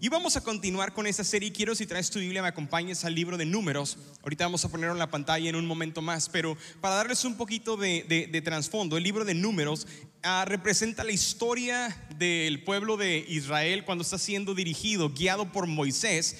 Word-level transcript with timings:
Y 0.00 0.08
vamos 0.10 0.36
a 0.36 0.42
continuar 0.42 0.92
con 0.92 1.08
esta 1.08 1.24
serie. 1.24 1.50
Quiero 1.50 1.74
si 1.74 1.84
traes 1.84 2.08
tu 2.08 2.20
Biblia 2.20 2.40
me 2.40 2.46
acompañes 2.46 3.04
al 3.04 3.16
libro 3.16 3.36
de 3.36 3.44
números. 3.44 3.98
Ahorita 4.22 4.44
vamos 4.44 4.64
a 4.64 4.68
ponerlo 4.68 4.92
en 4.92 5.00
la 5.00 5.10
pantalla 5.10 5.50
en 5.50 5.56
un 5.56 5.66
momento 5.66 6.02
más, 6.02 6.28
pero 6.28 6.56
para 6.80 6.94
darles 6.94 7.24
un 7.24 7.36
poquito 7.36 7.76
de, 7.76 8.40
trasfondo, 8.44 8.96
el 8.96 9.02
libro 9.02 9.24
de 9.24 9.34
números 9.34 9.88
ah, 10.22 10.44
representa 10.46 11.02
la 11.02 11.10
historia 11.10 11.96
del 12.16 12.62
pueblo 12.62 12.96
de 12.96 13.24
Israel 13.28 13.84
cuando 13.84 14.02
está 14.02 14.18
siendo 14.18 14.54
dirigido, 14.54 15.10
guiado 15.10 15.50
por 15.50 15.66
Moisés 15.66 16.36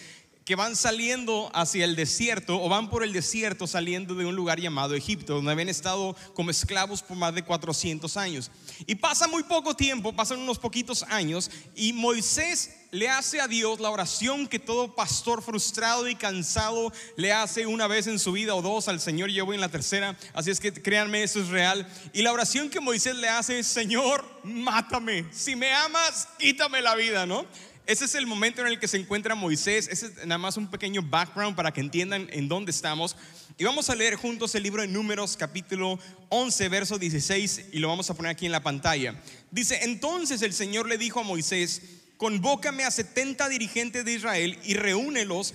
que 0.49 0.57
van 0.57 0.77
saliendo 0.77 1.51
hacia 1.53 1.85
el 1.85 1.95
desierto 1.95 2.59
o 2.59 2.71
van 2.71 2.89
por 2.89 3.05
el 3.05 3.13
desierto 3.13 3.67
saliendo 3.67 4.15
de 4.15 4.25
un 4.25 4.35
lugar 4.35 4.59
llamado 4.59 4.95
Egipto, 4.95 5.35
donde 5.35 5.53
habían 5.53 5.69
estado 5.69 6.17
como 6.33 6.51
esclavos 6.51 7.03
por 7.03 7.19
más 7.19 7.35
de 7.35 7.45
400 7.45 8.17
años. 8.17 8.51
Y 8.87 8.95
pasa 8.95 9.29
muy 9.29 9.43
poco 9.43 9.77
tiempo, 9.77 10.17
pasan 10.17 10.39
unos 10.39 10.59
poquitos 10.59 11.03
años, 11.03 11.51
y 11.77 11.93
Moisés 11.93 12.71
le 12.93 13.11
hace 13.11 13.43
a 13.43 13.47
Dios 13.47 13.81
la 13.81 13.91
oración 13.91 14.47
que 14.47 14.59
todo 14.59 14.95
pastor 14.95 15.43
frustrado 15.43 16.09
y 16.09 16.15
cansado 16.15 16.91
le 17.17 17.31
hace 17.31 17.67
una 17.67 17.87
vez 17.87 18.07
en 18.07 18.19
su 18.19 18.33
vida 18.33 18.55
o 18.55 18.63
dos 18.63 18.89
al 18.89 19.01
Señor, 19.01 19.29
yo 19.29 19.45
voy 19.45 19.57
en 19.57 19.61
la 19.61 19.69
tercera, 19.69 20.17
así 20.33 20.51
es 20.51 20.61
que 20.61 20.73
créanme, 20.73 21.25
eso 21.25 21.41
es 21.41 21.49
real. 21.49 21.87
Y 22.15 22.23
la 22.23 22.33
oración 22.33 22.71
que 22.71 22.81
Moisés 22.81 23.17
le 23.17 23.29
hace 23.29 23.59
es, 23.59 23.67
Señor, 23.67 24.25
mátame, 24.45 25.27
si 25.31 25.55
me 25.55 25.71
amas, 25.75 26.27
quítame 26.39 26.81
la 26.81 26.95
vida, 26.95 27.27
¿no? 27.27 27.45
Ese 27.89 28.05
es 28.05 28.15
el 28.17 28.27
momento 28.27 28.61
en 28.61 28.67
el 28.67 28.79
que 28.79 28.87
se 28.87 28.99
encuentra 28.99 29.35
Moisés. 29.35 29.89
Ese 29.91 30.09
es 30.09 30.17
nada 30.27 30.37
más 30.37 30.59
un 30.59 30.71
pequeño 30.71 31.01
background 31.01 31.57
para 31.57 31.73
que 31.73 31.81
entiendan 31.81 32.29
en 32.31 32.47
dónde 32.47 32.71
estamos. 32.71 33.17
Y 33.57 33.65
vamos 33.65 33.89
a 33.89 33.95
leer 33.95 34.17
juntos 34.17 34.55
el 34.55 34.63
libro 34.63 34.83
de 34.83 34.89
Números, 34.89 35.39
capítulo 35.39 35.99
11, 36.29 36.69
verso 36.69 36.99
16, 36.99 37.71
y 37.73 37.79
lo 37.79 37.89
vamos 37.89 38.11
a 38.11 38.15
poner 38.15 38.33
aquí 38.33 38.45
en 38.45 38.53
la 38.53 38.63
pantalla. 38.63 39.19
Dice, 39.51 39.85
entonces 39.85 40.43
el 40.43 40.53
Señor 40.53 40.87
le 40.87 40.99
dijo 40.99 41.21
a 41.21 41.23
Moisés, 41.23 41.81
convócame 42.19 42.85
a 42.85 42.91
70 42.91 43.49
dirigentes 43.49 44.05
de 44.05 44.13
Israel 44.13 44.59
y 44.65 44.75
reúnelos, 44.75 45.55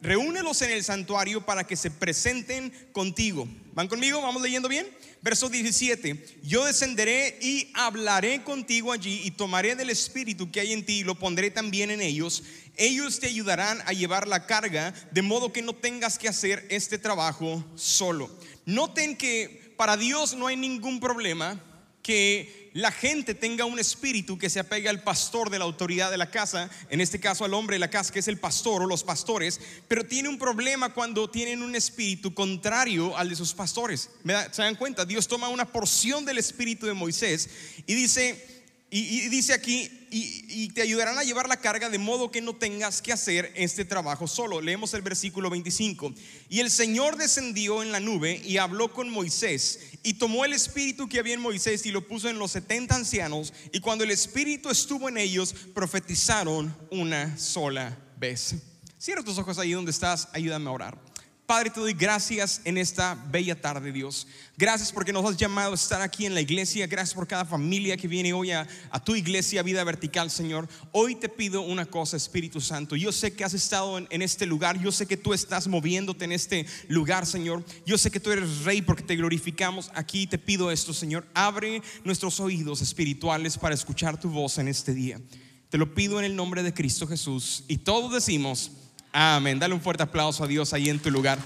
reúnelos 0.00 0.62
en 0.62 0.70
el 0.70 0.84
santuario 0.84 1.44
para 1.44 1.64
que 1.64 1.76
se 1.76 1.90
presenten 1.90 2.72
contigo. 2.92 3.48
¿Van 3.72 3.88
conmigo? 3.88 4.22
¿Vamos 4.22 4.42
leyendo 4.42 4.68
bien? 4.68 4.86
Verso 5.20 5.48
17, 5.48 6.38
yo 6.44 6.64
descenderé 6.64 7.38
y 7.42 7.70
hablaré 7.74 8.44
contigo 8.44 8.92
allí 8.92 9.22
y 9.24 9.32
tomaré 9.32 9.74
del 9.74 9.90
espíritu 9.90 10.50
que 10.50 10.60
hay 10.60 10.72
en 10.72 10.86
ti 10.86 11.00
y 11.00 11.04
lo 11.04 11.16
pondré 11.16 11.50
también 11.50 11.90
en 11.90 12.00
ellos. 12.00 12.44
Ellos 12.76 13.18
te 13.18 13.26
ayudarán 13.26 13.82
a 13.86 13.92
llevar 13.92 14.28
la 14.28 14.46
carga 14.46 14.94
de 15.10 15.22
modo 15.22 15.52
que 15.52 15.62
no 15.62 15.74
tengas 15.74 16.18
que 16.18 16.28
hacer 16.28 16.64
este 16.70 16.98
trabajo 16.98 17.64
solo. 17.74 18.30
Noten 18.64 19.16
que 19.16 19.74
para 19.76 19.96
Dios 19.96 20.34
no 20.34 20.46
hay 20.46 20.56
ningún 20.56 21.00
problema 21.00 21.60
que 22.02 22.67
la 22.78 22.92
gente 22.92 23.34
tenga 23.34 23.64
un 23.64 23.80
espíritu 23.80 24.38
que 24.38 24.48
se 24.48 24.60
apegue 24.60 24.88
al 24.88 25.02
pastor 25.02 25.50
de 25.50 25.58
la 25.58 25.64
autoridad 25.64 26.12
de 26.12 26.16
la 26.16 26.30
casa, 26.30 26.70
en 26.90 27.00
este 27.00 27.18
caso 27.18 27.44
al 27.44 27.52
hombre 27.54 27.74
de 27.74 27.80
la 27.80 27.90
casa 27.90 28.12
que 28.12 28.20
es 28.20 28.28
el 28.28 28.38
pastor 28.38 28.82
o 28.82 28.86
los 28.86 29.02
pastores, 29.02 29.60
pero 29.88 30.06
tiene 30.06 30.28
un 30.28 30.38
problema 30.38 30.94
cuando 30.94 31.28
tienen 31.28 31.64
un 31.64 31.74
espíritu 31.74 32.32
contrario 32.32 33.16
al 33.16 33.30
de 33.30 33.34
sus 33.34 33.52
pastores. 33.52 34.10
¿Se 34.52 34.62
dan 34.62 34.76
cuenta? 34.76 35.04
Dios 35.04 35.26
toma 35.26 35.48
una 35.48 35.64
porción 35.64 36.24
del 36.24 36.38
espíritu 36.38 36.86
de 36.86 36.92
Moisés 36.92 37.50
y 37.84 37.94
dice, 37.96 38.62
y, 38.90 39.28
dice 39.28 39.54
aquí, 39.54 39.97
y, 40.10 40.68
te 40.68 40.82
ayudarán 40.82 41.18
a 41.18 41.24
llevar 41.24 41.48
la 41.48 41.56
carga 41.56 41.88
de 41.90 41.98
modo 41.98 42.30
que 42.30 42.40
no 42.40 42.54
tengas 42.54 43.02
que 43.02 43.12
hacer 43.12 43.52
este 43.56 43.84
trabajo 43.84 44.26
solo. 44.26 44.60
Leemos 44.60 44.94
el 44.94 45.02
versículo 45.02 45.50
25. 45.50 46.12
Y 46.48 46.60
el 46.60 46.70
Señor 46.70 47.16
descendió 47.16 47.82
en 47.82 47.92
la 47.92 48.00
nube 48.00 48.40
y 48.44 48.58
habló 48.58 48.92
con 48.92 49.10
Moisés 49.10 49.80
y 50.02 50.14
tomó 50.14 50.44
el 50.44 50.52
espíritu 50.52 51.08
que 51.08 51.18
había 51.18 51.34
en 51.34 51.40
Moisés 51.40 51.84
y 51.86 51.90
lo 51.90 52.06
puso 52.06 52.28
en 52.28 52.38
los 52.38 52.52
70 52.52 52.94
ancianos. 52.94 53.52
Y 53.72 53.80
cuando 53.80 54.04
el 54.04 54.10
espíritu 54.10 54.70
estuvo 54.70 55.08
en 55.08 55.18
ellos, 55.18 55.54
profetizaron 55.74 56.76
una 56.90 57.36
sola 57.38 57.98
vez. 58.16 58.54
Cierra 58.98 59.22
tus 59.22 59.38
ojos 59.38 59.58
ahí 59.58 59.72
donde 59.72 59.92
estás, 59.92 60.28
ayúdame 60.32 60.68
a 60.68 60.72
orar. 60.72 61.07
Padre, 61.48 61.70
te 61.70 61.80
doy 61.80 61.94
gracias 61.94 62.60
en 62.66 62.76
esta 62.76 63.14
bella 63.30 63.58
tarde, 63.58 63.90
Dios. 63.90 64.26
Gracias 64.58 64.92
porque 64.92 65.14
nos 65.14 65.24
has 65.24 65.34
llamado 65.38 65.72
a 65.72 65.76
estar 65.76 66.02
aquí 66.02 66.26
en 66.26 66.34
la 66.34 66.42
iglesia. 66.42 66.86
Gracias 66.86 67.14
por 67.14 67.26
cada 67.26 67.46
familia 67.46 67.96
que 67.96 68.06
viene 68.06 68.34
hoy 68.34 68.50
a, 68.50 68.68
tu 69.02 69.16
iglesia, 69.16 69.62
Vida 69.62 69.82
Vertical, 69.82 70.30
Señor. 70.30 70.68
Hoy 70.92 71.14
te 71.14 71.30
pido 71.30 71.62
una 71.62 71.86
cosa, 71.86 72.18
Espíritu 72.18 72.60
Santo. 72.60 72.96
Yo 72.96 73.12
sé 73.12 73.32
que 73.32 73.44
has 73.44 73.54
estado 73.54 73.96
en, 73.96 74.06
en 74.10 74.20
este 74.20 74.44
lugar. 74.44 74.78
Yo 74.78 74.92
sé 74.92 75.06
que 75.06 75.16
tú 75.16 75.32
estás 75.32 75.68
moviéndote 75.68 76.26
en 76.26 76.32
este 76.32 76.66
lugar, 76.86 77.24
Señor. 77.24 77.64
Yo 77.86 77.96
sé 77.96 78.10
que 78.10 78.20
tú 78.20 78.30
eres 78.30 78.64
rey 78.64 78.82
porque 78.82 79.02
te 79.02 79.16
glorificamos 79.16 79.90
aquí. 79.94 80.26
Te 80.26 80.36
pido 80.36 80.70
esto, 80.70 80.92
Señor. 80.92 81.26
Abre 81.32 81.80
nuestros 82.04 82.40
oídos 82.40 82.82
espirituales 82.82 83.56
para 83.56 83.74
escuchar 83.74 84.20
tu 84.20 84.28
voz 84.28 84.58
en 84.58 84.68
este 84.68 84.92
día. 84.92 85.18
Te 85.70 85.78
lo 85.78 85.94
pido 85.94 86.18
en 86.18 86.26
el 86.26 86.36
nombre 86.36 86.62
de 86.62 86.74
Cristo 86.74 87.06
Jesús. 87.06 87.64
Y 87.68 87.78
todos 87.78 88.12
decimos... 88.12 88.70
Amén. 89.20 89.58
Dale 89.58 89.74
un 89.74 89.80
fuerte 89.80 90.04
aplauso 90.04 90.44
a 90.44 90.46
Dios 90.46 90.72
ahí 90.72 90.88
en 90.88 91.00
tu 91.00 91.10
lugar. 91.10 91.40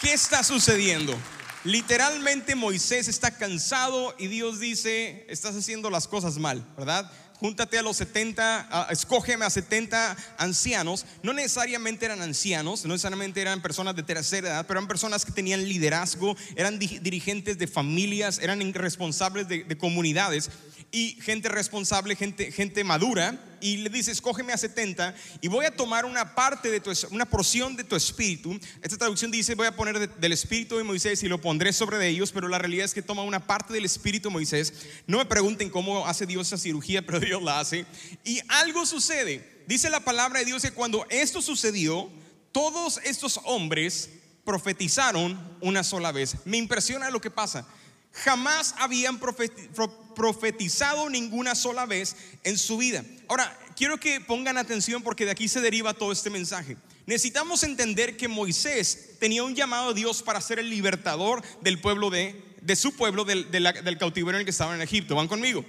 ¿Qué 0.00 0.12
está 0.12 0.44
sucediendo? 0.44 1.18
Literalmente 1.64 2.54
Moisés 2.54 3.08
está 3.08 3.32
cansado 3.32 4.14
y 4.16 4.28
Dios 4.28 4.60
dice, 4.60 5.26
estás 5.28 5.56
haciendo 5.56 5.90
las 5.90 6.06
cosas 6.06 6.38
mal, 6.38 6.64
¿verdad? 6.76 7.10
Júntate 7.40 7.78
a 7.78 7.82
los 7.82 7.96
70, 7.96 8.86
escógeme 8.90 9.44
a 9.44 9.50
70 9.50 10.16
ancianos. 10.38 11.04
No 11.24 11.32
necesariamente 11.32 12.06
eran 12.06 12.22
ancianos, 12.22 12.84
no 12.84 12.92
necesariamente 12.92 13.40
eran 13.42 13.60
personas 13.60 13.96
de 13.96 14.04
tercera 14.04 14.50
edad, 14.50 14.66
pero 14.68 14.78
eran 14.78 14.86
personas 14.86 15.24
que 15.24 15.32
tenían 15.32 15.64
liderazgo, 15.64 16.36
eran 16.54 16.78
dirigentes 16.78 17.58
de 17.58 17.66
familias, 17.66 18.38
eran 18.38 18.72
responsables 18.72 19.48
de, 19.48 19.64
de 19.64 19.76
comunidades 19.76 20.48
y 20.90 21.18
gente 21.20 21.48
responsable, 21.48 22.16
gente, 22.16 22.50
gente 22.50 22.82
madura, 22.82 23.38
y 23.60 23.78
le 23.78 23.90
dice, 23.90 24.10
escógeme 24.10 24.52
a 24.52 24.56
70 24.56 25.14
y 25.40 25.48
voy 25.48 25.66
a 25.66 25.74
tomar 25.74 26.04
una 26.04 26.34
parte 26.34 26.70
de 26.70 26.80
tu, 26.80 26.92
una 27.10 27.26
porción 27.26 27.76
de 27.76 27.84
tu 27.84 27.96
espíritu. 27.96 28.58
Esta 28.82 28.96
traducción 28.96 29.30
dice, 29.30 29.54
voy 29.54 29.66
a 29.66 29.76
poner 29.76 30.16
del 30.16 30.32
espíritu 30.32 30.78
de 30.78 30.84
Moisés 30.84 31.22
y 31.22 31.28
lo 31.28 31.40
pondré 31.40 31.72
sobre 31.72 31.98
de 31.98 32.08
ellos, 32.08 32.32
pero 32.32 32.48
la 32.48 32.58
realidad 32.58 32.84
es 32.84 32.94
que 32.94 33.02
toma 33.02 33.22
una 33.22 33.46
parte 33.46 33.72
del 33.72 33.84
espíritu 33.84 34.28
de 34.28 34.34
Moisés. 34.34 34.72
No 35.06 35.18
me 35.18 35.26
pregunten 35.26 35.70
cómo 35.70 36.06
hace 36.06 36.26
Dios 36.26 36.46
esa 36.46 36.58
cirugía, 36.58 37.02
pero 37.06 37.20
Dios 37.20 37.42
la 37.42 37.60
hace. 37.60 37.84
Y 38.24 38.40
algo 38.48 38.86
sucede. 38.86 39.64
Dice 39.66 39.90
la 39.90 40.00
palabra 40.00 40.38
de 40.38 40.46
Dios 40.46 40.62
que 40.62 40.70
cuando 40.70 41.04
esto 41.10 41.42
sucedió, 41.42 42.10
todos 42.52 43.00
estos 43.04 43.40
hombres 43.44 44.10
profetizaron 44.44 45.38
una 45.60 45.84
sola 45.84 46.12
vez. 46.12 46.36
Me 46.46 46.56
impresiona 46.56 47.10
lo 47.10 47.20
que 47.20 47.30
pasa 47.30 47.66
jamás 48.12 48.74
habían 48.78 49.18
profetizado 49.18 51.08
ninguna 51.08 51.54
sola 51.54 51.86
vez 51.86 52.16
en 52.44 52.58
su 52.58 52.78
vida. 52.78 53.04
Ahora, 53.28 53.56
quiero 53.76 53.98
que 53.98 54.20
pongan 54.20 54.58
atención 54.58 55.02
porque 55.02 55.24
de 55.24 55.30
aquí 55.30 55.48
se 55.48 55.60
deriva 55.60 55.94
todo 55.94 56.12
este 56.12 56.30
mensaje. 56.30 56.76
Necesitamos 57.06 57.62
entender 57.62 58.16
que 58.16 58.28
Moisés 58.28 59.16
tenía 59.18 59.42
un 59.42 59.54
llamado 59.54 59.90
a 59.90 59.94
Dios 59.94 60.22
para 60.22 60.40
ser 60.40 60.58
el 60.58 60.68
libertador 60.68 61.42
del 61.62 61.80
pueblo 61.80 62.10
de, 62.10 62.42
de 62.60 62.76
su 62.76 62.94
pueblo, 62.94 63.24
del, 63.24 63.50
del 63.50 63.98
cautiverio 63.98 64.36
en 64.36 64.40
el 64.40 64.44
que 64.44 64.50
estaban 64.50 64.76
en 64.76 64.82
Egipto. 64.82 65.14
¿Van 65.14 65.28
conmigo? 65.28 65.64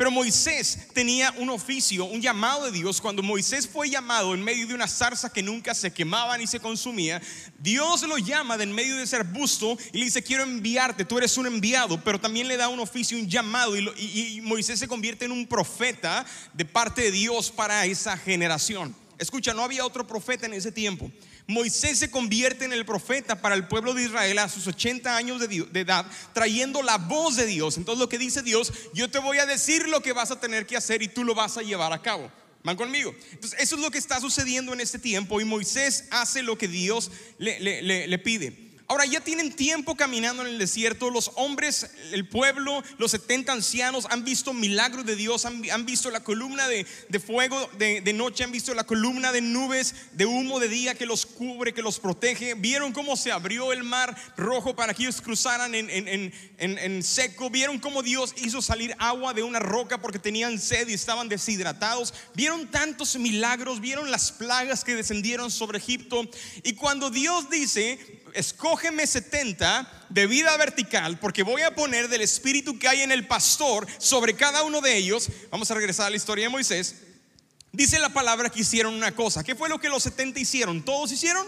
Pero 0.00 0.10
Moisés 0.10 0.78
tenía 0.94 1.30
un 1.36 1.50
oficio, 1.50 2.06
un 2.06 2.22
llamado 2.22 2.64
de 2.64 2.72
Dios. 2.72 3.02
Cuando 3.02 3.22
Moisés 3.22 3.68
fue 3.68 3.90
llamado 3.90 4.32
en 4.32 4.42
medio 4.42 4.66
de 4.66 4.72
una 4.72 4.88
zarza 4.88 5.30
que 5.30 5.42
nunca 5.42 5.74
se 5.74 5.92
quemaba 5.92 6.38
ni 6.38 6.46
se 6.46 6.58
consumía, 6.58 7.20
Dios 7.58 8.00
lo 8.04 8.16
llama 8.16 8.56
de 8.56 8.64
en 8.64 8.72
medio 8.72 8.96
de 8.96 9.02
ese 9.02 9.16
arbusto 9.16 9.76
y 9.92 9.98
le 9.98 10.06
dice, 10.06 10.22
quiero 10.22 10.44
enviarte, 10.44 11.04
tú 11.04 11.18
eres 11.18 11.36
un 11.36 11.46
enviado, 11.46 12.02
pero 12.02 12.18
también 12.18 12.48
le 12.48 12.56
da 12.56 12.70
un 12.70 12.80
oficio, 12.80 13.18
un 13.18 13.28
llamado 13.28 13.76
y, 13.76 14.36
y 14.36 14.40
Moisés 14.40 14.78
se 14.78 14.88
convierte 14.88 15.26
en 15.26 15.32
un 15.32 15.46
profeta 15.46 16.24
de 16.54 16.64
parte 16.64 17.02
de 17.02 17.10
Dios 17.10 17.50
para 17.50 17.84
esa 17.84 18.16
generación. 18.16 18.96
Escucha, 19.18 19.52
no 19.52 19.62
había 19.62 19.84
otro 19.84 20.06
profeta 20.06 20.46
en 20.46 20.54
ese 20.54 20.72
tiempo. 20.72 21.10
Moisés 21.50 21.98
se 21.98 22.10
convierte 22.10 22.64
en 22.64 22.72
el 22.72 22.86
profeta 22.86 23.40
para 23.40 23.54
el 23.54 23.66
pueblo 23.66 23.92
de 23.92 24.04
Israel 24.04 24.38
a 24.38 24.48
sus 24.48 24.66
80 24.66 25.16
años 25.16 25.40
de, 25.40 25.80
edad, 25.80 26.06
trayendo 26.32 26.82
la 26.82 26.96
voz 26.96 27.36
de 27.36 27.46
Dios. 27.46 27.76
Entonces 27.76 27.98
lo 28.00 28.08
que 28.08 28.18
dice 28.18 28.42
Dios, 28.42 28.72
yo 28.94 29.10
te 29.10 29.18
voy 29.18 29.38
a 29.38 29.46
decir 29.46 29.88
lo 29.88 30.00
que 30.00 30.12
vas 30.12 30.30
a 30.30 30.40
tener 30.40 30.66
que 30.66 30.76
hacer 30.76 31.02
y 31.02 31.08
tú 31.08 31.24
lo 31.24 31.34
vas 31.34 31.56
a 31.56 31.62
llevar 31.62 31.92
a 31.92 32.00
cabo. 32.00 32.30
¿Van 32.62 32.76
conmigo? 32.76 33.14
Entonces 33.32 33.58
eso 33.60 33.74
es 33.74 33.82
lo 33.82 33.90
que 33.90 33.98
está 33.98 34.20
sucediendo 34.20 34.72
en 34.72 34.80
este 34.80 34.98
tiempo 34.98 35.40
y 35.40 35.44
Moisés 35.44 36.04
hace 36.10 36.42
lo 36.42 36.56
que 36.56 36.68
Dios 36.68 37.10
le, 37.38 37.58
le 37.82 38.18
pide. 38.18 38.69
Ahora 38.90 39.06
ya 39.06 39.20
tienen 39.20 39.52
tiempo 39.52 39.94
caminando 39.94 40.42
en 40.42 40.48
el 40.48 40.58
desierto. 40.58 41.10
Los 41.10 41.30
hombres, 41.36 41.92
el 42.10 42.26
pueblo, 42.26 42.82
los 42.98 43.12
70 43.12 43.52
ancianos 43.52 44.08
han 44.10 44.24
visto 44.24 44.52
milagros 44.52 45.06
de 45.06 45.14
Dios, 45.14 45.44
han, 45.44 45.86
visto 45.86 46.10
la 46.10 46.24
columna 46.24 46.66
de, 46.66 46.84
fuego 47.24 47.70
de, 47.78 48.12
noche, 48.12 48.42
han 48.42 48.50
visto 48.50 48.74
la 48.74 48.82
columna 48.82 49.30
de 49.30 49.42
nubes, 49.42 49.94
de 50.10 50.26
humo 50.26 50.58
de 50.58 50.68
día 50.68 50.96
que 50.96 51.06
los 51.06 51.24
cubre, 51.24 51.72
que 51.72 51.82
los 51.82 52.00
protege. 52.00 52.54
Vieron 52.54 52.92
cómo 52.92 53.16
se 53.16 53.30
abrió 53.30 53.72
el 53.72 53.84
mar 53.84 54.16
rojo 54.36 54.74
para 54.74 54.92
que 54.92 55.04
ellos 55.04 55.20
cruzaran 55.20 55.72
en, 55.76 56.32
en 56.58 57.02
seco. 57.04 57.48
Vieron 57.48 57.78
cómo 57.78 58.02
Dios 58.02 58.34
hizo 58.38 58.60
salir 58.60 58.96
agua 58.98 59.34
de 59.34 59.44
una 59.44 59.60
roca 59.60 60.02
porque 60.02 60.18
tenían 60.18 60.58
sed 60.58 60.88
y 60.88 60.94
estaban 60.94 61.28
deshidratados. 61.28 62.12
Vieron 62.34 62.68
tantos 62.72 63.14
milagros, 63.14 63.80
vieron 63.80 64.10
las 64.10 64.32
plagas 64.32 64.82
que 64.82 64.96
descendieron 64.96 65.52
sobre 65.52 65.78
Egipto. 65.78 66.28
Y 66.64 66.72
cuando 66.72 67.08
Dios 67.08 67.48
dice, 67.50 68.19
escógeme 68.34 69.06
70 69.06 70.06
de 70.08 70.26
vida 70.26 70.56
vertical, 70.56 71.18
porque 71.18 71.42
voy 71.42 71.62
a 71.62 71.74
poner 71.74 72.08
del 72.08 72.22
espíritu 72.22 72.78
que 72.78 72.88
hay 72.88 73.02
en 73.02 73.12
el 73.12 73.26
pastor 73.26 73.86
sobre 73.98 74.34
cada 74.34 74.62
uno 74.62 74.80
de 74.80 74.96
ellos. 74.96 75.28
Vamos 75.50 75.70
a 75.70 75.74
regresar 75.74 76.06
a 76.06 76.10
la 76.10 76.16
historia 76.16 76.46
de 76.46 76.48
Moisés. 76.50 76.96
Dice 77.72 77.98
la 77.98 78.08
palabra 78.08 78.50
que 78.50 78.60
hicieron 78.60 78.94
una 78.94 79.12
cosa. 79.12 79.44
¿Qué 79.44 79.54
fue 79.54 79.68
lo 79.68 79.78
que 79.78 79.88
los 79.88 80.02
70 80.02 80.40
hicieron? 80.40 80.84
¿Todos 80.84 81.12
hicieron? 81.12 81.46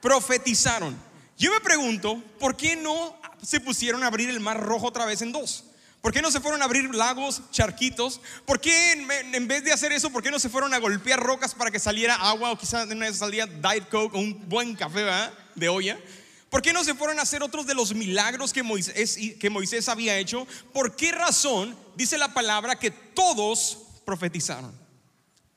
Profetizaron. 0.00 0.96
Yo 1.38 1.52
me 1.52 1.60
pregunto, 1.60 2.22
¿por 2.40 2.56
qué 2.56 2.76
no 2.76 3.20
se 3.42 3.60
pusieron 3.60 4.02
a 4.02 4.06
abrir 4.06 4.30
el 4.30 4.40
mar 4.40 4.60
rojo 4.60 4.86
otra 4.86 5.04
vez 5.04 5.22
en 5.22 5.32
dos? 5.32 5.65
¿Por 6.06 6.12
qué 6.12 6.22
no 6.22 6.30
se 6.30 6.38
fueron 6.38 6.62
a 6.62 6.66
abrir 6.66 6.94
lagos, 6.94 7.42
charquitos? 7.50 8.20
¿Por 8.44 8.60
qué 8.60 8.92
en, 8.92 9.48
vez 9.48 9.64
de 9.64 9.72
hacer 9.72 9.90
eso, 9.90 10.08
por 10.10 10.22
qué 10.22 10.30
no 10.30 10.38
se 10.38 10.48
fueron 10.48 10.72
a 10.72 10.78
golpear 10.78 11.18
rocas 11.18 11.52
para 11.52 11.72
que 11.72 11.80
saliera 11.80 12.14
agua 12.14 12.52
o 12.52 12.56
quizás 12.56 12.88
en 12.88 12.98
una 12.98 13.12
salida 13.12 13.44
Diet 13.46 13.88
Coke 13.88 14.16
o 14.16 14.20
un 14.20 14.48
buen 14.48 14.76
café 14.76 15.04
de 15.56 15.68
olla? 15.68 15.98
¿Por 16.48 16.62
qué 16.62 16.72
no 16.72 16.84
se 16.84 16.94
fueron 16.94 17.18
a 17.18 17.22
hacer 17.22 17.42
otros 17.42 17.66
de 17.66 17.74
los 17.74 17.92
milagros 17.92 18.52
que 18.52 18.62
Moisés, 18.62 19.18
que 19.40 19.50
Moisés 19.50 19.88
había 19.88 20.16
hecho? 20.16 20.46
¿Por 20.72 20.94
qué 20.94 21.10
razón 21.10 21.76
dice 21.96 22.18
la 22.18 22.32
palabra 22.32 22.78
que 22.78 22.92
todos 22.92 23.78
profetizaron? 24.04 24.72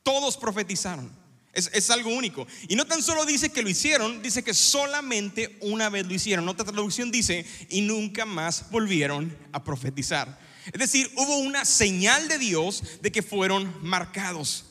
Todos 0.02 0.36
profetizaron. 0.36 1.19
Es, 1.52 1.90
algo 1.90 2.10
único. 2.10 2.46
Y 2.68 2.76
no 2.76 2.86
tan 2.86 3.02
solo 3.02 3.24
dice 3.24 3.50
que 3.50 3.62
lo 3.62 3.68
hicieron, 3.68 4.22
dice 4.22 4.44
que 4.44 4.54
solamente 4.54 5.58
una 5.60 5.88
vez 5.88 6.06
lo 6.06 6.14
hicieron. 6.14 6.48
Otra 6.48 6.64
traducción 6.64 7.10
dice, 7.10 7.44
y 7.68 7.80
nunca 7.80 8.24
más 8.24 8.70
volvieron 8.70 9.36
a 9.52 9.64
profetizar. 9.64 10.38
Es 10.66 10.78
decir, 10.78 11.10
hubo 11.16 11.38
una 11.38 11.64
señal 11.64 12.28
de 12.28 12.38
Dios 12.38 12.82
de 13.02 13.10
que 13.10 13.22
fueron 13.22 13.74
marcados. 13.82 14.66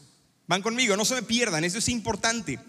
Van 0.48 0.62
conmigo, 0.62 0.96
no 0.96 1.06
se 1.06 1.16
me 1.16 1.24
pierdan, 1.24 1.64
eso 1.64 1.80
es 1.80 1.90
importante. 1.90 2.60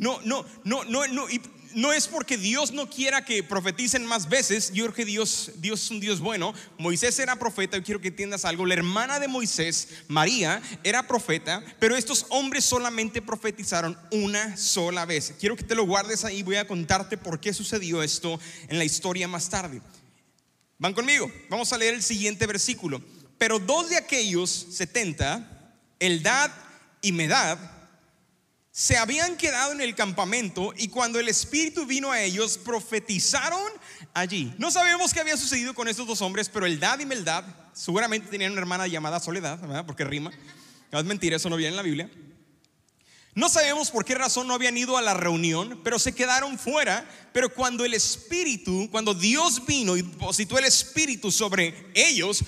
No, 0.00 0.18
no, 0.24 0.44
no, 0.64 0.82
no, 0.84 1.06
no 1.06 1.28
no 1.74 1.92
es 1.92 2.08
porque 2.08 2.36
Dios 2.36 2.72
no 2.72 2.88
quiera 2.88 3.24
que 3.24 3.42
profeticen 3.42 4.04
más 4.04 4.28
veces. 4.28 4.72
Yo 4.72 4.84
creo 4.84 4.94
que 4.94 5.04
Dios, 5.04 5.52
Dios 5.56 5.84
es 5.84 5.90
un 5.90 6.00
Dios 6.00 6.20
bueno. 6.20 6.54
Moisés 6.78 7.18
era 7.18 7.36
profeta. 7.36 7.76
Yo 7.76 7.84
quiero 7.84 8.00
que 8.00 8.08
entiendas 8.08 8.44
algo. 8.44 8.66
La 8.66 8.74
hermana 8.74 9.20
de 9.20 9.28
Moisés, 9.28 9.88
María, 10.08 10.62
era 10.82 11.06
profeta, 11.06 11.62
pero 11.78 11.96
estos 11.96 12.26
hombres 12.30 12.64
solamente 12.64 13.22
profetizaron 13.22 13.96
una 14.10 14.56
sola 14.56 15.04
vez. 15.04 15.34
Quiero 15.38 15.56
que 15.56 15.64
te 15.64 15.74
lo 15.74 15.86
guardes 15.86 16.24
ahí. 16.24 16.42
Voy 16.42 16.56
a 16.56 16.66
contarte 16.66 17.16
por 17.16 17.40
qué 17.40 17.52
sucedió 17.52 18.02
esto 18.02 18.40
en 18.68 18.78
la 18.78 18.84
historia 18.84 19.28
más 19.28 19.48
tarde. 19.48 19.80
¿Van 20.78 20.94
conmigo? 20.94 21.30
Vamos 21.48 21.72
a 21.72 21.78
leer 21.78 21.94
el 21.94 22.02
siguiente 22.02 22.46
versículo. 22.46 23.02
Pero 23.38 23.58
dos 23.58 23.90
de 23.90 23.96
aquellos 23.96 24.66
70, 24.70 25.76
Eldad 25.98 26.50
y 27.02 27.12
Medad, 27.12 27.58
se 28.72 28.96
habían 28.96 29.36
quedado 29.36 29.72
en 29.72 29.80
el 29.80 29.94
campamento 29.94 30.72
y 30.76 30.88
cuando 30.88 31.18
el 31.18 31.28
Espíritu 31.28 31.86
vino 31.86 32.12
a 32.12 32.22
ellos, 32.22 32.56
profetizaron 32.58 33.70
allí. 34.14 34.54
No 34.58 34.70
sabemos 34.70 35.12
qué 35.12 35.20
había 35.20 35.36
sucedido 35.36 35.74
con 35.74 35.88
estos 35.88 36.06
dos 36.06 36.22
hombres, 36.22 36.48
pero 36.48 36.66
Eldad 36.66 37.00
y 37.00 37.06
Meldad 37.06 37.44
seguramente 37.72 38.28
tenían 38.28 38.52
una 38.52 38.60
hermana 38.60 38.86
llamada 38.86 39.18
Soledad, 39.18 39.84
porque 39.86 40.04
rima. 40.04 40.30
No 40.92 40.98
es 40.98 41.04
mentira, 41.04 41.36
eso 41.36 41.50
no 41.50 41.56
viene 41.56 41.70
en 41.70 41.76
la 41.76 41.82
Biblia. 41.82 42.10
No 43.34 43.48
sabemos 43.48 43.90
por 43.90 44.04
qué 44.04 44.14
razón 44.14 44.46
no 44.48 44.54
habían 44.54 44.76
ido 44.76 44.96
a 44.96 45.02
la 45.02 45.14
reunión, 45.14 45.80
pero 45.84 45.98
se 45.98 46.14
quedaron 46.14 46.58
fuera. 46.58 47.08
Pero 47.32 47.52
cuando 47.52 47.84
el 47.84 47.94
Espíritu, 47.94 48.88
cuando 48.90 49.14
Dios 49.14 49.64
vino 49.66 49.96
y 49.96 50.02
positó 50.02 50.58
el 50.58 50.64
Espíritu 50.64 51.30
sobre 51.30 51.90
ellos, 51.94 52.44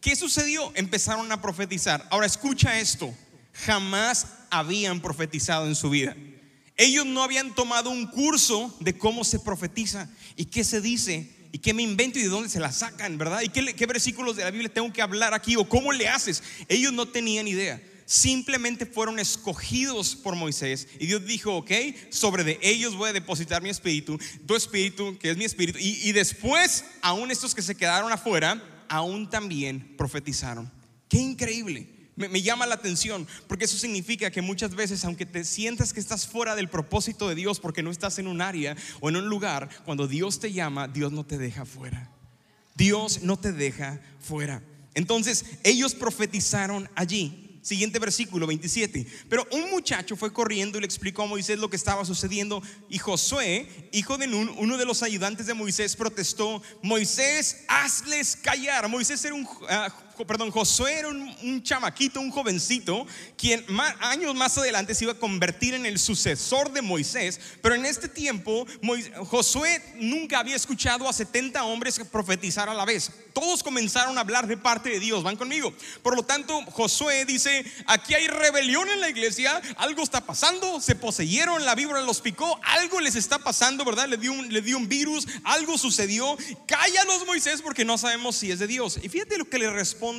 ¿qué 0.00 0.14
sucedió? 0.14 0.72
Empezaron 0.74 1.30
a 1.32 1.42
profetizar. 1.42 2.06
Ahora 2.10 2.26
escucha 2.26 2.78
esto 2.78 3.12
jamás 3.52 4.26
habían 4.50 5.00
profetizado 5.00 5.66
en 5.66 5.74
su 5.74 5.90
vida. 5.90 6.16
Ellos 6.76 7.04
no 7.04 7.22
habían 7.22 7.54
tomado 7.54 7.90
un 7.90 8.06
curso 8.06 8.74
de 8.80 8.96
cómo 8.96 9.22
se 9.22 9.38
profetiza 9.38 10.08
y 10.36 10.46
qué 10.46 10.64
se 10.64 10.80
dice 10.80 11.30
y 11.52 11.58
qué 11.58 11.74
me 11.74 11.82
invento 11.82 12.18
y 12.18 12.22
de 12.22 12.28
dónde 12.28 12.48
se 12.48 12.60
la 12.60 12.72
sacan, 12.72 13.18
¿verdad? 13.18 13.42
Y 13.42 13.48
qué, 13.48 13.86
versículos 13.86 14.36
de 14.36 14.44
la 14.44 14.50
Biblia 14.50 14.72
tengo 14.72 14.92
que 14.92 15.02
hablar 15.02 15.34
aquí 15.34 15.56
o 15.56 15.68
cómo 15.68 15.92
le 15.92 16.08
haces. 16.08 16.42
Ellos 16.68 16.92
no 16.92 17.06
tenían 17.06 17.48
idea. 17.48 17.82
Simplemente 18.06 18.86
fueron 18.86 19.18
escogidos 19.18 20.16
por 20.16 20.34
Moisés 20.36 20.88
y 20.98 21.06
Dios 21.06 21.26
dijo, 21.26 21.56
ok, 21.56 21.70
sobre 22.08 22.44
de 22.44 22.58
ellos 22.62 22.96
voy 22.96 23.10
a 23.10 23.12
depositar 23.12 23.62
mi 23.62 23.68
espíritu, 23.68 24.18
tu 24.46 24.56
espíritu, 24.56 25.16
que 25.18 25.30
es 25.30 25.36
mi 25.36 25.44
espíritu. 25.44 25.78
Y, 25.78 26.08
y 26.08 26.12
después, 26.12 26.84
aún 27.02 27.30
estos 27.30 27.54
que 27.54 27.62
se 27.62 27.76
quedaron 27.76 28.10
afuera, 28.10 28.86
aún 28.88 29.28
también 29.28 29.96
profetizaron. 29.96 30.72
Qué 31.08 31.18
increíble. 31.18 31.99
Me, 32.28 32.42
llama 32.42 32.66
la 32.66 32.74
atención 32.74 33.26
porque 33.48 33.64
eso 33.64 33.78
significa 33.78 34.30
que 34.30 34.42
muchas 34.42 34.74
veces, 34.74 35.04
aunque 35.04 35.26
te 35.26 35.44
sientas 35.44 35.92
que 35.92 36.00
estás 36.00 36.26
fuera 36.26 36.54
del 36.54 36.68
propósito 36.68 37.28
de 37.28 37.34
Dios 37.34 37.60
porque 37.60 37.82
no 37.82 37.90
estás 37.90 38.18
en 38.18 38.26
un 38.26 38.42
área 38.42 38.76
o 39.00 39.08
en 39.08 39.16
un 39.16 39.28
lugar, 39.28 39.68
cuando 39.84 40.06
Dios 40.06 40.38
te 40.38 40.52
llama, 40.52 40.86
Dios 40.86 41.12
no 41.12 41.24
te 41.24 41.38
deja 41.38 41.64
fuera. 41.64 42.10
Dios 42.76 43.22
no 43.22 43.38
te 43.38 43.52
deja 43.52 44.00
fuera. 44.20 44.62
Entonces, 44.94 45.44
ellos 45.64 45.94
profetizaron 45.94 46.88
allí. 46.94 47.46
Siguiente 47.62 47.98
versículo 47.98 48.46
27. 48.46 49.06
Pero 49.28 49.46
un 49.52 49.70
muchacho 49.70 50.16
fue 50.16 50.32
corriendo 50.32 50.78
y 50.78 50.80
le 50.80 50.86
explicó 50.86 51.22
a 51.22 51.26
Moisés 51.26 51.58
lo 51.58 51.68
que 51.68 51.76
estaba 51.76 52.06
sucediendo. 52.06 52.62
Y 52.88 52.96
Josué, 52.96 53.90
hijo 53.92 54.16
de 54.16 54.26
Nun, 54.26 54.50
uno 54.56 54.78
de 54.78 54.86
los 54.86 55.02
ayudantes 55.02 55.46
de 55.46 55.52
Moisés, 55.52 55.94
protestó: 55.94 56.62
Moisés, 56.82 57.64
hazles 57.68 58.34
callar. 58.36 58.88
Moisés 58.88 59.22
era 59.26 59.34
un 59.34 59.46
ah, 59.68 59.92
perdón, 60.26 60.50
Josué 60.50 60.98
era 60.98 61.08
un, 61.08 61.62
chamaquito, 61.62 62.20
un 62.20 62.30
jovencito, 62.30 63.06
quien 63.36 63.64
años 64.00 64.34
más 64.34 64.56
adelante 64.58 64.94
se 64.94 65.04
iba 65.04 65.12
a 65.12 65.18
convertir 65.18 65.74
en 65.74 65.86
el 65.86 65.98
sucesor 65.98 66.72
de 66.72 66.82
Moisés, 66.82 67.40
pero 67.62 67.74
en 67.74 67.86
este 67.86 68.08
tiempo 68.08 68.66
Josué 69.26 69.82
nunca 69.96 70.38
había 70.38 70.56
escuchado 70.56 71.08
a 71.08 71.12
70 71.12 71.64
hombres 71.64 72.00
profetizar 72.10 72.68
a 72.68 72.74
la 72.74 72.84
vez. 72.84 73.10
Todos 73.32 73.62
comenzaron 73.62 74.18
a 74.18 74.22
hablar 74.22 74.46
de 74.46 74.56
parte 74.56 74.90
de 74.90 75.00
Dios, 75.00 75.22
van 75.22 75.36
conmigo. 75.36 75.72
Por 76.02 76.16
lo 76.16 76.24
tanto, 76.24 76.60
Josué 76.72 77.24
dice, 77.24 77.64
aquí 77.86 78.14
hay 78.14 78.26
rebelión 78.26 78.88
en 78.88 79.00
la 79.00 79.08
iglesia, 79.08 79.60
algo 79.76 80.02
está 80.02 80.20
pasando, 80.20 80.80
se 80.80 80.94
poseyeron, 80.94 81.64
la 81.64 81.74
víbora 81.74 82.00
los 82.02 82.20
picó, 82.20 82.60
algo 82.64 83.00
les 83.00 83.14
está 83.14 83.38
pasando, 83.38 83.84
¿verdad? 83.84 84.08
Le 84.08 84.16
dio 84.16 84.32
un, 84.32 84.52
le 84.52 84.60
dio 84.62 84.76
un 84.76 84.88
virus, 84.88 85.26
algo 85.44 85.78
sucedió, 85.78 86.36
cállalos 86.66 87.26
Moisés 87.26 87.62
porque 87.62 87.84
no 87.84 87.96
sabemos 87.96 88.36
si 88.36 88.50
es 88.50 88.58
de 88.58 88.66
Dios. 88.66 88.98
Y 89.02 89.08
fíjate 89.08 89.38
lo 89.38 89.48
que 89.48 89.58
le 89.58 89.70
responde 89.70 90.09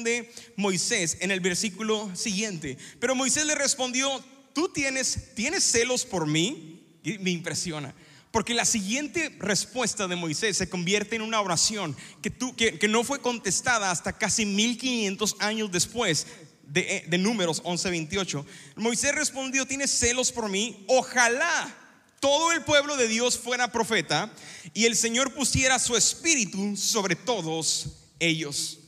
Moisés 0.56 1.18
en 1.20 1.32
el 1.32 1.40
versículo 1.40 2.10
siguiente. 2.16 2.78
Pero 3.00 3.16
Moisés 3.16 3.46
le 3.46 3.56
respondió, 3.56 4.24
¿tú 4.54 4.70
tienes, 4.70 5.34
tienes 5.36 5.64
celos 5.64 6.06
por 6.06 6.28
mí? 6.28 6.84
Me 7.20 7.32
impresiona. 7.32 7.94
Porque 8.32 8.54
la 8.54 8.66
siguiente 8.66 9.36
respuesta 9.40 10.08
de 10.08 10.16
Moisés 10.16 10.58
se 10.58 10.70
convierte 10.70 11.18
en 11.18 11.22
una 11.22 11.42
oración 11.42 11.96
que, 12.22 12.30
tú, 12.30 12.56
que, 12.56 12.80
que 12.80 12.88
no 12.88 13.04
fue 13.04 13.20
contestada 13.20 13.92
hasta 13.92 14.14
casi 14.14 14.46
1500 14.46 15.36
años 15.40 15.72
después 15.72 16.28
de, 16.64 17.06
de 17.08 17.18
Números 17.18 17.62
11:28. 17.64 18.46
Moisés 18.78 19.14
respondió, 19.14 19.66
¿tienes 19.66 19.92
celos 19.92 20.32
por 20.32 20.48
mí? 20.48 20.86
Ojalá 20.88 21.78
todo 22.22 22.52
el 22.52 22.64
pueblo 22.64 22.96
de 22.96 23.08
Dios 23.08 23.38
fuera 23.38 23.72
profeta 23.72 24.32
y 24.74 24.86
el 24.86 24.96
Señor 24.96 25.34
pusiera 25.34 25.80
su 25.80 25.98
espíritu 25.98 26.78
sobre 26.78 27.16
todos 27.16 27.88
ellos. 28.20 28.81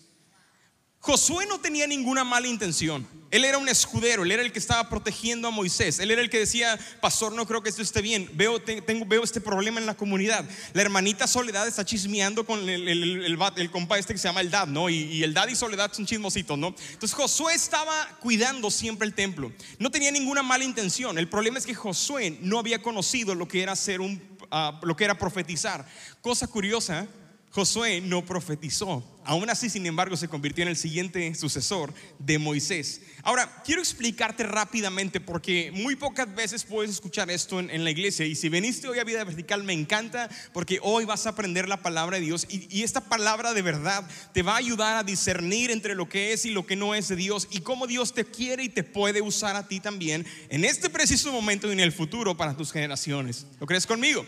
Josué 1.03 1.45
no 1.45 1.59
tenía 1.59 1.85
ninguna 1.85 2.23
mala 2.23 2.47
intención. 2.47 3.05
Él 3.29 3.43
era 3.43 3.57
un 3.57 3.67
escudero, 3.67 4.23
él 4.23 4.31
era 4.31 4.41
el 4.41 4.53
que 4.53 4.59
estaba 4.59 4.87
protegiendo 4.87 5.49
a 5.49 5.51
Moisés. 5.51 5.99
Él 5.99 6.11
era 6.11 6.21
el 6.21 6.29
que 6.29 6.39
decía, 6.39 6.79
pastor, 7.01 7.33
no 7.33 7.45
creo 7.45 7.61
que 7.61 7.67
esto 7.67 7.81
esté 7.81 8.01
bien. 8.01 8.29
Veo, 8.35 8.61
tengo, 8.61 9.05
veo 9.05 9.21
este 9.21 9.41
problema 9.41 9.81
en 9.81 9.85
la 9.85 9.95
comunidad. 9.95 10.45
La 10.71 10.81
hermanita 10.81 11.27
Soledad 11.27 11.67
está 11.67 11.83
chismeando 11.83 12.45
con 12.45 12.69
el, 12.69 12.87
el, 12.87 13.71
compa 13.71 13.99
este 13.99 14.13
que 14.13 14.17
se 14.17 14.29
llama 14.29 14.39
el 14.39 14.49
Dad, 14.49 14.67
¿no? 14.67 14.89
Y, 14.89 15.21
el 15.23 15.33
Dad 15.33 15.49
y 15.49 15.57
Soledad 15.57 15.91
son 15.91 16.05
chismositos, 16.05 16.57
¿no? 16.57 16.67
Entonces 16.67 17.13
Josué 17.13 17.53
estaba 17.53 18.07
cuidando 18.21 18.71
siempre 18.71 19.05
el 19.05 19.13
templo. 19.13 19.51
No 19.79 19.91
tenía 19.91 20.09
ninguna 20.09 20.41
mala 20.41 20.63
intención. 20.63 21.17
El 21.17 21.27
problema 21.27 21.57
es 21.57 21.65
que 21.65 21.75
Josué 21.75 22.37
no 22.39 22.59
había 22.59 22.81
conocido 22.81 23.35
lo 23.35 23.49
que 23.49 23.61
era 23.61 23.75
ser 23.75 23.99
un, 23.99 24.21
ah, 24.51 24.79
lo 24.81 24.95
que 24.95 25.03
era 25.03 25.17
profetizar. 25.17 25.85
Cosa 26.21 26.47
curiosa, 26.47 27.07
Josué 27.53 28.01
no 28.01 28.25
profetizó. 28.25 29.07
Aún 29.25 29.47
así, 29.47 29.69
sin 29.69 29.85
embargo, 29.85 30.17
se 30.17 30.27
convirtió 30.27 30.63
en 30.63 30.69
el 30.69 30.75
siguiente 30.75 31.35
sucesor 31.35 31.93
de 32.17 32.39
Moisés. 32.39 33.01
Ahora, 33.21 33.61
quiero 33.63 33.79
explicarte 33.79 34.41
rápidamente 34.41 35.21
porque 35.21 35.71
muy 35.71 35.95
pocas 35.95 36.33
veces 36.33 36.63
puedes 36.63 36.89
escuchar 36.89 37.29
esto 37.29 37.59
en, 37.59 37.83
la 37.83 37.91
iglesia. 37.91 38.25
Y 38.25 38.33
si 38.33 38.49
veniste 38.49 38.87
hoy 38.87 38.97
a 38.97 39.03
Vida 39.03 39.23
Vertical, 39.23 39.63
me 39.63 39.73
encanta 39.73 40.29
porque 40.51 40.79
hoy 40.81 41.05
vas 41.05 41.27
a 41.27 41.29
aprender 41.29 41.69
la 41.69 41.83
palabra 41.83 42.17
de 42.17 42.25
Dios. 42.25 42.47
Y, 42.49 42.67
y 42.75 42.81
esta 42.81 43.01
palabra 43.01 43.53
de 43.53 43.61
verdad 43.61 44.03
te 44.33 44.41
va 44.41 44.53
a 44.53 44.57
ayudar 44.57 44.97
a 44.97 45.03
discernir 45.03 45.69
entre 45.69 45.93
lo 45.93 46.09
que 46.09 46.33
es 46.33 46.47
y 46.47 46.49
lo 46.49 46.65
que 46.65 46.75
no 46.75 46.95
es 46.95 47.07
de 47.07 47.15
Dios. 47.15 47.47
Y 47.51 47.59
cómo 47.59 47.85
Dios 47.85 48.15
te 48.15 48.25
quiere 48.25 48.63
y 48.63 48.69
te 48.69 48.83
puede 48.83 49.21
usar 49.21 49.55
a 49.55 49.67
ti 49.67 49.79
también 49.79 50.25
en 50.49 50.65
este 50.65 50.89
preciso 50.89 51.31
momento 51.31 51.69
y 51.69 51.73
en 51.73 51.81
el 51.81 51.91
futuro 51.91 52.35
para 52.35 52.57
tus 52.57 52.71
generaciones. 52.71 53.45
¿Lo 53.59 53.67
crees 53.67 53.85
conmigo? 53.85 54.25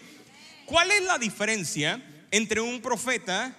¿Cuál 0.67 0.91
es 0.91 1.03
la 1.05 1.17
diferencia? 1.17 2.03
Entre 2.31 2.61
un 2.61 2.81
profeta 2.81 3.55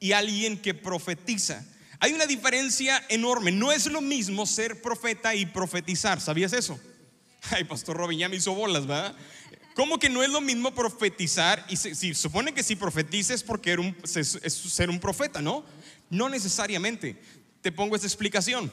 y 0.00 0.12
alguien 0.12 0.60
que 0.60 0.74
profetiza. 0.74 1.64
Hay 1.98 2.12
una 2.12 2.26
diferencia 2.26 3.02
enorme. 3.08 3.52
No 3.52 3.72
es 3.72 3.86
lo 3.86 4.00
mismo 4.00 4.46
ser 4.46 4.82
profeta 4.82 5.34
y 5.34 5.46
profetizar. 5.46 6.20
¿Sabías 6.20 6.52
eso? 6.52 6.78
Ay, 7.50 7.64
Pastor 7.64 7.96
Robin 7.96 8.18
ya 8.18 8.28
me 8.28 8.36
hizo 8.36 8.54
bolas, 8.54 8.86
¿verdad? 8.86 9.14
¿Cómo 9.74 9.98
que 9.98 10.08
no 10.08 10.22
es 10.22 10.30
lo 10.30 10.40
mismo 10.40 10.74
profetizar? 10.74 11.64
Y 11.68 11.76
si, 11.76 12.14
supone 12.14 12.54
que 12.54 12.62
si 12.62 12.76
profetices 12.76 13.42
porque 13.42 13.76
es 14.04 14.54
ser 14.54 14.88
un 14.88 14.98
profeta, 14.98 15.42
¿no? 15.42 15.64
No 16.08 16.28
necesariamente. 16.28 17.20
Te 17.60 17.72
pongo 17.72 17.94
esta 17.94 18.06
explicación. 18.06 18.72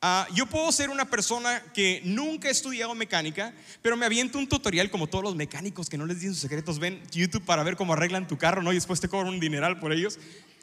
Ah, 0.00 0.28
yo 0.32 0.46
puedo 0.46 0.70
ser 0.70 0.90
una 0.90 1.06
persona 1.06 1.60
que 1.74 2.00
nunca 2.04 2.46
he 2.46 2.52
estudiado 2.52 2.94
mecánica, 2.94 3.52
pero 3.82 3.96
me 3.96 4.06
aviento 4.06 4.38
un 4.38 4.48
tutorial 4.48 4.90
como 4.90 5.08
todos 5.08 5.24
los 5.24 5.34
mecánicos 5.34 5.90
que 5.90 5.98
no 5.98 6.06
les 6.06 6.18
dicen 6.20 6.34
sus 6.34 6.42
secretos, 6.42 6.78
ven 6.78 7.02
YouTube 7.10 7.44
para 7.44 7.64
ver 7.64 7.74
cómo 7.74 7.94
arreglan 7.94 8.28
tu 8.28 8.38
carro, 8.38 8.62
¿no? 8.62 8.70
Y 8.70 8.76
después 8.76 9.00
te 9.00 9.08
cobran 9.08 9.34
un 9.34 9.40
dineral 9.40 9.80
por 9.80 9.92
ellos. 9.92 10.20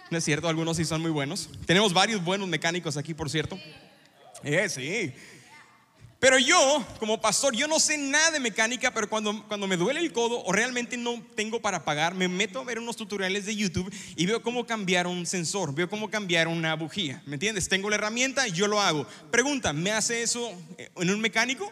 No 0.09 0.17
es 0.17 0.23
cierto, 0.23 0.47
algunos 0.47 0.77
sí 0.77 0.85
son 0.85 1.01
muy 1.01 1.11
buenos. 1.11 1.49
Tenemos 1.65 1.93
varios 1.93 2.23
buenos 2.23 2.47
mecánicos 2.47 2.95
aquí, 2.95 3.13
por 3.13 3.29
cierto. 3.29 3.59
Eh, 4.43 4.69
sí. 4.69 5.13
Pero 6.25 6.39
yo, 6.39 6.83
como 6.97 7.21
pastor, 7.21 7.55
yo 7.55 7.67
no 7.67 7.79
sé 7.79 7.99
nada 7.99 8.31
de 8.31 8.39
mecánica, 8.39 8.91
pero 8.91 9.07
cuando, 9.07 9.47
cuando 9.47 9.67
me 9.67 9.77
duele 9.77 9.99
el 9.99 10.11
codo 10.11 10.43
o 10.43 10.51
realmente 10.51 10.97
no 10.97 11.23
tengo 11.35 11.61
para 11.61 11.85
pagar, 11.85 12.15
me 12.15 12.27
meto 12.27 12.59
a 12.59 12.63
ver 12.63 12.79
unos 12.79 12.95
tutoriales 12.95 13.45
de 13.45 13.55
YouTube 13.55 13.93
y 14.15 14.25
veo 14.25 14.41
cómo 14.41 14.65
cambiar 14.65 15.05
un 15.05 15.27
sensor, 15.27 15.75
veo 15.75 15.87
cómo 15.87 16.09
cambiar 16.09 16.47
una 16.47 16.73
bujía. 16.73 17.21
¿Me 17.27 17.35
entiendes? 17.35 17.69
Tengo 17.69 17.91
la 17.91 17.97
herramienta 17.97 18.47
y 18.47 18.53
yo 18.53 18.65
lo 18.65 18.81
hago. 18.81 19.05
Pregunta, 19.29 19.71
¿me 19.71 19.91
hace 19.91 20.23
eso 20.23 20.51
en 20.95 21.11
un 21.11 21.21
mecánico? 21.21 21.71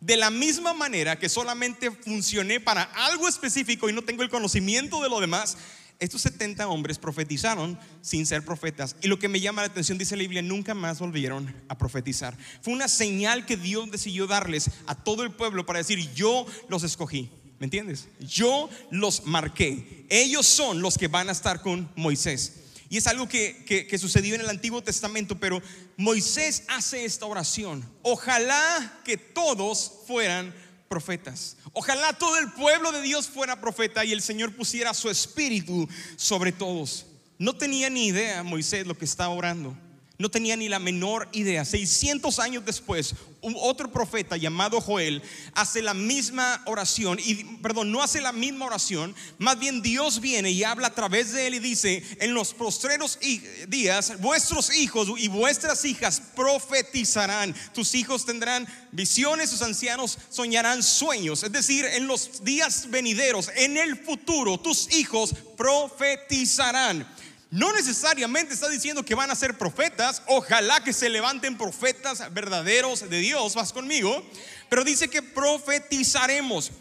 De 0.00 0.16
la 0.16 0.30
misma 0.30 0.72
manera 0.72 1.18
que 1.18 1.28
solamente 1.28 1.90
funcioné 1.90 2.58
para 2.58 2.84
algo 2.84 3.28
específico 3.28 3.90
y 3.90 3.92
no 3.92 4.00
tengo 4.00 4.22
el 4.22 4.30
conocimiento 4.30 5.02
de 5.02 5.10
lo 5.10 5.20
demás, 5.20 5.58
estos 5.98 6.22
70 6.22 6.68
hombres 6.68 6.98
profetizaron 6.98 7.78
sin 8.02 8.26
ser 8.26 8.44
profetas. 8.44 8.96
Y 9.02 9.08
lo 9.08 9.18
que 9.18 9.28
me 9.28 9.40
llama 9.40 9.62
la 9.62 9.68
atención, 9.68 9.96
dice 9.96 10.16
la 10.16 10.22
Biblia, 10.22 10.42
nunca 10.42 10.74
más 10.74 10.98
volvieron 10.98 11.54
a 11.68 11.78
profetizar. 11.78 12.36
Fue 12.60 12.74
una 12.74 12.88
señal 12.88 13.46
que 13.46 13.56
Dios 13.56 13.90
decidió 13.90 14.26
darles 14.26 14.70
a 14.86 14.94
todo 14.94 15.22
el 15.22 15.32
pueblo 15.32 15.64
para 15.64 15.78
decir, 15.78 16.12
yo 16.14 16.46
los 16.68 16.82
escogí. 16.82 17.30
¿Me 17.58 17.64
entiendes? 17.64 18.08
Yo 18.20 18.68
los 18.90 19.24
marqué. 19.24 20.04
Ellos 20.10 20.46
son 20.46 20.82
los 20.82 20.98
que 20.98 21.08
van 21.08 21.30
a 21.30 21.32
estar 21.32 21.62
con 21.62 21.90
Moisés. 21.96 22.64
Y 22.88 22.98
es 22.98 23.06
algo 23.06 23.28
que, 23.28 23.64
que, 23.64 23.98
sucedió 23.98 24.34
en 24.34 24.42
el 24.42 24.48
Antiguo 24.48 24.82
Testamento, 24.82 25.40
pero 25.40 25.60
Moisés 25.96 26.62
hace 26.68 27.04
esta 27.04 27.26
oración. 27.26 27.84
Ojalá 28.02 29.00
que 29.04 29.16
todos 29.16 29.92
fueran 30.06 30.54
profetas. 30.88 31.56
Ojalá 31.72 32.12
todo 32.12 32.38
el 32.38 32.50
pueblo 32.52 32.92
de 32.92 33.02
Dios 33.02 33.28
fuera 33.28 33.60
profeta 33.60 34.04
y 34.04 34.12
el 34.12 34.22
Señor 34.22 34.54
pusiera 34.54 34.94
su 34.94 35.10
espíritu 35.10 35.88
sobre 36.16 36.52
todos. 36.52 37.06
No 37.38 37.56
tenía 37.56 37.90
ni 37.90 38.06
idea 38.06 38.42
Moisés 38.42 38.86
lo 38.86 38.96
que 38.96 39.04
estaba 39.04 39.34
orando. 39.34 39.76
No 40.18 40.30
tenía 40.30 40.56
ni 40.56 40.68
la 40.68 40.78
menor 40.78 41.28
idea. 41.32 41.64
600 41.64 42.38
años 42.38 42.64
después, 42.64 43.14
otro 43.42 43.92
profeta 43.92 44.36
llamado 44.36 44.80
Joel 44.80 45.22
hace 45.52 45.82
la 45.82 45.92
misma 45.92 46.62
oración 46.66 47.18
y 47.22 47.44
perdón, 47.62 47.92
no 47.92 48.02
hace 48.02 48.20
la 48.20 48.32
misma 48.32 48.64
oración, 48.64 49.14
más 49.38 49.58
bien 49.58 49.82
Dios 49.82 50.20
viene 50.20 50.50
y 50.50 50.64
habla 50.64 50.88
a 50.88 50.94
través 50.94 51.32
de 51.32 51.46
él 51.46 51.54
y 51.54 51.58
dice, 51.58 52.02
"En 52.18 52.32
los 52.32 52.54
postreros 52.54 53.18
días 53.68 54.18
vuestros 54.20 54.74
hijos 54.74 55.08
y 55.18 55.28
vuestras 55.28 55.84
hijas 55.84 56.22
profetizarán. 56.34 57.54
Tus 57.74 57.94
hijos 57.94 58.24
tendrán 58.24 58.66
visiones, 58.92 59.50
sus 59.50 59.62
ancianos 59.62 60.18
soñarán 60.30 60.82
sueños." 60.82 61.42
Es 61.42 61.52
decir, 61.52 61.84
en 61.84 62.06
los 62.06 62.42
días 62.42 62.88
venideros, 62.90 63.50
en 63.54 63.76
el 63.76 63.96
futuro, 63.96 64.58
tus 64.58 64.92
hijos 64.94 65.34
profetizarán. 65.56 67.06
No 67.50 67.72
necesariamente 67.72 68.54
está 68.54 68.68
diciendo 68.68 69.04
que 69.04 69.14
van 69.14 69.30
a 69.30 69.36
ser 69.36 69.56
profetas, 69.56 70.22
ojalá 70.26 70.82
que 70.82 70.92
se 70.92 71.08
levanten 71.08 71.56
profetas 71.56 72.32
verdaderos 72.34 73.08
de 73.08 73.18
Dios, 73.18 73.54
vas 73.54 73.72
conmigo, 73.72 74.24
pero 74.68 74.82
dice 74.82 75.08
que 75.08 75.22
profetizaremos. 75.22 76.72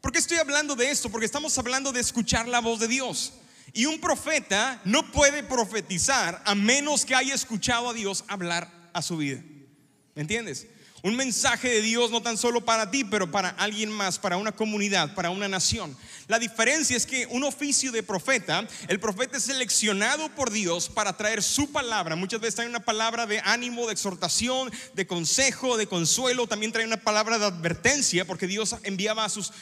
¿Por 0.00 0.12
qué 0.12 0.18
estoy 0.18 0.38
hablando 0.38 0.76
de 0.76 0.90
esto? 0.90 1.10
Porque 1.10 1.26
estamos 1.26 1.56
hablando 1.58 1.92
de 1.92 2.00
escuchar 2.00 2.48
la 2.48 2.60
voz 2.60 2.80
de 2.80 2.88
Dios. 2.88 3.32
Y 3.72 3.86
un 3.86 4.00
profeta 4.00 4.80
no 4.84 5.10
puede 5.12 5.42
profetizar 5.42 6.42
a 6.44 6.54
menos 6.54 7.04
que 7.04 7.14
haya 7.14 7.34
escuchado 7.34 7.88
a 7.88 7.94
Dios 7.94 8.24
hablar 8.28 8.70
a 8.92 9.02
su 9.02 9.16
vida. 9.16 9.42
¿Me 10.14 10.22
entiendes? 10.22 10.66
Un 11.02 11.16
mensaje 11.16 11.68
de 11.68 11.80
Dios 11.80 12.10
no 12.10 12.20
tan 12.20 12.36
solo 12.36 12.62
para 12.62 12.90
ti, 12.90 13.04
pero 13.04 13.30
para 13.30 13.50
alguien 13.50 13.90
más, 13.90 14.18
para 14.18 14.36
una 14.36 14.52
comunidad, 14.52 15.14
para 15.14 15.30
una 15.30 15.48
nación. 15.48 15.96
La 16.28 16.38
diferencia 16.38 16.96
es 16.96 17.06
que 17.06 17.26
un 17.26 17.42
oficio 17.42 17.90
de 17.90 18.02
profeta, 18.02 18.68
el 18.86 19.00
profeta 19.00 19.38
es 19.38 19.44
seleccionado 19.44 20.28
por 20.34 20.50
Dios 20.50 20.88
para 20.88 21.16
traer 21.16 21.42
su 21.42 21.72
palabra. 21.72 22.16
Muchas 22.16 22.40
veces 22.40 22.56
trae 22.56 22.68
una 22.68 22.84
palabra 22.84 23.26
de 23.26 23.40
ánimo, 23.40 23.86
de 23.86 23.94
exhortación, 23.94 24.70
de 24.94 25.06
consejo, 25.06 25.76
de 25.76 25.86
consuelo. 25.86 26.46
También 26.46 26.70
trae 26.70 26.84
una 26.84 26.98
palabra 26.98 27.38
de 27.38 27.46
advertencia, 27.46 28.26
porque 28.26 28.46
Dios 28.46 28.76
enviaba 28.82 29.24
a 29.24 29.28
sus, 29.28 29.52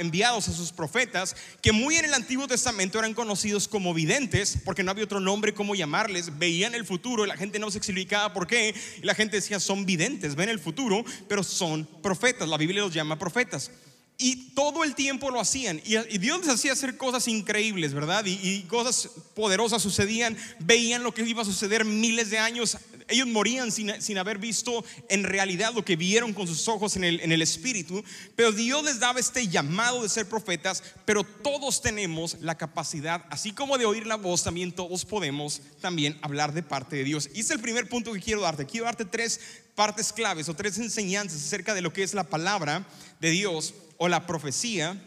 enviados, 0.00 0.48
a 0.48 0.52
sus 0.52 0.72
profetas, 0.72 1.36
que 1.60 1.72
muy 1.72 1.96
en 1.96 2.06
el 2.06 2.14
Antiguo 2.14 2.48
Testamento 2.48 2.98
eran 2.98 3.14
conocidos 3.14 3.68
como 3.68 3.92
videntes, 3.92 4.58
porque 4.64 4.82
no 4.82 4.90
había 4.90 5.04
otro 5.04 5.20
nombre 5.20 5.52
como 5.52 5.74
llamarles. 5.74 6.38
Veían 6.38 6.74
el 6.74 6.86
futuro 6.86 7.24
y 7.24 7.28
la 7.28 7.36
gente 7.36 7.58
no 7.58 7.70
se 7.70 7.78
explicaba 7.78 8.32
por 8.32 8.46
qué. 8.46 8.74
Y 9.02 9.06
la 9.06 9.14
gente 9.14 9.36
decía, 9.36 9.60
son 9.60 9.84
videntes, 9.84 10.34
ven 10.34 10.48
el 10.48 10.61
futuro, 10.62 11.04
pero 11.28 11.42
son 11.42 11.86
profetas. 12.02 12.48
La 12.48 12.56
Biblia 12.56 12.82
los 12.82 12.94
llama 12.94 13.18
profetas. 13.18 13.70
Y 14.18 14.50
todo 14.54 14.84
el 14.84 14.94
tiempo 14.94 15.30
lo 15.30 15.40
hacían. 15.40 15.82
Y, 15.84 15.96
Dios 16.18 16.40
les 16.40 16.48
hacía 16.48 16.72
hacer 16.72 16.96
cosas 16.96 17.26
increíbles, 17.26 17.92
¿verdad? 17.92 18.24
Y, 18.24 18.38
y, 18.40 18.62
cosas 18.68 19.08
poderosas 19.34 19.82
sucedían. 19.82 20.36
Veían 20.60 21.02
lo 21.02 21.12
que 21.12 21.22
iba 21.22 21.42
a 21.42 21.44
suceder 21.44 21.84
miles 21.84 22.30
de 22.30 22.38
años. 22.38 22.76
Ellos 23.08 23.26
morían 23.26 23.72
sin, 23.72 24.00
sin 24.00 24.18
haber 24.18 24.38
visto 24.38 24.84
en 25.08 25.24
realidad 25.24 25.74
lo 25.74 25.84
que 25.84 25.96
vieron 25.96 26.32
con 26.32 26.46
sus 26.46 26.68
ojos 26.68 26.96
en 26.96 27.04
el, 27.04 27.20
en 27.20 27.32
el 27.32 27.42
Espíritu. 27.42 28.04
Pero 28.36 28.52
Dios 28.52 28.84
les 28.84 29.00
daba 29.00 29.18
este 29.18 29.48
llamado 29.48 30.02
de 30.02 30.08
ser 30.08 30.28
profetas. 30.28 30.84
Pero 31.04 31.24
todos 31.24 31.82
tenemos 31.82 32.36
la 32.40 32.56
capacidad, 32.56 33.24
así 33.28 33.52
como 33.52 33.76
de 33.76 33.86
oír 33.86 34.06
la 34.06 34.16
voz, 34.16 34.44
también 34.44 34.72
todos 34.72 35.04
podemos 35.04 35.62
también 35.80 36.16
hablar 36.22 36.52
de 36.52 36.62
parte 36.62 36.96
de 36.96 37.04
Dios. 37.04 37.28
Y 37.34 37.40
es 37.40 37.50
el 37.50 37.60
primer 37.60 37.88
punto 37.88 38.12
que 38.12 38.20
quiero 38.20 38.42
darte. 38.42 38.66
Quiero 38.66 38.86
darte 38.86 39.04
tres 39.04 39.40
partes 39.74 40.12
claves 40.12 40.48
o 40.48 40.54
tres 40.54 40.78
enseñanzas 40.78 41.42
acerca 41.42 41.74
de 41.74 41.80
lo 41.80 41.92
que 41.92 42.02
es 42.02 42.14
la 42.14 42.24
palabra 42.24 42.86
de 43.20 43.30
Dios 43.30 43.74
o 43.98 44.08
la 44.08 44.26
profecía. 44.26 45.00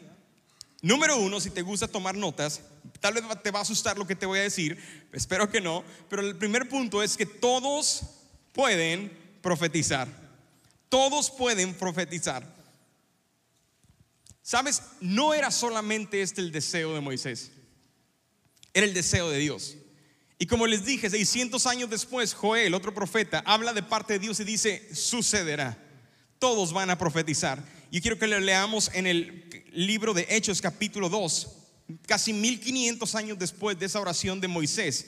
Número 0.81 1.17
uno, 1.17 1.39
si 1.39 1.50
te 1.50 1.62
gusta 1.62 1.88
tomar 1.88 2.15
notas, 2.15 2.62
tal 3.00 3.13
vez 3.13 3.24
te 3.43 3.51
va 3.51 3.60
a 3.60 3.63
asustar 3.63 3.98
lo 3.98 4.07
que 4.07 4.15
te 4.15 4.25
voy 4.25 4.39
a 4.39 4.43
decir, 4.43 4.77
espero 5.12 5.50
que 5.50 5.62
no, 5.62 5.84
pero 6.10 6.22
el 6.22 6.36
primer 6.38 6.69
punto 6.69 7.01
es 7.01 7.17
que 7.17 7.25
todos 7.25 8.03
pueden 8.53 9.12
profetizar. 9.41 10.07
Todos 10.89 11.29
pueden 11.31 11.74
profetizar. 11.74 12.55
Sabes, 14.41 14.81
no 15.01 15.34
era 15.34 15.50
solamente 15.50 16.22
este 16.22 16.39
el 16.39 16.51
deseo 16.51 16.93
de 16.93 17.01
Moisés, 17.01 17.51
era 18.74 18.86
el 18.86 18.93
deseo 18.93 19.29
de 19.29 19.39
Dios. 19.39 19.75
Y 20.38 20.48
como 20.48 20.68
les 20.68 20.86
dije, 20.86 21.10
600 21.10 21.65
años 21.65 21.89
después, 21.89 22.34
Joel, 22.34 22.74
otro 22.74 22.94
profeta, 22.94 23.42
habla 23.46 23.74
de 23.74 23.84
parte 23.84 24.13
de 24.13 24.20
Dios 24.20 24.39
y 24.39 24.44
dice, 24.44 24.88
sucederá. 24.94 25.82
Todos 26.39 26.74
van 26.74 26.89
a 26.89 26.98
profetizar. 26.98 27.63
Y 27.89 28.01
quiero 28.01 28.20
que 28.20 28.27
lo 28.27 28.39
leamos 28.39 28.92
en 28.94 29.08
el 29.08 29.65
libro 29.72 30.13
de 30.13 30.27
Hechos 30.30 30.62
capítulo 30.62 31.08
2, 31.08 31.48
casi 32.06 32.34
1500 32.34 33.15
años 33.15 33.39
después 33.39 33.80
de 33.80 33.86
esa 33.86 34.01
oración 34.01 34.42
de 34.42 34.50
Moisés. 34.50 35.08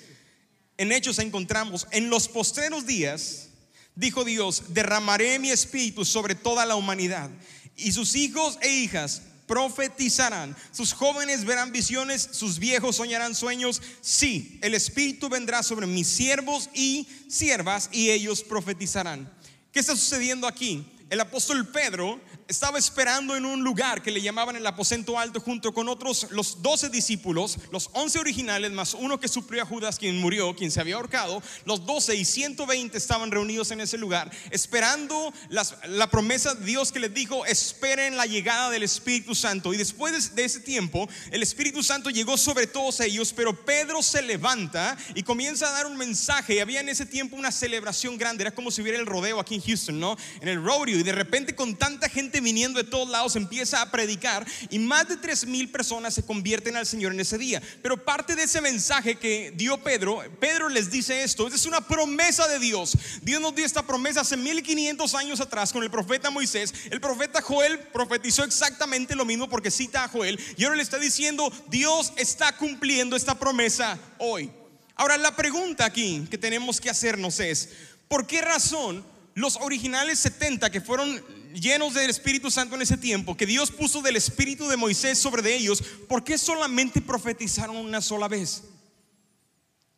En 0.78 0.94
Hechos 0.94 1.20
encontramos, 1.20 1.88
en 1.92 2.10
los 2.10 2.30
postreros 2.30 2.86
días, 2.86 3.50
dijo 3.96 4.24
Dios, 4.24 4.64
derramaré 4.70 5.40
mi 5.40 5.50
espíritu 5.50 6.06
sobre 6.06 6.36
toda 6.36 6.66
la 6.66 6.76
humanidad. 6.78 7.30
Y 7.76 7.92
sus 7.92 8.16
hijos 8.16 8.58
e 8.62 8.70
hijas 8.70 9.24
profetizarán, 9.48 10.56
sus 10.72 10.94
jóvenes 10.94 11.46
verán 11.46 11.72
visiones, 11.72 12.30
sus 12.32 12.60
viejos 12.60 12.98
soñarán 12.98 13.34
sueños. 13.34 13.82
Sí, 14.02 14.60
el 14.62 14.74
Espíritu 14.74 15.30
vendrá 15.30 15.64
sobre 15.64 15.88
mis 15.88 16.08
siervos 16.08 16.70
y 16.74 17.08
siervas 17.28 17.90
y 17.92 18.12
ellos 18.12 18.44
profetizarán. 18.44 19.32
¿Qué 19.72 19.80
está 19.80 19.96
sucediendo 19.96 20.48
aquí? 20.48 20.86
El 21.10 21.22
apóstol 21.22 21.68
Pedro 21.70 22.20
estaba 22.48 22.80
esperando 22.80 23.36
en 23.36 23.46
un 23.46 23.64
lugar 23.64 24.02
que 24.02 24.12
le 24.12 24.22
llamaban 24.22 24.56
el 24.56 24.66
aposento 24.66 25.20
alto 25.20 25.40
junto 25.40 25.74
con 25.74 25.90
otros, 25.90 26.28
los 26.32 26.62
doce 26.62 26.90
discípulos, 26.90 27.58
los 27.72 27.90
once 27.94 28.20
originales, 28.20 28.72
más 28.72 28.94
uno 28.94 29.20
que 29.20 29.28
suplió 29.28 29.64
a 29.64 29.66
Judas, 29.66 30.00
quien 30.00 30.20
murió, 30.20 30.56
quien 30.56 30.72
se 30.72 30.80
había 30.80 30.96
ahorcado, 30.96 31.42
los 31.66 31.86
doce 31.86 32.16
y 32.16 32.26
ciento 32.26 32.66
veinte 32.66 32.98
estaban 32.98 33.32
reunidos 33.32 33.72
en 33.72 33.82
ese 33.82 33.98
lugar, 33.98 34.32
esperando 34.52 35.34
la 35.50 36.10
promesa 36.10 36.56
de 36.56 36.66
Dios 36.66 36.92
que 36.92 37.00
les 37.00 37.14
dijo, 37.14 37.46
esperen 37.46 38.16
la 38.16 38.26
llegada 38.26 38.70
del 38.70 38.84
Espíritu 38.84 39.36
Santo. 39.36 39.74
Y 39.74 39.78
después 39.78 40.36
de 40.36 40.46
ese 40.46 40.60
tiempo, 40.60 41.10
el 41.32 41.44
Espíritu 41.44 41.84
Santo 41.84 42.10
llegó 42.10 42.38
sobre 42.38 42.68
todos 42.68 43.00
ellos, 43.02 43.34
pero 43.34 43.66
Pedro 43.66 44.02
se 44.02 44.22
levanta 44.22 44.98
y 45.16 45.24
comienza 45.24 45.68
a 45.68 45.72
dar 45.72 45.86
un 45.86 45.98
mensaje. 45.98 46.56
Y 46.56 46.60
había 46.60 46.80
en 46.80 46.90
ese 46.90 47.06
tiempo 47.06 47.36
una 47.36 47.52
celebración 47.52 48.18
grande, 48.18 48.44
era 48.44 48.52
como 48.52 48.72
si 48.72 48.82
hubiera 48.82 48.98
el 49.00 49.06
rodeo 49.06 49.40
aquí 49.40 49.56
en 49.56 49.62
Houston, 49.62 50.00
¿no? 50.00 50.18
En 50.42 50.48
el 50.48 50.64
rodeo, 50.64 50.98
y 50.98 51.04
de 51.04 51.12
repente 51.12 51.56
con 51.56 51.76
tanta 51.76 52.08
gente 52.08 52.37
viniendo 52.42 52.82
de 52.82 52.90
todos 52.90 53.10
lados 53.10 53.36
empieza 53.36 53.82
a 53.82 53.92
predicar 53.92 54.46
y 54.70 54.80
más 54.80 55.08
de 55.08 55.18
tres 55.18 55.46
mil 55.46 55.70
personas 55.70 56.14
se 56.14 56.24
convierten 56.26 56.76
al 56.76 56.86
Señor 56.86 57.14
en 57.14 57.20
ese 57.20 57.38
día. 57.38 57.62
Pero 57.82 58.04
parte 58.04 58.36
de 58.36 58.44
ese 58.44 58.62
mensaje 58.62 59.16
que 59.16 59.54
dio 59.56 59.78
Pedro, 59.84 60.24
Pedro 60.40 60.70
les 60.70 60.90
dice 60.92 61.24
esto, 61.24 61.48
es 61.48 61.66
una 61.66 61.82
promesa 61.82 62.48
de 62.48 62.60
Dios. 62.60 62.98
Dios 63.22 63.42
nos 63.42 63.56
dio 63.56 63.66
esta 63.66 63.86
promesa 63.86 64.22
hace 64.22 64.38
1500 64.38 65.16
años 65.16 65.40
atrás 65.40 65.74
con 65.74 65.84
el 65.84 65.92
profeta 65.92 66.30
Moisés. 66.30 66.74
El 66.90 67.02
profeta 67.02 67.42
Joel 67.42 67.80
profetizó 67.80 68.44
exactamente 68.44 69.16
lo 69.16 69.26
mismo 69.26 69.50
porque 69.50 69.72
cita 69.72 70.04
a 70.04 70.10
Joel 70.10 70.40
y 70.58 70.64
ahora 70.64 70.76
le 70.76 70.84
está 70.84 71.00
diciendo, 71.00 71.52
Dios 71.70 72.14
está 72.18 72.56
cumpliendo 72.56 73.16
esta 73.16 73.36
promesa 73.36 73.98
hoy. 74.18 74.52
Ahora 74.96 75.18
la 75.18 75.36
pregunta 75.36 75.86
aquí 75.86 76.28
que 76.30 76.38
tenemos 76.40 76.82
que 76.82 76.90
hacernos 76.90 77.40
es, 77.40 77.70
¿Por 78.08 78.26
qué 78.26 78.42
razón 78.42 79.06
los 79.36 79.58
originales 79.58 80.20
70 80.20 80.70
que 80.72 80.82
fueron 80.82 81.24
llenos 81.54 81.94
del 81.94 82.10
Espíritu 82.10 82.52
Santo 82.52 82.76
en 82.76 82.82
ese 82.82 82.98
tiempo, 82.98 83.36
que 83.36 83.46
Dios 83.46 83.72
puso 83.72 84.02
del 84.02 84.16
Espíritu 84.16 84.68
de 84.68 84.78
Moisés 84.78 85.18
sobre 85.18 85.42
de 85.42 85.56
ellos, 85.56 85.84
¿por 86.08 86.24
qué 86.24 86.38
solamente 86.38 87.02
profetizaron 87.02 87.78
una 87.78 88.02
sola 88.02 88.28
vez? 88.28 88.64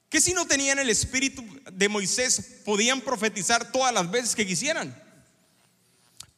¿Qué 0.09 0.19
si 0.19 0.33
no 0.33 0.47
tenían 0.47 0.79
el 0.79 0.89
Espíritu 0.89 1.43
de 1.71 1.89
Moisés 1.89 2.61
podían 2.65 3.01
profetizar 3.01 3.71
todas 3.71 3.93
las 3.93 4.09
veces 4.09 4.35
que 4.35 4.47
quisieran? 4.47 5.08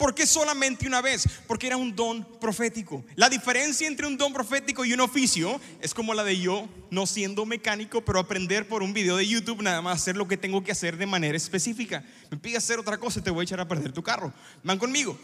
¿Por 0.01 0.15
qué 0.15 0.25
solamente 0.25 0.87
una 0.87 0.99
vez? 0.99 1.29
Porque 1.45 1.67
era 1.67 1.77
un 1.77 1.95
don 1.95 2.25
profético. 2.39 3.05
La 3.15 3.29
diferencia 3.29 3.87
entre 3.87 4.07
un 4.07 4.17
don 4.17 4.33
profético 4.33 4.83
y 4.83 4.93
un 4.93 4.99
oficio 4.99 5.61
es 5.79 5.93
como 5.93 6.15
la 6.15 6.23
de 6.23 6.39
yo, 6.39 6.67
no 6.89 7.05
siendo 7.05 7.45
mecánico, 7.45 8.03
pero 8.03 8.17
aprender 8.17 8.67
por 8.67 8.81
un 8.81 8.93
video 8.93 9.15
de 9.15 9.27
YouTube 9.27 9.61
nada 9.61 9.79
más 9.83 10.01
hacer 10.01 10.17
lo 10.17 10.27
que 10.27 10.37
tengo 10.37 10.63
que 10.63 10.71
hacer 10.71 10.97
de 10.97 11.05
manera 11.05 11.37
específica. 11.37 12.03
Me 12.31 12.37
pide 12.37 12.57
hacer 12.57 12.79
otra 12.79 12.97
cosa 12.97 13.19
y 13.19 13.21
te 13.21 13.29
voy 13.29 13.41
a 13.41 13.43
echar 13.43 13.59
a 13.59 13.67
perder 13.67 13.91
tu 13.91 14.01
carro. 14.01 14.33
Van 14.63 14.79
conmigo. 14.79 15.19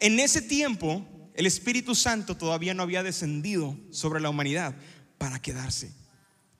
En 0.00 0.18
ese 0.18 0.40
tiempo, 0.40 1.06
el 1.34 1.44
Espíritu 1.44 1.94
Santo 1.94 2.34
todavía 2.34 2.72
no 2.72 2.84
había 2.84 3.02
descendido 3.02 3.76
sobre 3.90 4.22
la 4.22 4.30
humanidad 4.30 4.74
para 5.18 5.42
quedarse. 5.42 5.92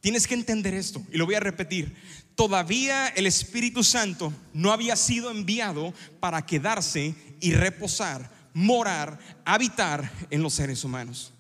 Tienes 0.03 0.27
que 0.27 0.35
entender 0.35 0.75
esto 0.75 1.01
y 1.13 1.17
lo 1.17 1.27
voy 1.27 1.37
a 1.37 1.41
repetir. 1.41 1.95
Todavía 2.35 3.07
el 3.07 3.25
Espíritu 3.25 3.85
Santo 3.85 4.33
no 4.53 4.73
había 4.73 4.97
sido 4.97 5.31
enviado 5.31 5.95
para 6.19 6.45
quedarse 6.45 7.15
y 7.41 7.53
reposar, 7.53 8.29
morar, 8.53 9.21
habitar 9.45 10.11
en 10.31 10.43
los 10.43 10.55
seres 10.55 10.83
humanos. 10.83 11.33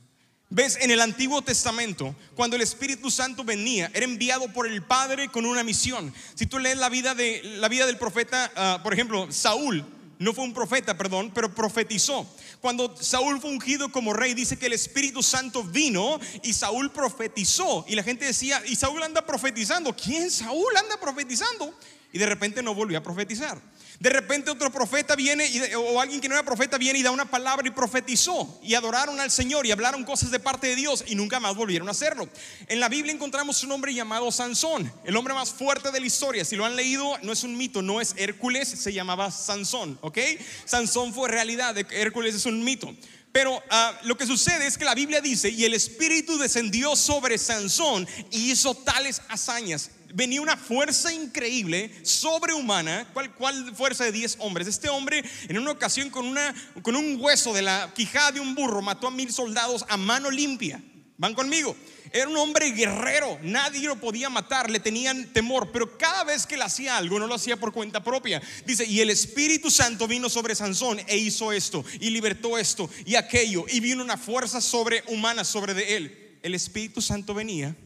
Ves, 0.49 0.79
en 0.81 0.93
el 0.93 1.01
Antiguo 1.01 1.43
Testamento, 1.43 2.15
cuando 2.37 2.55
el 2.55 2.63
Espíritu 2.63 3.11
Santo 3.11 3.43
venía, 3.43 3.91
era 3.95 4.05
enviado 4.05 4.53
por 4.53 4.69
el 4.69 4.83
Padre 4.83 5.29
con 5.29 5.45
una 5.45 5.65
misión. 5.65 6.15
Si 6.35 6.47
tú 6.47 6.61
lees 6.61 6.79
la 6.79 6.89
vida, 6.89 7.17
de, 7.17 7.41
la 7.57 7.69
vida 7.69 7.85
del 7.85 7.99
profeta, 7.99 8.53
ah, 8.55 8.81
por 8.85 8.93
ejemplo, 8.93 9.33
Saúl, 9.33 9.85
no 10.23 10.33
fue 10.33 10.45
un 10.45 10.55
profeta, 10.55 10.97
perdón, 10.97 11.33
pero 11.35 11.53
profetizó. 11.53 12.27
Cuando 12.61 12.97
Saúl 12.97 13.41
fue 13.41 13.51
ungido 13.51 13.91
como 13.91 14.13
rey, 14.13 14.35
dice 14.35 14.57
que 14.57 14.67
el 14.67 14.73
Espíritu 14.73 15.23
Santo 15.23 15.65
vino 15.65 16.21
y 16.43 16.53
Saúl 16.53 16.93
profetizó. 16.93 17.85
Y 17.89 17.97
la 17.97 18.05
gente 18.05 18.25
decía, 18.25 18.63
y 18.67 18.77
Saúl 18.77 19.03
anda 19.03 19.27
profetizando. 19.27 19.95
¿Quién? 19.97 20.31
Saúl 20.31 20.77
anda 20.77 20.99
profetizando. 21.01 21.75
Y 22.13 22.19
de 22.19 22.27
repente 22.27 22.63
no 22.63 22.75
volvió 22.75 22.99
a 22.99 23.03
profetizar. 23.03 23.61
De 24.03 24.11
repente 24.11 24.51
otro 24.51 24.69
profeta 24.73 25.15
viene 25.15 25.49
o 25.77 26.01
alguien 26.01 26.21
que 26.21 26.29
no 26.29 26.35
era 26.35 26.43
profeta 26.43 26.77
viene 26.77 26.99
y 26.99 27.05
da 27.05 27.13
una 27.13 27.31
palabra 27.31 27.69
y 27.69 27.71
profetizó 27.71 28.59
y 28.61 28.75
adoraron 28.75 29.21
al 29.21 29.31
Señor 29.31 29.65
y 29.65 29.71
hablaron 29.71 30.03
cosas 30.03 30.33
de 30.33 30.41
parte 30.41 30.67
de 30.67 30.75
Dios 30.75 31.05
y 31.07 31.15
nunca 31.15 31.39
más 31.39 31.55
volvieron 31.55 31.87
a 31.87 31.93
hacerlo. 31.93 32.29
En 32.67 32.81
la 32.81 32.89
Biblia 32.89 33.15
encontramos 33.15 33.63
un 33.63 33.71
hombre 33.71 33.95
llamado 33.95 34.33
Sansón, 34.33 34.93
el 35.05 35.17
hombre 35.17 35.35
más 35.35 35.53
fuerte 35.53 35.93
de 35.93 36.01
la 36.01 36.07
historia. 36.07 36.45
Si 36.45 36.57
lo 36.57 36.65
han 36.65 36.75
leído, 36.75 37.17
no 37.23 37.31
es 37.31 37.45
un 37.45 37.57
mito, 37.57 37.81
no 37.81 38.01
es 38.01 38.17
Hércules, 38.17 38.67
se 38.67 38.93
llamaba 38.93 39.31
Sansón, 39.31 39.97
¿ok? 40.01 40.19
Sansón 40.65 41.15
fue 41.15 41.29
realidad, 41.29 41.79
Hércules 41.93 42.35
es 42.35 42.45
un 42.45 42.65
mito. 42.65 42.93
Pero 43.33 43.63
ah, 43.71 43.99
lo 44.05 44.17
que 44.17 44.27
sucede 44.27 44.67
es 44.67 44.77
que 44.77 44.85
la 44.85 44.95
Biblia 44.95 45.21
dice, 45.21 45.49
y 45.49 45.65
el 45.65 45.75
Espíritu 45.75 46.39
descendió 46.39 46.95
sobre 46.95 47.39
Sansón 47.39 48.07
y 48.31 48.53
hizo 48.53 48.75
tales 48.75 49.23
hazañas 49.29 49.91
venía 50.15 50.41
una 50.41 50.57
fuerza 50.57 51.13
increíble, 51.13 51.91
sobrehumana. 52.03 53.07
¿Cuál, 53.13 53.35
cuál 53.35 53.75
fuerza 53.75 54.05
de 54.05 54.13
10 54.13 54.37
hombres? 54.41 54.67
Este 54.69 54.89
hombre 54.89 55.25
en 55.49 55.59
una 55.59 55.71
ocasión 55.71 56.11
con, 56.11 56.27
una, 56.27 56.55
con 56.83 56.97
un 56.97 57.17
hueso 57.21 57.53
de 57.53 57.63
la 57.63 57.93
quijada 57.95 58.33
de 58.33 58.41
un 58.41 58.55
burro 58.55 58.83
mató 58.83 59.09
a 59.09 59.11
mil 59.11 59.33
soldados 59.33 59.85
a 59.89 59.97
mano 59.97 60.31
limpia. 60.31 60.83
¿Van 61.19 61.35
conmigo? 61.35 61.77
Era 62.13 62.29
un 62.29 62.37
hombre 62.37 62.73
guerrero, 62.73 63.39
nadie 63.43 63.87
lo 63.87 64.01
podía 64.01 64.29
matar, 64.29 64.71
le 64.71 64.81
tenían 64.81 65.33
temor, 65.33 65.71
pero 65.73 65.97
cada 65.97 66.25
vez 66.25 66.47
que 66.47 66.57
le 66.57 66.65
hacía 66.65 66.97
algo 66.97 67.19
no 67.19 67.27
lo 67.27 67.35
hacía 67.35 67.57
por 67.57 67.73
cuenta 67.73 68.03
propia. 68.03 68.43
Dice, 68.67 68.85
y 68.85 69.01
el 69.01 69.11
Espíritu 69.11 69.71
Santo 69.71 70.09
vino 70.09 70.29
sobre 70.29 70.55
Sansón 70.55 71.01
e 71.07 71.17
hizo 71.17 71.53
esto, 71.53 71.85
y 72.01 72.11
libertó 72.11 72.59
esto 72.59 72.91
y 73.07 73.15
aquello, 73.15 73.65
y 73.71 73.81
vino 73.81 74.03
una 74.03 74.17
fuerza 74.17 74.61
sobrehumana 74.61 75.45
sobre 75.45 75.75
de 75.75 75.97
él. 75.97 76.39
El 76.43 76.55
Espíritu 76.55 77.01
Santo 77.01 77.35
venía, 77.35 77.77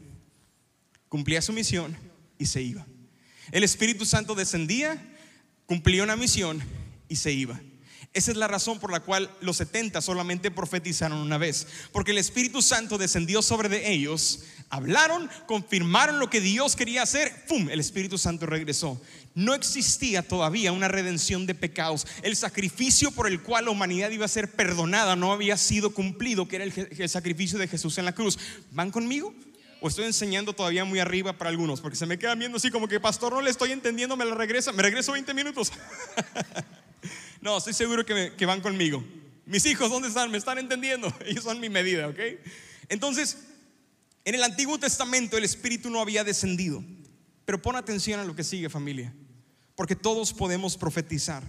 cumplía 1.09 1.41
su 1.41 1.53
misión 1.53 1.95
y 2.39 2.47
se 2.47 2.61
iba. 2.61 2.85
El 3.51 3.63
Espíritu 3.63 4.05
Santo 4.05 4.35
descendía, 4.35 5.01
cumplía 5.65 6.03
una 6.03 6.15
misión 6.15 6.61
y 7.07 7.17
se 7.17 7.31
iba. 7.31 7.59
Esa 8.13 8.31
es 8.31 8.37
la 8.37 8.47
razón 8.47 8.79
por 8.79 8.91
la 8.91 9.01
cual 9.01 9.29
los 9.41 9.57
70 9.57 10.01
solamente 10.01 10.49
profetizaron 10.49 11.19
una 11.19 11.37
vez, 11.37 11.67
porque 11.91 12.11
el 12.11 12.17
Espíritu 12.17 12.61
Santo 12.61 12.97
descendió 12.97 13.41
sobre 13.41 13.69
de 13.69 13.91
ellos, 13.91 14.39
hablaron, 14.69 15.29
confirmaron 15.45 16.19
lo 16.19 16.29
que 16.29 16.41
Dios 16.41 16.75
quería 16.75 17.03
hacer, 17.03 17.45
¡pum! 17.47 17.69
El 17.69 17.79
Espíritu 17.79 18.17
Santo 18.17 18.45
regresó. 18.45 18.99
No 19.35 19.53
existía 19.53 20.27
todavía 20.27 20.71
una 20.71 20.87
redención 20.87 21.45
de 21.45 21.53
pecados. 21.53 22.07
El 22.23 22.35
sacrificio 22.35 23.11
por 23.11 23.27
el 23.27 23.43
cual 23.43 23.65
la 23.65 23.71
humanidad 23.71 24.09
iba 24.09 24.25
a 24.25 24.29
ser 24.29 24.51
perdonada 24.51 25.15
no 25.15 25.31
había 25.31 25.55
sido 25.57 25.93
cumplido, 25.93 26.47
que 26.47 26.55
era 26.55 26.65
el, 26.65 27.09
sacrificio 27.09 27.59
de 27.59 27.67
Jesús 27.67 27.99
en 27.99 28.05
la 28.05 28.15
cruz. 28.15 28.39
¿Van 28.71 28.91
conmigo? 28.91 29.33
o 29.79 29.87
estoy 29.87 30.05
enseñando 30.05 30.53
todavía 30.53 30.85
muy 30.85 30.97
arriba 30.97 31.33
para 31.33 31.51
algunos, 31.51 31.81
porque 31.81 31.95
se 31.95 32.07
me 32.07 32.17
quedan 32.17 32.39
viendo 32.39 32.57
así 32.57 32.71
como 32.71 32.87
que, 32.87 32.99
pastor, 32.99 33.31
no 33.31 33.41
le 33.41 33.51
estoy 33.51 33.71
entendiendo, 33.71 34.17
me 34.17 34.25
la 34.25 34.33
regresa, 34.33 34.71
me 34.71 34.81
regreso 34.81 35.11
20 35.11 35.35
minutos. 35.35 35.71
no, 37.47 37.57
estoy 37.59 37.71
seguro 37.71 38.05
que, 38.05 38.45
van 38.45 38.59
conmigo. 38.59 39.01
Mis 39.45 39.65
hijos, 39.65 39.89
¿dónde 39.89 40.09
están? 40.09 40.29
¿Me 40.29 40.37
están 40.37 40.57
entendiendo? 40.57 41.13
Ellos 41.25 41.45
son 41.45 41.61
mi 41.61 41.69
medida, 41.69 42.09
¿ok? 42.09 42.19
Entonces, 42.89 43.37
en 44.25 44.35
el 44.35 44.43
Antiguo 44.43 44.77
Testamento 44.77 45.37
el 45.37 45.45
Espíritu 45.45 45.89
no 45.89 46.01
había 46.01 46.25
descendido, 46.25 46.83
pero 47.45 47.61
pon 47.61 47.77
atención 47.77 48.19
a 48.19 48.25
lo 48.25 48.35
que 48.35 48.43
sigue 48.43 48.69
familia, 48.69 49.13
porque 49.75 49.95
todos 49.95 50.33
podemos 50.33 50.75
profetizar. 50.75 51.41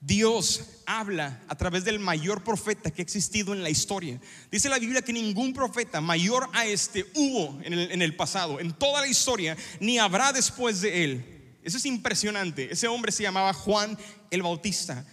Dios 0.00 0.64
habla 0.84 1.40
a 1.46 1.56
través 1.56 1.84
del 1.84 2.00
mayor 2.00 2.42
profeta 2.42 2.90
que 2.90 3.00
ha 3.00 3.04
existido 3.04 3.52
en 3.52 3.62
la 3.62 3.70
historia. 3.70 4.20
Dice 4.50 4.68
la 4.68 4.80
Biblia 4.80 5.02
que 5.02 5.12
ningún 5.12 5.52
profeta 5.52 6.00
mayor 6.00 6.48
a 6.52 6.66
este 6.66 7.06
hubo 7.14 7.56
en 7.62 8.02
el, 8.02 8.16
pasado, 8.16 8.58
en 8.58 8.72
toda 8.72 9.02
la 9.02 9.06
historia, 9.06 9.56
ni 9.78 9.96
habrá 10.00 10.32
después 10.32 10.80
de 10.80 11.04
él. 11.04 11.24
Eso 11.62 11.76
es 11.76 11.86
impresionante. 11.86 12.72
Ese 12.72 12.88
hombre 12.88 13.12
se 13.12 13.22
llamaba 13.22 13.52
Juan 13.52 13.96
el 14.32 14.42
Bautista. 14.42 15.06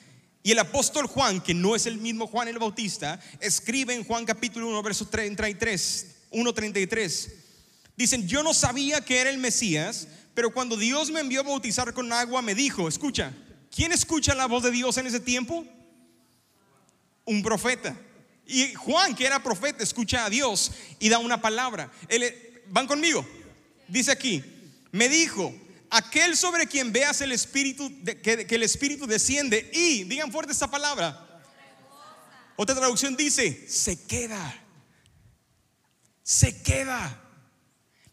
Y 0.48 0.52
el 0.54 0.60
apóstol 0.60 1.08
Juan, 1.08 1.42
que 1.42 1.54
no 1.54 1.76
es 1.76 1.88
el 1.88 1.98
mismo 1.98 2.26
Juan 2.26 2.48
el 2.48 2.58
Bautista, 2.58 3.20
escribe 3.42 3.94
en 3.94 4.06
Juan 4.06 4.24
capítulo 4.24 4.70
1, 4.70 4.82
verso 4.82 5.06
33, 5.06 6.08
1.33. 6.32 7.34
Dicen, 7.98 8.26
yo 8.26 8.42
no 8.44 8.54
sabía 8.54 9.02
que 9.02 9.18
era 9.20 9.30
el 9.30 9.40
Mesías, 9.40 10.08
pero 10.34 10.54
cuando 10.54 10.78
Dios 10.78 11.12
me 11.12 11.20
envió 11.20 11.42
a 11.42 11.44
bautizar 11.44 11.94
con 11.94 12.14
agua, 12.14 12.42
me 12.42 12.56
dijo, 12.56 12.88
escucha, 12.88 13.34
¿Quién 13.76 13.92
escucha 13.92 14.34
la 14.36 14.46
voz 14.46 14.64
de 14.64 14.72
Dios 14.72 14.98
en 14.98 15.08
ese 15.08 15.20
tiempo? 15.20 15.66
Un 17.26 17.44
profeta. 17.44 18.00
Y 18.46 18.74
Juan, 18.74 19.16
que 19.16 19.26
era 19.26 19.44
profeta, 19.44 19.84
escucha 19.84 20.24
a 20.24 20.30
Dios 20.30 20.72
y 20.98 21.10
da 21.10 21.20
una 21.20 21.42
palabra. 21.42 21.92
¿Van 22.70 22.88
conmigo? 22.88 23.28
Dice 23.90 24.14
aquí, 24.14 24.42
me 24.94 25.10
dijo, 25.10 25.54
aquel 25.90 26.36
sobre 26.38 26.68
quien 26.68 26.92
veas 26.92 27.22
el 27.22 27.32
Espíritu, 27.32 27.92
que, 28.04 28.46
que 28.48 28.56
el 28.56 28.64
Espíritu 28.64 29.08
desciende 29.08 29.70
y, 29.74 30.04
digan 30.04 30.32
fuerte 30.32 30.52
esta 30.52 30.70
palabra. 30.70 31.24
Otra 32.56 32.76
traducción 32.76 33.16
dice, 33.16 33.70
se 33.70 34.06
queda. 34.06 34.64
Se 36.24 36.62
queda. 36.62 37.24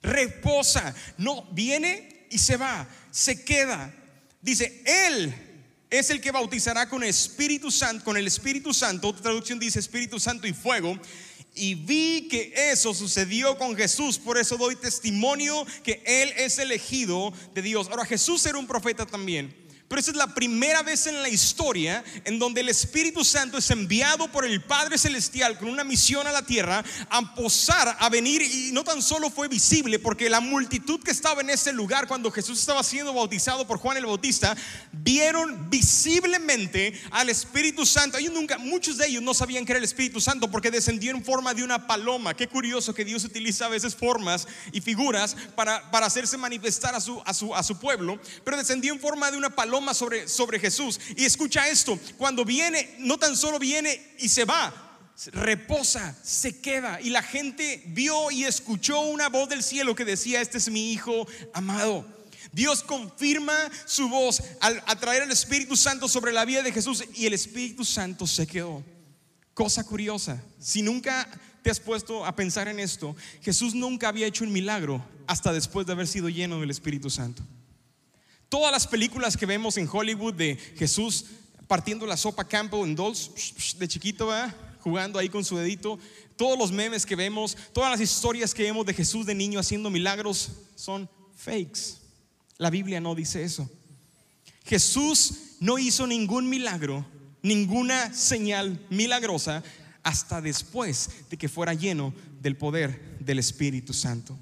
Reposa. 0.03 0.95
No, 1.17 1.45
viene 1.53 2.27
y 2.31 2.39
se 2.39 2.57
va. 2.57 2.87
Se 3.11 3.45
queda. 3.45 3.93
Dice, 4.43 4.83
Él 4.85 5.35
es 5.99 6.11
el 6.11 6.21
que 6.21 6.33
bautizará 6.33 6.89
con 6.89 7.05
Espíritu 7.05 7.71
Santo, 7.71 8.05
con 8.05 8.17
el 8.17 8.27
Espíritu 8.27 8.75
Santo, 8.75 9.09
otra 9.09 9.23
traducción 9.23 9.59
dice 9.61 9.79
Espíritu 9.79 10.19
Santo 10.19 10.47
y 10.47 10.53
fuego. 10.53 10.99
Y 11.55 11.77
vi 11.77 12.29
que 12.29 12.53
eso 12.73 12.93
sucedió 12.93 13.57
con 13.57 13.77
Jesús, 13.77 14.19
por 14.19 14.39
eso 14.39 14.57
doy 14.57 14.75
testimonio 14.75 15.65
que 15.85 16.03
Él 16.05 16.33
es 16.37 16.59
elegido 16.59 17.33
de 17.55 17.63
Dios. 17.63 17.89
Ahora 17.89 18.05
Jesús 18.05 18.45
era 18.47 18.59
un 18.59 18.67
profeta 18.67 19.07
también. 19.07 19.64
Pero 19.95 20.01
esa 20.01 20.11
es 20.11 20.17
la 20.17 20.35
primera 20.35 20.83
vez 20.83 21.07
en 21.07 21.23
la 21.23 21.29
historia 21.29 22.03
en 22.25 22.41
donde 22.41 22.63
el 22.63 22.69
Espíritu 22.69 23.23
Santo 23.23 23.59
es 23.59 23.71
enviado 23.71 24.27
por 24.27 24.45
el 24.45 24.61
Padre 24.61 24.99
Celestial 24.99 25.57
con 25.57 25.69
una 25.69 25.85
misión 25.85 26.27
a 26.27 26.33
la 26.33 26.45
tierra 26.45 26.85
a 27.09 27.35
posar, 27.37 27.97
a 28.01 28.09
venir 28.09 28.43
y 28.43 28.73
no 28.73 28.83
tan 28.83 29.01
solo 29.01 29.31
fue 29.31 29.47
visible 29.47 30.01
porque 30.01 30.29
la 30.29 30.41
multitud 30.41 31.01
que 31.01 31.13
estaba 31.13 31.43
en 31.43 31.51
ese 31.51 31.73
lugar 31.73 32.09
cuando 32.09 32.33
Jesús 32.33 32.59
estaba 32.59 32.83
siendo 32.83 33.15
bautizado 33.15 33.69
por 33.69 33.79
Juan 33.79 33.97
el 33.97 34.07
Bautista 34.07 34.57
vieron 34.91 35.71
visiblemente 35.71 37.01
al 37.13 37.31
Espíritu 37.31 37.87
Santo. 37.87 38.19
Ellos 38.19 38.33
nunca, 38.33 38.59
muchos 38.59 38.99
de 38.99 39.07
ellos 39.07 39.23
no 39.23 39.33
sabían 39.33 39.65
que 39.65 39.71
era 39.71 39.79
el 39.79 39.85
Espíritu 39.85 40.21
Santo 40.21 40.51
porque 40.51 40.73
descendió 40.73 41.13
en 41.13 41.25
forma 41.25 41.55
de 41.55 41.63
una 41.63 41.87
paloma. 41.87 42.35
Qué 42.35 42.49
curioso 42.49 42.95
que 42.95 43.05
Dios 43.05 43.23
utiliza 43.25 43.67
a 43.67 43.69
veces 43.69 43.95
formas 43.95 44.49
y 44.73 44.81
figuras 44.81 45.37
para, 45.55 45.89
para 45.93 46.07
hacerse 46.07 46.37
manifestar 46.37 46.97
a 46.97 47.01
su, 47.01 47.23
a, 47.25 47.33
su, 47.33 47.55
a 47.55 47.63
su 47.63 47.79
pueblo, 47.79 48.19
pero 48.43 48.57
descendió 48.57 48.93
en 48.93 48.99
forma 48.99 49.31
de 49.31 49.37
una 49.37 49.51
paloma 49.51 49.84
sobre, 49.93 50.29
sobre 50.29 50.59
Jesús. 50.59 51.01
Y 51.17 51.25
escucha 51.25 51.69
esto, 51.69 51.99
cuando 52.17 52.45
viene, 52.45 52.95
no 53.01 53.19
tan 53.19 53.37
solo 53.37 53.59
viene 53.59 54.15
y 54.19 54.29
se 54.29 54.45
va, 54.45 54.73
reposa, 55.33 56.17
se 56.23 56.61
queda. 56.61 57.01
Y 57.01 57.11
la 57.11 57.23
gente 57.23 57.83
vio 57.89 58.31
y 58.31 58.45
escuchó 58.45 59.01
una 59.01 59.29
voz 59.29 59.49
del 59.49 59.63
cielo 59.63 59.95
que 59.95 60.05
decía, 60.05 60.41
este 60.41 60.59
es 60.59 60.71
mi 60.71 60.93
hijo 60.93 61.27
amado. 61.53 62.07
Dios 62.53 62.83
confirma 62.85 63.55
su 63.85 64.09
voz 64.09 64.41
al 64.61 64.83
atraer 64.87 65.25
al 65.25 65.33
Espíritu 65.33 65.77
Santo 65.77 66.09
sobre 66.09 66.33
la 66.33 66.45
vida 66.45 66.63
de 66.63 66.73
Jesús 66.73 67.05
y 67.15 67.27
el 67.27 67.33
Espíritu 67.33 67.85
Santo 67.85 68.27
se 68.27 68.47
quedó. 68.47 68.85
Cosa 69.55 69.85
curiosa, 69.85 70.43
si 70.59 70.83
nunca 70.83 71.29
te 71.63 71.71
has 71.71 71.81
puesto 71.81 72.25
a 72.27 72.37
pensar 72.37 72.69
en 72.69 72.79
esto, 72.79 73.17
Jesús 73.41 73.75
nunca 73.75 74.09
había 74.09 74.27
hecho 74.27 74.45
un 74.45 74.53
milagro 74.53 75.05
hasta 75.27 75.53
después 75.53 75.87
de 75.87 75.93
haber 75.93 76.07
sido 76.07 76.29
lleno 76.29 76.61
del 76.61 76.71
Espíritu 76.71 77.11
Santo. 77.11 77.43
Todas 78.55 78.71
las 78.71 78.87
películas 78.87 79.37
que 79.37 79.47
vemos 79.47 79.77
en 79.79 79.89
Hollywood 79.93 80.35
de 80.35 80.55
Jesús 80.77 81.25
partiendo 81.67 82.07
la 82.07 82.17
sopa 82.17 82.47
Campbell 82.47 82.85
en 82.85 82.95
Dolls 82.95 83.75
de 83.77 83.89
chiquito, 83.89 84.31
jugando 84.79 85.19
ahí 85.19 85.29
con 85.29 85.45
su 85.45 85.57
dedito, 85.57 85.99
todos 86.37 86.57
los 86.57 86.71
memes 86.71 87.05
que 87.05 87.17
vemos, 87.17 87.57
todas 87.73 87.91
las 87.91 88.01
historias 88.01 88.55
que 88.55 88.63
vemos 88.63 88.87
de 88.87 88.95
Jesús 88.95 89.27
de 89.27 89.35
niño 89.35 89.59
haciendo 89.59 89.91
milagros 89.91 90.53
son 90.77 91.11
fakes. 91.35 91.97
La 92.57 92.71
Biblia 92.71 93.01
no 93.01 93.17
dice 93.17 93.43
eso. 93.43 93.69
Jesús 94.65 95.57
no 95.59 95.77
hizo 95.77 96.07
ningún 96.07 96.49
milagro, 96.49 97.05
ninguna 97.43 98.15
señal 98.15 98.87
milagrosa 98.89 99.65
hasta 100.05 100.41
después 100.41 101.11
de 101.29 101.37
que 101.37 101.49
fuera 101.49 101.75
lleno 101.75 102.15
del 102.41 102.57
poder 102.57 103.19
del 103.19 103.41
Espíritu 103.41 103.93
Santo. 103.93 104.39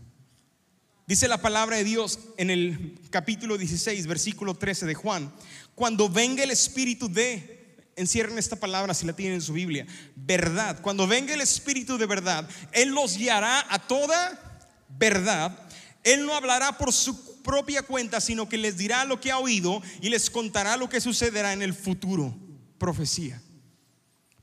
Dice 1.12 1.28
la 1.28 1.42
palabra 1.42 1.76
de 1.76 1.84
Dios 1.84 2.20
en 2.38 2.48
el 2.48 2.98
capítulo 3.10 3.58
16, 3.58 4.06
versículo 4.06 4.54
13 4.54 4.86
de 4.86 4.94
Juan, 4.94 5.30
cuando 5.74 6.08
venga 6.08 6.42
el 6.42 6.50
Espíritu 6.50 7.12
de, 7.12 7.76
encierren 7.96 8.38
esta 8.38 8.56
palabra 8.56 8.94
si 8.94 9.04
la 9.04 9.12
tienen 9.12 9.34
en 9.34 9.42
su 9.42 9.52
Biblia, 9.52 9.86
verdad, 10.16 10.80
cuando 10.80 11.06
venga 11.06 11.34
el 11.34 11.42
Espíritu 11.42 11.98
de 11.98 12.06
verdad, 12.06 12.48
Él 12.72 12.94
los 12.94 13.18
guiará 13.18 13.62
a 13.68 13.78
toda 13.86 14.64
verdad, 14.88 15.68
Él 16.02 16.24
no 16.24 16.34
hablará 16.34 16.78
por 16.78 16.94
su 16.94 17.42
propia 17.42 17.82
cuenta, 17.82 18.18
sino 18.18 18.48
que 18.48 18.56
les 18.56 18.78
dirá 18.78 19.04
lo 19.04 19.20
que 19.20 19.32
ha 19.32 19.38
oído 19.38 19.82
y 20.00 20.08
les 20.08 20.30
contará 20.30 20.78
lo 20.78 20.88
que 20.88 21.02
sucederá 21.02 21.52
en 21.52 21.60
el 21.60 21.74
futuro, 21.74 22.34
profecía. 22.78 23.38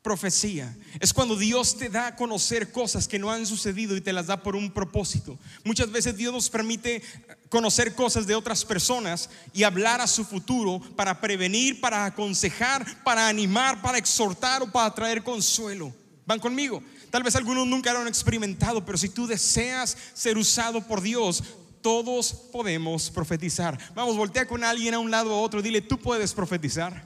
Profecía 0.02 0.74
es 1.02 1.14
cuando 1.14 1.36
Dios 1.36 1.78
te 1.78 1.90
da 1.90 2.08
a 2.08 2.16
conocer 2.16 2.72
cosas 2.72 3.06
que 3.06 3.20
no 3.20 3.32
han 3.32 3.46
sucedido 3.46 3.98
y 3.98 4.02
te 4.02 4.14
las 4.14 4.28
da 4.28 4.42
por 4.42 4.56
un 4.56 4.72
propósito. 4.72 5.38
Muchas 5.66 5.92
veces 5.92 6.16
Dios 6.16 6.32
nos 6.32 6.50
permite 6.50 7.04
conocer 7.50 7.94
cosas 7.96 8.26
de 8.26 8.34
otras 8.34 8.64
personas 8.64 9.30
y 9.54 9.64
hablar 9.64 10.00
a 10.00 10.08
su 10.08 10.24
futuro 10.24 10.82
para 10.96 11.20
prevenir, 11.20 11.82
para 11.82 12.06
aconsejar, 12.06 13.04
para 13.04 13.28
animar, 13.28 13.82
para 13.82 13.98
exhortar 13.98 14.62
o 14.62 14.72
para 14.72 14.94
traer 14.96 15.22
consuelo. 15.22 15.94
¿Van 16.26 16.40
conmigo? 16.40 16.82
Tal 17.10 17.24
vez 17.24 17.36
algunos 17.36 17.68
nunca 17.68 17.92
lo 17.92 18.00
han 18.00 18.08
experimentado, 18.08 18.86
pero 18.86 18.98
si 18.98 19.10
tú 19.10 19.28
deseas 19.28 19.98
ser 20.14 20.38
usado 20.38 20.80
por 20.88 21.02
Dios, 21.02 21.44
todos 21.82 22.32
podemos 22.54 23.10
profetizar. 23.10 23.78
Vamos, 23.96 24.16
voltea 24.16 24.48
con 24.48 24.64
alguien 24.64 24.94
a 24.94 25.00
un 25.00 25.12
lado 25.12 25.34
a 25.34 25.42
otro, 25.42 25.62
dile, 25.62 25.82
tú 25.82 26.00
puedes 26.00 26.34
profetizar. 26.34 27.04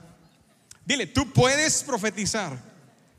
Dile, 0.84 1.08
tú 1.08 1.32
puedes 1.32 1.82
profetizar 1.82 2.73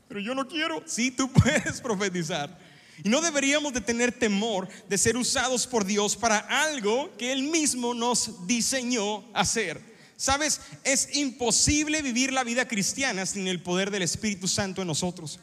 pero 0.08 0.20
yo 0.20 0.34
no 0.34 0.46
quiero. 0.46 0.82
Sí, 0.86 1.10
tú 1.10 1.30
puedes 1.32 1.80
profetizar. 1.80 2.58
Y 3.04 3.08
no 3.08 3.20
deberíamos 3.20 3.72
de 3.72 3.80
tener 3.80 4.12
temor 4.12 4.68
de 4.88 4.98
ser 4.98 5.16
usados 5.16 5.66
por 5.66 5.84
Dios 5.84 6.16
para 6.16 6.38
algo 6.38 7.14
que 7.18 7.32
Él 7.32 7.42
mismo 7.42 7.92
nos 7.92 8.46
diseñó 8.46 9.24
hacer. 9.34 9.96
Sabes, 10.16 10.62
es 10.82 11.14
imposible 11.14 12.00
vivir 12.00 12.32
la 12.32 12.42
vida 12.42 12.66
cristiana 12.66 13.26
sin 13.26 13.46
el 13.48 13.62
poder 13.62 13.90
del 13.90 14.02
Espíritu 14.02 14.48
Santo 14.48 14.80
en 14.80 14.88
nosotros. 14.88 15.38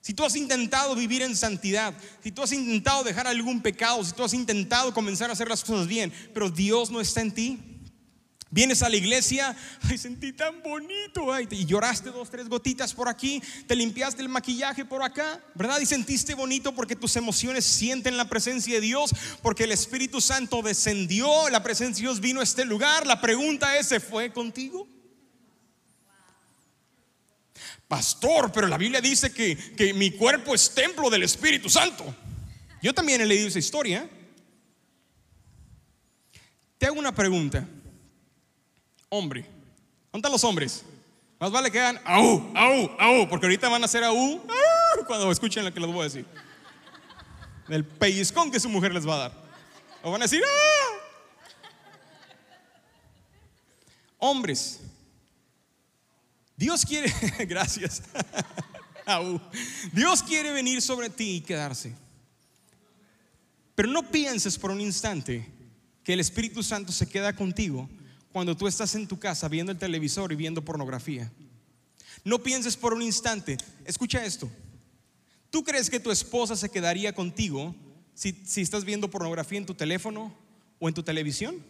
Si 0.00 0.12
tú 0.12 0.24
has 0.24 0.36
intentado 0.36 0.94
vivir 0.96 1.22
en 1.22 1.36
santidad, 1.36 1.94
si 2.22 2.32
tú 2.32 2.42
has 2.42 2.52
intentado 2.52 3.04
dejar 3.04 3.26
algún 3.26 3.62
pecado, 3.62 4.04
si 4.04 4.12
tú 4.12 4.24
has 4.24 4.34
intentado 4.34 4.92
comenzar 4.92 5.30
a 5.30 5.32
hacer 5.32 5.48
las 5.48 5.64
cosas 5.64 5.86
bien, 5.86 6.12
pero 6.34 6.50
Dios 6.50 6.90
no 6.90 7.00
está 7.00 7.20
en 7.20 7.32
ti, 7.32 7.73
Vienes 8.54 8.84
a 8.84 8.88
la 8.88 8.94
iglesia, 8.94 9.56
ay, 9.82 9.98
sentí 9.98 10.32
tan 10.32 10.62
bonito, 10.62 11.32
ay, 11.32 11.48
y 11.50 11.64
lloraste 11.64 12.10
dos, 12.10 12.30
tres 12.30 12.48
gotitas 12.48 12.94
por 12.94 13.08
aquí, 13.08 13.42
te 13.66 13.74
limpiaste 13.74 14.22
el 14.22 14.28
maquillaje 14.28 14.84
por 14.84 15.02
acá, 15.02 15.42
¿verdad? 15.56 15.80
Y 15.80 15.86
sentiste 15.86 16.34
bonito 16.34 16.72
porque 16.72 16.94
tus 16.94 17.16
emociones 17.16 17.64
sienten 17.64 18.16
la 18.16 18.28
presencia 18.28 18.76
de 18.76 18.80
Dios, 18.80 19.10
porque 19.42 19.64
el 19.64 19.72
Espíritu 19.72 20.20
Santo 20.20 20.62
descendió, 20.62 21.48
la 21.48 21.64
presencia 21.64 22.02
de 22.02 22.10
Dios 22.10 22.20
vino 22.20 22.38
a 22.38 22.44
este 22.44 22.64
lugar. 22.64 23.08
La 23.08 23.20
pregunta 23.20 23.76
es, 23.76 23.88
¿se 23.88 23.98
fue 23.98 24.32
contigo? 24.32 24.86
Pastor, 27.88 28.52
pero 28.52 28.68
la 28.68 28.78
Biblia 28.78 29.00
dice 29.00 29.32
que, 29.32 29.56
que 29.56 29.92
mi 29.94 30.12
cuerpo 30.12 30.54
es 30.54 30.72
templo 30.72 31.10
del 31.10 31.24
Espíritu 31.24 31.68
Santo. 31.68 32.04
Yo 32.80 32.94
también 32.94 33.20
he 33.20 33.26
leído 33.26 33.48
esa 33.48 33.58
historia. 33.58 34.08
Te 36.78 36.86
hago 36.86 37.00
una 37.00 37.12
pregunta 37.12 37.66
hombre. 39.16 39.42
¿Dónde 40.12 40.18
están 40.18 40.32
los 40.32 40.44
hombres? 40.44 40.84
Más 41.38 41.50
vale 41.50 41.70
que 41.70 41.80
hagan 41.80 42.00
au, 42.04 42.52
au, 42.54 42.90
au, 42.98 43.28
porque 43.28 43.46
ahorita 43.46 43.68
van 43.68 43.82
a 43.82 43.86
hacer 43.86 44.04
au, 44.04 44.40
cuando 45.06 45.30
escuchen 45.30 45.64
lo 45.64 45.72
que 45.72 45.80
les 45.80 45.90
voy 45.90 46.00
a 46.00 46.04
decir. 46.04 46.26
El 47.68 47.84
pellizcón 47.84 48.50
que 48.50 48.60
su 48.60 48.68
mujer 48.68 48.92
les 48.92 49.06
va 49.06 49.14
a 49.14 49.18
dar. 49.18 49.44
O 50.02 50.10
van 50.10 50.22
a 50.22 50.24
decir 50.24 50.42
¡Ah! 50.44 50.84
Hombres, 54.18 54.80
Dios 56.56 56.84
quiere, 56.84 57.12
gracias. 57.46 58.02
Dios 59.92 60.22
quiere 60.22 60.50
venir 60.52 60.80
sobre 60.80 61.10
ti 61.10 61.36
y 61.36 61.40
quedarse. 61.40 61.94
Pero 63.74 63.88
no 63.88 64.08
pienses 64.08 64.56
por 64.56 64.70
un 64.70 64.80
instante 64.80 65.46
que 66.02 66.14
el 66.14 66.20
Espíritu 66.20 66.62
Santo 66.62 66.90
se 66.90 67.08
queda 67.08 67.34
contigo 67.34 67.88
cuando 68.34 68.56
tú 68.56 68.66
estás 68.66 68.96
en 68.96 69.06
tu 69.06 69.16
casa 69.16 69.46
viendo 69.46 69.70
el 69.70 69.78
televisor 69.78 70.32
y 70.32 70.34
viendo 70.34 70.64
pornografía. 70.64 71.30
No 72.24 72.42
pienses 72.42 72.76
por 72.76 72.92
un 72.92 73.00
instante, 73.00 73.56
escucha 73.84 74.24
esto, 74.24 74.50
¿tú 75.50 75.62
crees 75.62 75.88
que 75.88 76.00
tu 76.00 76.10
esposa 76.10 76.56
se 76.56 76.68
quedaría 76.68 77.14
contigo 77.14 77.76
si, 78.12 78.32
si 78.44 78.60
estás 78.60 78.84
viendo 78.84 79.08
pornografía 79.08 79.58
en 79.58 79.66
tu 79.66 79.74
teléfono 79.74 80.34
o 80.80 80.88
en 80.88 80.94
tu 80.94 81.04
televisión? 81.04 81.64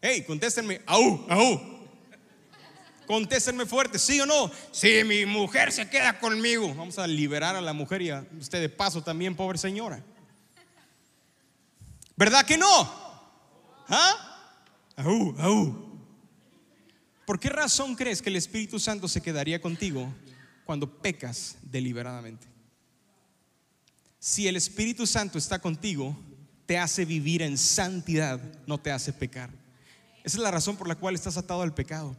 Hey, 0.00 0.22
contéstenme, 0.24 0.80
au, 0.86 1.26
au. 1.28 1.60
Contéstenme 3.04 3.66
fuerte, 3.66 3.98
¿sí 3.98 4.20
o 4.20 4.26
no? 4.26 4.48
Si 4.70 5.02
mi 5.02 5.26
mujer 5.26 5.72
se 5.72 5.90
queda 5.90 6.20
conmigo, 6.20 6.72
vamos 6.72 7.00
a 7.00 7.06
liberar 7.08 7.56
a 7.56 7.60
la 7.60 7.72
mujer 7.72 8.02
y 8.02 8.10
a 8.10 8.24
usted 8.38 8.60
de 8.60 8.68
paso 8.68 9.02
también, 9.02 9.34
pobre 9.34 9.58
señora. 9.58 10.00
¿Verdad 12.14 12.46
que 12.46 12.56
no? 12.56 12.68
¿Ah? 13.88 14.27
¿Por 17.24 17.38
qué 17.38 17.48
razón 17.50 17.94
crees 17.94 18.20
que 18.20 18.30
el 18.30 18.36
Espíritu 18.36 18.80
Santo 18.80 19.06
se 19.06 19.20
quedaría 19.20 19.60
contigo 19.60 20.12
cuando 20.64 21.00
pecas 21.00 21.56
deliberadamente? 21.62 22.46
Si 24.18 24.48
el 24.48 24.56
Espíritu 24.56 25.06
Santo 25.06 25.38
está 25.38 25.60
contigo, 25.60 26.18
te 26.66 26.78
hace 26.78 27.04
vivir 27.04 27.42
en 27.42 27.56
santidad, 27.56 28.40
no 28.66 28.78
te 28.78 28.90
hace 28.90 29.12
pecar. 29.12 29.50
Esa 30.24 30.36
es 30.36 30.42
la 30.42 30.50
razón 30.50 30.76
por 30.76 30.88
la 30.88 30.96
cual 30.96 31.14
estás 31.14 31.36
atado 31.36 31.62
al 31.62 31.74
pecado. 31.74 32.16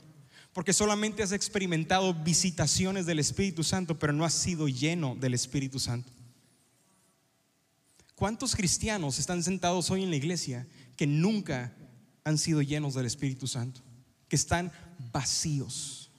Porque 0.53 0.73
solamente 0.73 1.21
has 1.21 1.33
experimentado 1.33 2.13
visitaciones 2.13 3.05
del 3.05 3.19
Espíritu 3.19 3.63
Santo, 3.63 3.99
pero 3.99 4.13
no 4.13 4.25
has 4.25 4.33
sido 4.33 4.67
lleno 4.67 5.15
del 5.15 5.33
Espíritu 5.33 5.79
Santo. 5.79 6.11
¿Cuántos 8.15 8.55
cristianos 8.55 9.19
están 9.19 9.43
sentados 9.43 9.91
hoy 9.91 10.03
en 10.03 10.09
la 10.09 10.15
iglesia 10.15 10.65
que 10.97 11.05
nunca 11.05 11.73
han 12.29 12.37
sido 12.37 12.61
llenos 12.61 12.93
del 12.93 13.05
Espíritu 13.05 13.47
Santo, 13.47 13.81
que 14.27 14.35
están 14.35 14.71
vacíos. 15.11 16.09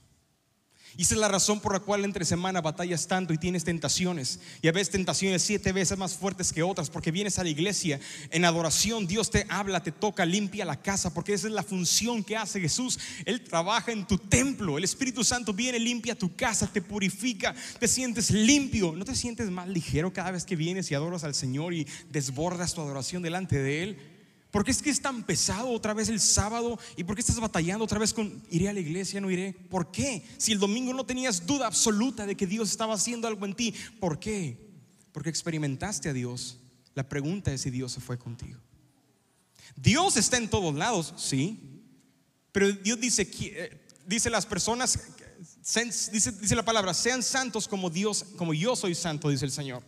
Y 0.96 1.02
esa 1.02 1.14
es 1.14 1.20
la 1.20 1.28
razón 1.28 1.60
por 1.60 1.72
la 1.72 1.80
cual 1.80 2.04
entre 2.04 2.24
semana 2.24 2.60
batallas 2.60 3.06
tanto 3.06 3.32
y 3.32 3.38
tienes 3.38 3.64
tentaciones. 3.64 4.40
Y 4.60 4.68
a 4.68 4.72
veces 4.72 4.90
tentaciones 4.90 5.40
siete 5.40 5.72
veces 5.72 5.96
más 5.96 6.14
fuertes 6.14 6.52
que 6.52 6.62
otras, 6.64 6.90
porque 6.90 7.12
vienes 7.12 7.38
a 7.38 7.44
la 7.44 7.50
iglesia 7.50 8.00
en 8.30 8.44
adoración, 8.44 9.06
Dios 9.06 9.30
te 9.30 9.46
habla, 9.48 9.82
te 9.82 9.92
toca, 9.92 10.26
limpia 10.26 10.64
la 10.64 10.82
casa, 10.82 11.14
porque 11.14 11.32
esa 11.32 11.46
es 11.46 11.52
la 11.52 11.62
función 11.62 12.24
que 12.24 12.36
hace 12.36 12.60
Jesús. 12.60 12.98
Él 13.24 13.42
trabaja 13.42 13.92
en 13.92 14.06
tu 14.06 14.18
templo, 14.18 14.76
el 14.76 14.84
Espíritu 14.84 15.22
Santo 15.22 15.52
viene, 15.52 15.78
limpia 15.78 16.18
tu 16.18 16.34
casa, 16.34 16.66
te 16.66 16.82
purifica, 16.82 17.54
te 17.78 17.86
sientes 17.86 18.30
limpio. 18.30 18.92
¿No 18.96 19.04
te 19.04 19.14
sientes 19.14 19.48
más 19.48 19.68
ligero 19.68 20.12
cada 20.12 20.32
vez 20.32 20.44
que 20.44 20.56
vienes 20.56 20.90
y 20.90 20.94
adoras 20.94 21.22
al 21.22 21.34
Señor 21.34 21.72
y 21.72 21.86
desbordas 22.10 22.74
tu 22.74 22.80
adoración 22.80 23.22
delante 23.22 23.58
de 23.58 23.82
Él? 23.84 24.09
¿Por 24.50 24.64
qué 24.64 24.72
es 24.72 24.82
que 24.82 24.90
es 24.90 25.00
tan 25.00 25.22
pesado 25.22 25.68
otra 25.70 25.94
vez 25.94 26.08
el 26.08 26.18
sábado? 26.18 26.78
¿Y 26.96 27.04
por 27.04 27.14
qué 27.14 27.20
estás 27.20 27.38
batallando 27.38 27.84
otra 27.84 28.00
vez 28.00 28.12
con 28.12 28.42
iré 28.50 28.68
a 28.68 28.72
la 28.72 28.80
iglesia, 28.80 29.20
no 29.20 29.30
iré? 29.30 29.52
¿Por 29.52 29.92
qué? 29.92 30.24
Si 30.38 30.50
el 30.50 30.58
domingo 30.58 30.92
no 30.92 31.06
tenías 31.06 31.46
duda 31.46 31.66
absoluta 31.66 32.26
de 32.26 32.36
que 32.36 32.46
Dios 32.46 32.70
estaba 32.70 32.94
haciendo 32.94 33.28
algo 33.28 33.46
en 33.46 33.54
ti, 33.54 33.74
¿por 34.00 34.18
qué? 34.18 34.56
Porque 35.12 35.30
experimentaste 35.30 36.08
a 36.08 36.12
Dios. 36.12 36.58
La 36.94 37.08
pregunta 37.08 37.52
es 37.52 37.60
si 37.60 37.70
Dios 37.70 37.92
se 37.92 38.00
fue 38.00 38.18
contigo. 38.18 38.58
Dios 39.76 40.16
está 40.16 40.36
en 40.36 40.50
todos 40.50 40.74
lados, 40.74 41.14
sí. 41.16 41.84
Pero 42.50 42.72
Dios 42.72 42.98
dice, 42.98 43.30
eh, 43.42 43.80
dice 44.04 44.30
las 44.30 44.46
personas, 44.46 44.98
dice, 46.12 46.32
dice 46.32 46.56
la 46.56 46.64
palabra, 46.64 46.92
sean 46.92 47.22
santos 47.22 47.68
como 47.68 47.88
Dios, 47.88 48.24
como 48.36 48.52
yo 48.52 48.74
soy 48.74 48.96
santo, 48.96 49.28
dice 49.28 49.44
el 49.44 49.52
Señor. 49.52 49.84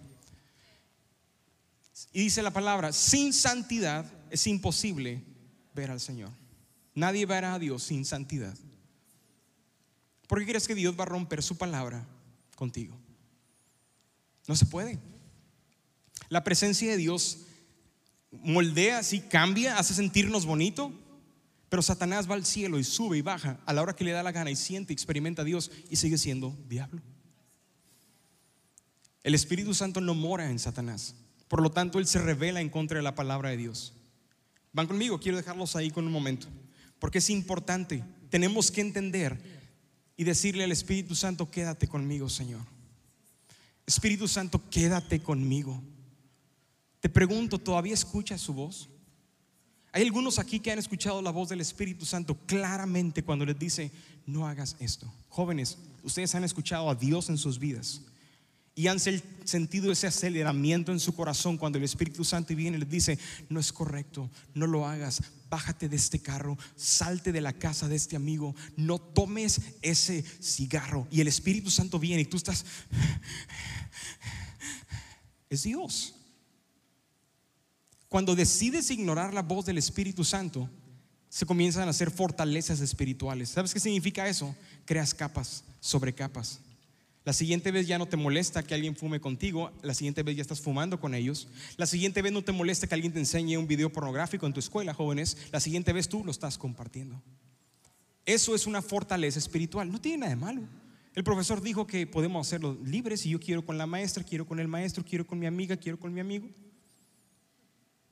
Y 2.13 2.23
dice 2.23 2.43
la 2.43 2.53
palabra, 2.53 2.93
sin 2.93 3.33
santidad 3.33 4.07
es 4.33 4.47
imposible 4.47 5.23
ver 5.75 5.91
al 5.91 6.01
Señor. 6.01 6.31
Nadie 6.95 7.27
verá 7.27 7.55
a 7.55 7.59
Dios 7.59 7.83
sin 7.83 8.05
santidad. 8.05 8.57
¿Por 10.27 10.39
qué 10.39 10.47
crees 10.47 10.67
que 10.67 10.75
Dios 10.75 10.99
va 10.99 11.05
a 11.05 11.07
romper 11.07 11.43
su 11.43 11.57
palabra 11.57 12.07
contigo? 12.57 12.97
No 14.49 14.57
se 14.57 14.67
puede. 14.67 14.99
La 16.31 16.43
presencia 16.43 16.91
de 16.91 16.97
Dios 16.97 17.47
moldea, 18.31 19.03
sí, 19.03 19.21
cambia, 19.21 19.79
hace 19.79 19.93
sentirnos 19.93 20.47
bonito, 20.47 20.93
pero 21.69 21.83
Satanás 21.83 22.29
va 22.29 22.35
al 22.35 22.47
cielo 22.47 22.79
y 22.79 22.85
sube 22.85 23.19
y 23.19 23.23
baja 23.23 23.61
a 23.67 23.73
la 23.75 23.83
hora 23.83 23.95
que 23.95 24.05
le 24.05 24.13
da 24.13 24.23
la 24.23 24.33
gana 24.33 24.51
y 24.51 24.57
siente, 24.57 24.95
experimenta 24.95 25.43
a 25.43 25.45
Dios 25.45 25.71
y 25.91 25.97
sigue 25.97 26.17
siendo 26.17 26.57
diablo. 26.69 27.03
El 29.23 29.35
Espíritu 29.35 29.75
Santo 29.75 30.01
no 30.01 30.15
mora 30.15 30.51
en 30.51 30.59
Satanás. 30.59 31.15
Por 31.49 31.63
lo 31.63 31.71
tanto, 31.71 31.99
Él 31.99 32.07
se 32.07 32.19
revela 32.19 32.63
en 32.63 32.71
contra 32.71 32.97
de 32.97 33.03
la 33.03 33.15
palabra 33.15 33.51
de 33.51 33.59
Dios. 33.59 33.93
Van 34.73 34.87
conmigo, 34.87 35.21
quiero 35.21 35.37
dejarlos 35.37 35.77
ahí 35.77 35.91
con 35.91 36.07
un 36.07 36.13
momento, 36.13 36.47
porque 36.99 37.19
es 37.19 37.31
importante. 37.31 38.03
Tenemos 38.31 38.71
que 38.71 38.81
entender 38.81 39.39
y 40.17 40.25
decirle 40.25 40.65
al 40.65 40.73
Espíritu 40.73 41.15
Santo, 41.15 41.51
quédate 41.51 41.87
conmigo, 41.87 42.29
Señor. 42.29 42.63
Espíritu 43.87 44.27
Santo, 44.27 44.63
quédate 44.71 45.21
conmigo. 45.21 45.83
Te 47.01 47.09
pregunto, 47.09 47.59
¿todavía 47.59 47.95
escuchas 47.95 48.41
su 48.41 48.55
voz? 48.55 48.89
Hay 49.93 50.03
algunos 50.05 50.39
aquí 50.39 50.61
que 50.61 50.73
han 50.73 50.79
escuchado 50.79 51.21
la 51.21 51.31
voz 51.31 51.51
del 51.51 51.61
Espíritu 51.61 52.07
Santo 52.07 52.39
claramente 52.47 53.23
cuando 53.23 53.45
les 53.45 53.59
dice, 53.59 53.91
no 54.25 54.47
hagas 54.47 54.77
esto. 54.79 55.13
Jóvenes, 55.29 55.77
ustedes 56.03 56.35
han 56.35 56.45
escuchado 56.45 56.89
a 56.89 56.95
Dios 56.95 57.29
en 57.29 57.37
sus 57.37 57.59
vidas 57.59 58.01
y 58.75 58.87
han 58.87 59.01
sentido 59.01 59.93
ese 59.93 60.07
aceleramiento 60.07 60.93
en 60.93 61.01
su 61.01 61.15
corazón 61.15 61.59
cuando 61.59 61.79
el 61.79 61.85
Espíritu 61.85 62.25
Santo 62.25 62.57
viene 62.57 62.79
y 62.79 62.81
les 62.81 62.89
dice, 62.89 63.19
no 63.51 63.61
es 63.61 63.71
correcto, 63.73 64.31
no 64.55 64.67
lo 64.67 64.87
hagas, 64.87 65.23
bájate 65.51 65.91
de 65.91 65.97
este 65.97 66.21
carro, 66.21 66.57
salte 66.75 67.33
de 67.33 67.43
la 67.43 67.53
casa 67.53 67.87
de 67.87 67.97
este 67.97 68.17
amigo, 68.17 68.55
no 68.77 68.99
tomes 68.99 69.61
ese 69.83 70.25
cigarro. 70.41 71.07
Y 71.11 71.21
el 71.21 71.29
Espíritu 71.29 71.71
Santo 71.71 71.99
viene 71.99 72.23
y 72.23 72.25
tú 72.25 72.39
estás, 72.39 72.65
es 75.51 75.63
Dios. 75.65 76.15
Cuando 78.09 78.35
decides 78.35 78.91
ignorar 78.91 79.35
la 79.35 79.43
voz 79.43 79.67
del 79.67 79.79
Espíritu 79.79 80.25
Santo, 80.25 80.69
se 81.29 81.47
comienzan 81.47 81.89
a 81.89 81.91
hacer 81.91 82.11
fortalezas 82.11 82.81
espirituales. 82.81 83.51
¿Sabes 83.51 83.73
qué 83.73 83.81
significa 83.81 84.29
eso? 84.29 84.55
Creas 84.85 85.15
capas 85.15 85.65
sobre 85.81 86.15
capas. 86.15 86.61
La 87.25 87.33
siguiente 87.33 87.71
vez 87.71 87.87
ya 87.87 87.99
no 87.99 88.07
te 88.07 88.17
molesta 88.17 88.65
que 88.65 88.75
alguien 88.75 88.97
fume 88.97 89.21
contigo, 89.21 89.71
la 89.83 89.95
siguiente 89.95 90.25
vez 90.25 90.37
ya 90.37 90.43
estás 90.43 90.61
fumando 90.61 90.99
con 90.99 91.15
ellos. 91.15 91.47
La 91.77 91.87
siguiente 91.87 92.21
vez 92.21 92.33
no 92.33 92.43
te 92.43 92.51
molesta 92.51 92.89
que 92.89 92.95
alguien 92.95 93.13
te 93.13 93.21
enseñe 93.21 93.57
un 93.57 93.69
video 93.69 93.93
pornográfico 93.93 94.47
en 94.47 94.53
tu 94.53 94.59
escuela, 94.59 94.93
jóvenes. 94.93 95.37
La 95.53 95.61
siguiente 95.61 95.93
vez 95.93 96.09
tú 96.09 96.25
lo 96.25 96.33
estás 96.33 96.59
compartiendo. 96.59 97.23
Eso 98.27 98.55
es 98.55 98.67
una 98.67 98.83
fortaleza 98.83 99.39
espiritual, 99.39 99.91
no 99.91 100.01
tiene 100.01 100.19
nada 100.19 100.31
de 100.31 100.37
malo. 100.37 100.63
El 101.15 101.25
profesor 101.25 101.61
dijo 101.61 101.87
que 101.87 102.07
podemos 102.07 102.47
hacerlo 102.47 102.77
libres 102.85 103.27
y 103.27 103.31
yo 103.31 103.39
quiero 103.41 103.65
con 103.65 103.79
la 103.79 103.87
maestra, 103.87 104.25
quiero 104.25 104.47
con 104.47 104.59
el 104.59 104.69
maestro, 104.69 105.05
quiero 105.05 105.27
con 105.27 105.39
mi 105.39 105.47
amiga, 105.47 105.77
quiero 105.77 106.01
con 106.01 106.13
mi 106.13 106.21
amigo. 106.21 106.49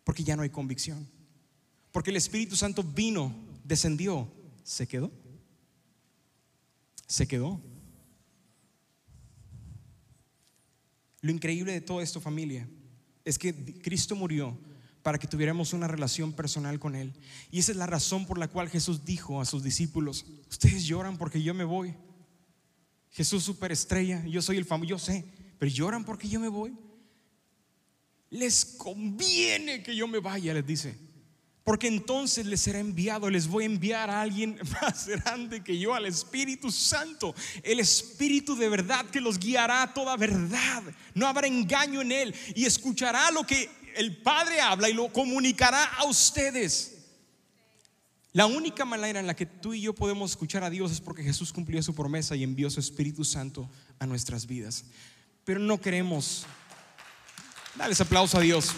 Porque 0.05 0.23
ya 0.23 0.37
no 0.37 0.43
hay 0.43 0.51
convicción. 0.51 1.09
Porque 1.93 2.11
el 2.11 2.17
Espíritu 2.17 2.57
Santo 2.57 2.83
vino, 2.83 3.35
descendió, 3.65 4.31
se 4.63 4.87
quedó. 4.87 5.11
Se 7.07 7.27
quedó. 7.27 7.61
Lo 11.21 11.31
increíble 11.31 11.73
de 11.73 11.81
todo 11.81 12.01
esto, 12.01 12.21
familia, 12.21 12.69
es 13.25 13.39
que 13.39 13.55
Cristo 13.81 14.17
murió 14.17 14.59
para 15.03 15.19
que 15.19 15.27
tuviéramos 15.27 15.73
una 15.73 15.89
relación 15.89 16.33
personal 16.33 16.79
con 16.79 16.95
Él. 16.95 17.13
Y 17.51 17.59
esa 17.59 17.73
es 17.73 17.79
la 17.79 17.87
razón 17.87 18.27
por 18.27 18.39
la 18.39 18.49
cual 18.49 18.69
Jesús 18.69 19.05
dijo 19.05 19.41
a 19.41 19.45
sus 19.45 19.63
discípulos, 19.63 20.27
ustedes 20.49 20.85
lloran 20.85 21.19
porque 21.19 21.43
yo 21.43 21.55
me 21.55 21.65
voy. 21.65 21.95
Jesús 23.11 23.43
superestrella, 23.43 24.25
yo 24.27 24.41
soy 24.41 24.57
el 24.57 24.65
famoso, 24.65 24.91
yo 24.91 24.99
sé, 24.99 25.25
pero 25.59 25.71
lloran 25.71 26.05
porque 26.05 26.29
yo 26.29 26.39
me 26.39 26.49
voy. 26.49 26.77
Les 28.31 28.65
conviene 28.65 29.83
que 29.83 29.97
yo 29.97 30.07
me 30.07 30.21
vaya, 30.21 30.55
les 30.55 30.67
dice 30.67 31.10
porque 31.65 31.89
entonces 31.89 32.47
les 32.47 32.61
será 32.61 32.79
enviado, 32.79 33.29
les 33.29 33.47
voy 33.47 33.65
a 33.65 33.67
enviar 33.67 34.11
a 34.11 34.21
alguien 34.21 34.59
más 34.83 35.07
grande 35.07 35.63
que 35.63 35.79
yo, 35.79 35.95
al 35.95 36.07
Espíritu 36.07 36.71
Santo, 36.71 37.35
el 37.63 37.81
Espíritu 37.81 38.57
de 38.57 38.69
verdad 38.69 39.07
que 39.07 39.21
los 39.21 39.39
guiará 39.39 39.83
a 39.83 39.95
toda 39.95 40.17
verdad. 40.17 40.83
No 41.15 41.27
habrá 41.27 41.47
engaño 41.47 42.01
en 42.01 42.13
él 42.13 42.35
y 42.55 42.65
escuchará 42.65 43.31
lo 43.31 43.45
que 43.45 43.69
el 43.97 44.17
Padre 44.17 44.61
habla 44.61 44.89
y 44.89 44.95
lo 44.95 45.13
comunicará 45.13 45.85
a 45.85 46.05
ustedes. 46.05 46.97
La 48.33 48.47
única 48.47 48.85
manera 48.85 49.19
en 49.19 49.27
la 49.27 49.35
que 49.35 49.47
tú 49.47 49.75
y 49.75 49.81
yo 49.81 49.93
podemos 49.93 50.31
escuchar 50.31 50.63
a 50.63 50.71
Dios 50.71 50.93
es 50.93 51.01
porque 51.01 51.25
Jesús 51.25 51.53
cumplió 51.53 51.83
su 51.83 51.95
promesa 51.95 52.37
y 52.37 52.45
envió 52.45 52.71
su 52.71 52.79
Espíritu 52.79 53.25
Santo 53.25 53.69
a 53.99 54.07
nuestras 54.07 54.47
vidas. 54.47 54.85
Pero 55.45 55.59
no 55.59 55.81
queremos. 55.81 56.47
Dale 57.75 57.93
ese 57.93 58.05
aplauso 58.05 58.39
a 58.39 58.41
Dios. 58.41 58.73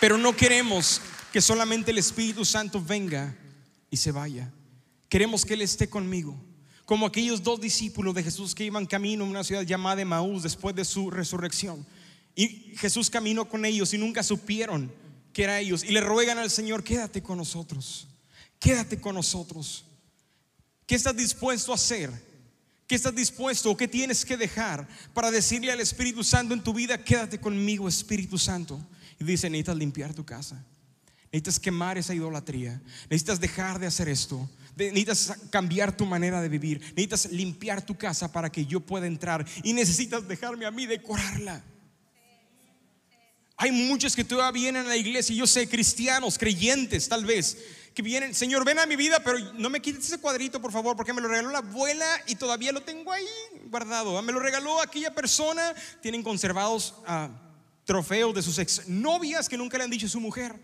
Pero 0.00 0.16
no 0.16 0.34
queremos 0.34 1.00
que 1.32 1.40
solamente 1.40 1.90
el 1.90 1.98
Espíritu 1.98 2.44
Santo 2.44 2.82
venga 2.82 3.36
y 3.90 3.96
se 3.98 4.10
vaya. 4.10 4.50
Queremos 5.08 5.44
que 5.44 5.54
Él 5.54 5.62
esté 5.62 5.88
conmigo. 5.88 6.42
Como 6.86 7.06
aquellos 7.06 7.42
dos 7.42 7.60
discípulos 7.60 8.14
de 8.14 8.22
Jesús 8.22 8.54
que 8.54 8.64
iban 8.64 8.86
camino 8.86 9.24
a 9.24 9.28
una 9.28 9.44
ciudad 9.44 9.62
llamada 9.62 10.04
Maús 10.04 10.42
después 10.42 10.74
de 10.74 10.84
su 10.84 11.10
resurrección. 11.10 11.86
Y 12.34 12.74
Jesús 12.78 13.10
caminó 13.10 13.48
con 13.48 13.64
ellos 13.64 13.92
y 13.92 13.98
nunca 13.98 14.22
supieron 14.22 14.92
que 15.32 15.44
era 15.44 15.60
ellos. 15.60 15.84
Y 15.84 15.92
le 15.92 16.00
ruegan 16.00 16.38
al 16.38 16.50
Señor, 16.50 16.82
quédate 16.82 17.22
con 17.22 17.38
nosotros. 17.38 18.08
Quédate 18.58 19.00
con 19.00 19.14
nosotros. 19.14 19.84
¿Qué 20.86 20.94
estás 20.94 21.16
dispuesto 21.16 21.72
a 21.72 21.76
hacer? 21.76 22.10
¿Qué 22.86 22.96
estás 22.96 23.14
dispuesto 23.14 23.70
o 23.70 23.76
qué 23.76 23.86
tienes 23.86 24.24
que 24.24 24.36
dejar 24.36 24.88
para 25.14 25.30
decirle 25.30 25.70
al 25.70 25.80
Espíritu 25.80 26.24
Santo 26.24 26.54
en 26.54 26.62
tu 26.62 26.74
vida, 26.74 27.04
quédate 27.04 27.38
conmigo, 27.38 27.86
Espíritu 27.86 28.36
Santo? 28.36 28.84
Y 29.20 29.24
dice, 29.24 29.50
necesitas 29.50 29.76
limpiar 29.76 30.14
tu 30.14 30.24
casa. 30.24 30.64
Necesitas 31.26 31.60
quemar 31.60 31.98
esa 31.98 32.14
idolatría. 32.14 32.80
Necesitas 33.10 33.38
dejar 33.38 33.78
de 33.78 33.86
hacer 33.86 34.08
esto. 34.08 34.48
Necesitas 34.76 35.34
cambiar 35.50 35.94
tu 35.94 36.06
manera 36.06 36.40
de 36.40 36.48
vivir. 36.48 36.80
Necesitas 36.96 37.30
limpiar 37.30 37.84
tu 37.84 37.96
casa 37.96 38.32
para 38.32 38.50
que 38.50 38.64
yo 38.64 38.80
pueda 38.80 39.06
entrar. 39.06 39.46
Y 39.62 39.74
necesitas 39.74 40.26
dejarme 40.26 40.64
a 40.64 40.70
mí 40.70 40.86
decorarla. 40.86 41.62
Hay 43.58 43.72
muchos 43.72 44.16
que 44.16 44.24
todavía 44.24 44.62
vienen 44.62 44.86
a 44.86 44.88
la 44.88 44.96
iglesia, 44.96 45.36
yo 45.36 45.46
sé, 45.46 45.68
cristianos, 45.68 46.38
creyentes 46.38 47.10
tal 47.10 47.26
vez, 47.26 47.58
que 47.92 48.00
vienen, 48.00 48.34
Señor, 48.34 48.64
ven 48.64 48.78
a 48.78 48.86
mi 48.86 48.96
vida, 48.96 49.22
pero 49.22 49.38
no 49.52 49.68
me 49.68 49.82
quites 49.82 50.06
ese 50.06 50.16
cuadrito, 50.16 50.62
por 50.62 50.72
favor, 50.72 50.96
porque 50.96 51.12
me 51.12 51.20
lo 51.20 51.28
regaló 51.28 51.50
la 51.50 51.58
abuela 51.58 52.06
y 52.26 52.36
todavía 52.36 52.72
lo 52.72 52.80
tengo 52.80 53.12
ahí 53.12 53.26
guardado. 53.66 54.20
Me 54.22 54.32
lo 54.32 54.40
regaló 54.40 54.80
aquella 54.80 55.14
persona, 55.14 55.74
tienen 56.00 56.22
conservados... 56.22 56.94
a 57.06 57.49
trofeos 57.90 58.32
de 58.32 58.40
sus 58.40 58.56
ex 58.60 58.86
novias 58.86 59.48
que 59.48 59.58
nunca 59.58 59.76
le 59.76 59.82
han 59.82 59.90
dicho 59.90 60.06
a 60.06 60.08
su 60.08 60.20
mujer. 60.20 60.54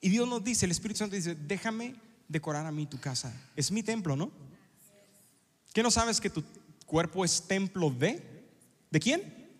Y 0.00 0.08
Dios 0.08 0.26
nos 0.26 0.42
dice, 0.42 0.64
el 0.64 0.70
Espíritu 0.70 0.96
Santo 0.96 1.16
dice, 1.16 1.34
déjame 1.34 1.96
decorar 2.28 2.64
a 2.64 2.72
mí 2.72 2.86
tu 2.86 2.98
casa. 2.98 3.30
Es 3.56 3.70
mi 3.70 3.82
templo, 3.82 4.16
¿no? 4.16 4.32
¿Qué 5.74 5.82
no 5.82 5.90
sabes 5.90 6.18
que 6.18 6.30
tu 6.30 6.42
cuerpo 6.86 7.26
es 7.26 7.46
templo 7.46 7.90
de? 7.90 8.22
¿De 8.90 9.00
quién? 9.00 9.50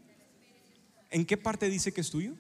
¿En 1.11 1.27
qué 1.27 1.37
parte 1.37 1.69
dice 1.69 1.93
que 1.93 2.01
es 2.01 2.09
tuyo? 2.09 2.33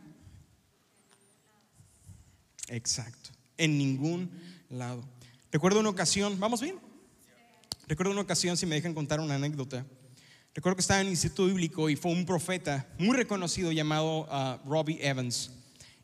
Exacto. 2.68 3.28
En 3.58 3.76
ningún 3.76 4.30
lado. 4.70 5.04
Recuerdo 5.52 5.80
una 5.80 5.90
ocasión, 5.90 6.38
¿vamos 6.40 6.60
bien? 6.60 6.76
Recuerdo 7.86 8.12
una 8.12 8.22
ocasión, 8.22 8.56
si 8.56 8.66
me 8.66 8.74
dejan 8.74 8.94
contar 8.94 9.20
una 9.20 9.36
anécdota. 9.36 9.86
Recuerdo 10.54 10.76
que 10.76 10.80
estaba 10.80 11.00
en 11.00 11.06
el 11.06 11.12
Instituto 11.12 11.46
Bíblico 11.46 11.88
y 11.88 11.96
fue 11.96 12.10
un 12.10 12.26
profeta 12.26 12.88
muy 12.98 13.16
reconocido 13.16 13.70
llamado 13.70 14.22
uh, 14.22 14.68
Robbie 14.68 14.98
Evans. 15.00 15.50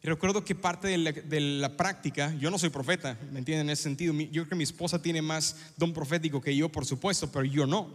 Y 0.03 0.09
recuerdo 0.09 0.45
que 0.45 0.55
parte 0.55 0.89
de 0.89 0.99
la, 0.99 1.13
de 1.13 1.41
la, 1.41 1.77
práctica, 1.77 2.35
yo 2.39 2.51
no 2.51 2.59
soy 2.59 2.71
profeta, 2.71 3.19
¿me 3.33 3.39
entienden? 3.39 3.69
En 3.69 3.73
ese 3.73 3.85
sentido, 3.85 4.13
yo 4.15 4.43
creo 4.43 4.49
que 4.49 4.55
mi 4.55 4.65
esposa 4.65 5.01
tiene 5.01 5.23
más 5.23 5.57
don 5.77 5.93
profético 5.93 6.41
que 6.41 6.55
yo, 6.57 6.69
por 6.69 6.87
supuesto, 6.87 7.31
pero 7.31 7.45
yo 7.45 7.67
no. 7.67 7.91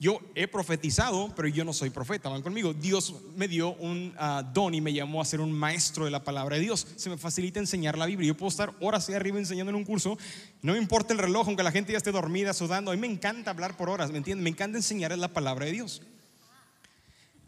Yo 0.00 0.20
he 0.36 0.46
profetizado, 0.46 1.32
pero 1.34 1.48
yo 1.48 1.64
no 1.64 1.72
soy 1.72 1.90
profeta. 1.90 2.28
Van 2.28 2.42
conmigo. 2.42 2.72
Dios 2.72 3.14
me 3.34 3.48
dio 3.48 3.74
un 3.74 4.14
ah, 4.16 4.48
don 4.54 4.72
y 4.72 4.80
me 4.80 4.92
llamó 4.92 5.20
a 5.20 5.24
ser 5.24 5.40
un 5.40 5.52
maestro 5.52 6.04
de 6.04 6.12
la 6.12 6.22
palabra 6.22 6.54
de 6.54 6.62
Dios. 6.62 6.86
Se 6.94 7.10
me 7.10 7.16
facilita 7.16 7.58
enseñar 7.58 7.98
la 7.98 8.06
Biblia. 8.06 8.28
Yo 8.28 8.36
puedo 8.36 8.48
estar 8.48 8.72
horas 8.80 9.08
ahí 9.08 9.16
arriba 9.16 9.38
enseñando 9.38 9.70
en 9.70 9.76
un 9.76 9.84
curso. 9.84 10.16
No 10.62 10.72
me 10.72 10.78
importa 10.78 11.12
el 11.12 11.18
reloj, 11.18 11.48
aunque 11.48 11.64
la 11.64 11.72
gente 11.72 11.90
ya 11.90 11.98
esté 11.98 12.12
dormida, 12.12 12.52
sudando. 12.52 12.92
A 12.92 12.94
mí 12.94 13.00
me 13.00 13.08
encanta 13.08 13.50
hablar 13.50 13.76
por 13.76 13.90
horas, 13.90 14.12
¿me 14.12 14.18
entienden? 14.18 14.44
Me 14.44 14.50
encanta 14.50 14.78
enseñar 14.78 15.16
la 15.18 15.32
palabra 15.32 15.66
de 15.66 15.72
Dios. 15.72 16.02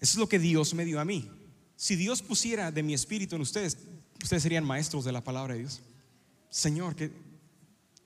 Eso 0.01 0.13
es 0.13 0.17
lo 0.17 0.29
que 0.29 0.41
Dios 0.41 0.75
me 0.75 0.85
dio 0.85 0.99
a 0.99 1.05
mí. 1.05 1.31
Si 1.77 1.95
Dios 1.95 2.21
pusiera 2.21 2.73
de 2.73 2.83
mi 2.83 2.95
espíritu 2.95 3.37
en 3.37 3.43
ustedes, 3.43 3.79
ustedes 4.21 4.43
serían 4.43 4.65
maestros 4.65 5.05
de 5.05 5.13
la 5.13 5.23
palabra 5.23 5.55
de 5.55 5.61
Dios. 5.61 5.81
Señor, 6.49 6.97
que 6.97 7.13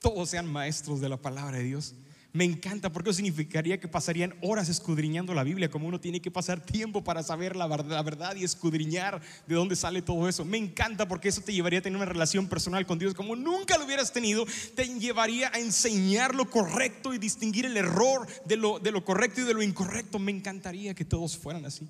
todos 0.00 0.28
sean 0.28 0.46
maestros 0.46 1.00
de 1.00 1.08
la 1.08 1.16
palabra 1.16 1.56
de 1.56 1.64
Dios 1.64 1.94
Me 2.34 2.42
encanta 2.42 2.90
porque 2.90 3.10
eso 3.10 3.18
significaría 3.18 3.78
que 3.78 3.86
pasarían 3.86 4.34
horas 4.42 4.68
escudriñando 4.68 5.34
la 5.34 5.44
Biblia, 5.44 5.70
como 5.70 5.86
uno 5.86 6.00
tiene 6.00 6.20
que 6.20 6.32
pasar 6.32 6.60
tiempo 6.60 7.04
para 7.04 7.22
saber 7.22 7.54
la 7.54 7.68
verdad, 7.68 8.34
y 8.34 8.42
escudriñar 8.42 9.22
de 9.46 9.54
dónde 9.54 9.76
sale 9.76 10.02
todo 10.02 10.28
eso. 10.28 10.44
Me 10.44 10.58
encanta 10.58 11.06
porque 11.06 11.28
eso 11.28 11.42
te 11.42 11.52
llevaría 11.52 11.78
a 11.78 11.82
tener 11.82 11.96
una 11.96 12.06
relación 12.06 12.48
personal 12.48 12.86
con 12.86 12.98
Dios 12.98 13.14
como 13.14 13.36
nunca 13.36 13.78
lo 13.78 13.84
hubieras 13.84 14.12
tenido. 14.12 14.46
Te 14.74 14.84
llevaría 14.98 15.52
a 15.54 15.60
enseñar 15.60 16.34
lo 16.34 16.50
correcto 16.50 17.14
y 17.14 17.18
distinguir 17.18 17.66
el 17.66 17.76
error 17.76 18.26
de 18.44 18.56
lo, 18.56 19.04
correcto 19.04 19.42
y 19.42 19.44
de 19.44 19.54
lo 19.54 19.62
incorrecto. 19.62 20.18
Me 20.18 20.32
encantaría 20.32 20.92
que 20.92 21.04
todos 21.04 21.38
fueran 21.38 21.64
así. 21.64 21.86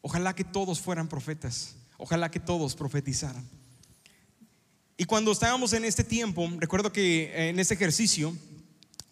Ojalá 0.00 0.34
que 0.34 0.44
todos 0.44 0.80
fueran 0.80 1.06
profetas. 1.06 1.76
Ojalá 1.98 2.30
que 2.30 2.40
todos 2.40 2.74
profetizaran. 2.74 3.46
Y 4.96 5.04
cuando 5.04 5.32
estábamos 5.32 5.74
en 5.74 5.84
este 5.84 6.02
tiempo, 6.02 6.50
recuerdo 6.56 6.90
que 6.90 7.50
en 7.50 7.58
ese 7.58 7.74
ejercicio, 7.74 8.34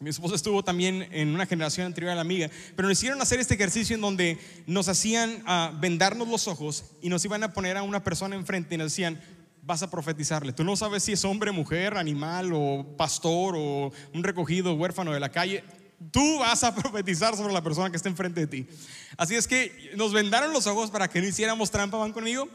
mi 0.03 0.09
esposa 0.09 0.35
estuvo 0.35 0.65
también 0.65 1.07
en 1.13 1.35
una 1.35 1.45
generación 1.45 1.85
anterior 1.85 2.13
a 2.13 2.15
la 2.15 2.23
amiga, 2.23 2.49
pero 2.75 2.89
nos 2.89 2.97
hicieron 2.97 3.21
hacer 3.21 3.39
este 3.39 3.53
ejercicio 3.53 3.95
en 3.95 4.01
donde 4.01 4.39
nos 4.67 4.89
hacían 4.89 5.43
ah, 5.45 5.75
vendarnos 5.79 6.27
los 6.27 6.49
ojos 6.49 6.87
y 7.03 7.11
nos 7.11 7.23
iban 7.27 7.43
a 7.43 7.53
poner 7.53 7.77
a 7.77 7.83
una 7.83 8.03
persona 8.03 8.35
enfrente 8.35 8.75
y 8.75 8.79
nos 8.79 8.93
decían, 8.93 9.21
vas 9.63 9.83
a 9.83 9.91
profetizarle. 9.91 10.55
Tú 10.55 10.65
no 10.65 10.75
sabes 10.75 11.03
si 11.03 11.13
es 11.13 11.23
hombre, 11.27 11.53
mujer, 11.53 11.99
animal 11.99 12.51
o 12.55 12.87
pastor 12.97 13.55
o 13.59 13.93
un 14.15 14.25
recogido 14.25 14.73
huérfano 14.73 15.13
de 15.13 15.21
la 15.21 15.29
calle. 15.29 15.65
Tú 16.11 16.39
vas 16.39 16.65
a 16.65 16.75
profetizar 16.83 17.37
sobre 17.37 17.53
la 17.53 17.63
persona 17.63 17.91
que 17.91 17.99
está 17.99 18.09
enfrente 18.09 18.41
de 18.41 18.47
ti. 18.47 18.67
Así 19.19 19.35
es 19.35 19.47
que 19.47 19.93
nos 19.97 20.15
vendaron 20.15 20.51
los 20.55 20.67
ojos 20.67 20.91
para 20.91 21.09
que 21.09 21.21
no 21.21 21.29
hiciéramos 21.29 21.71
trampa, 21.71 21.99
van 21.99 22.15
conmigo. 22.15 22.49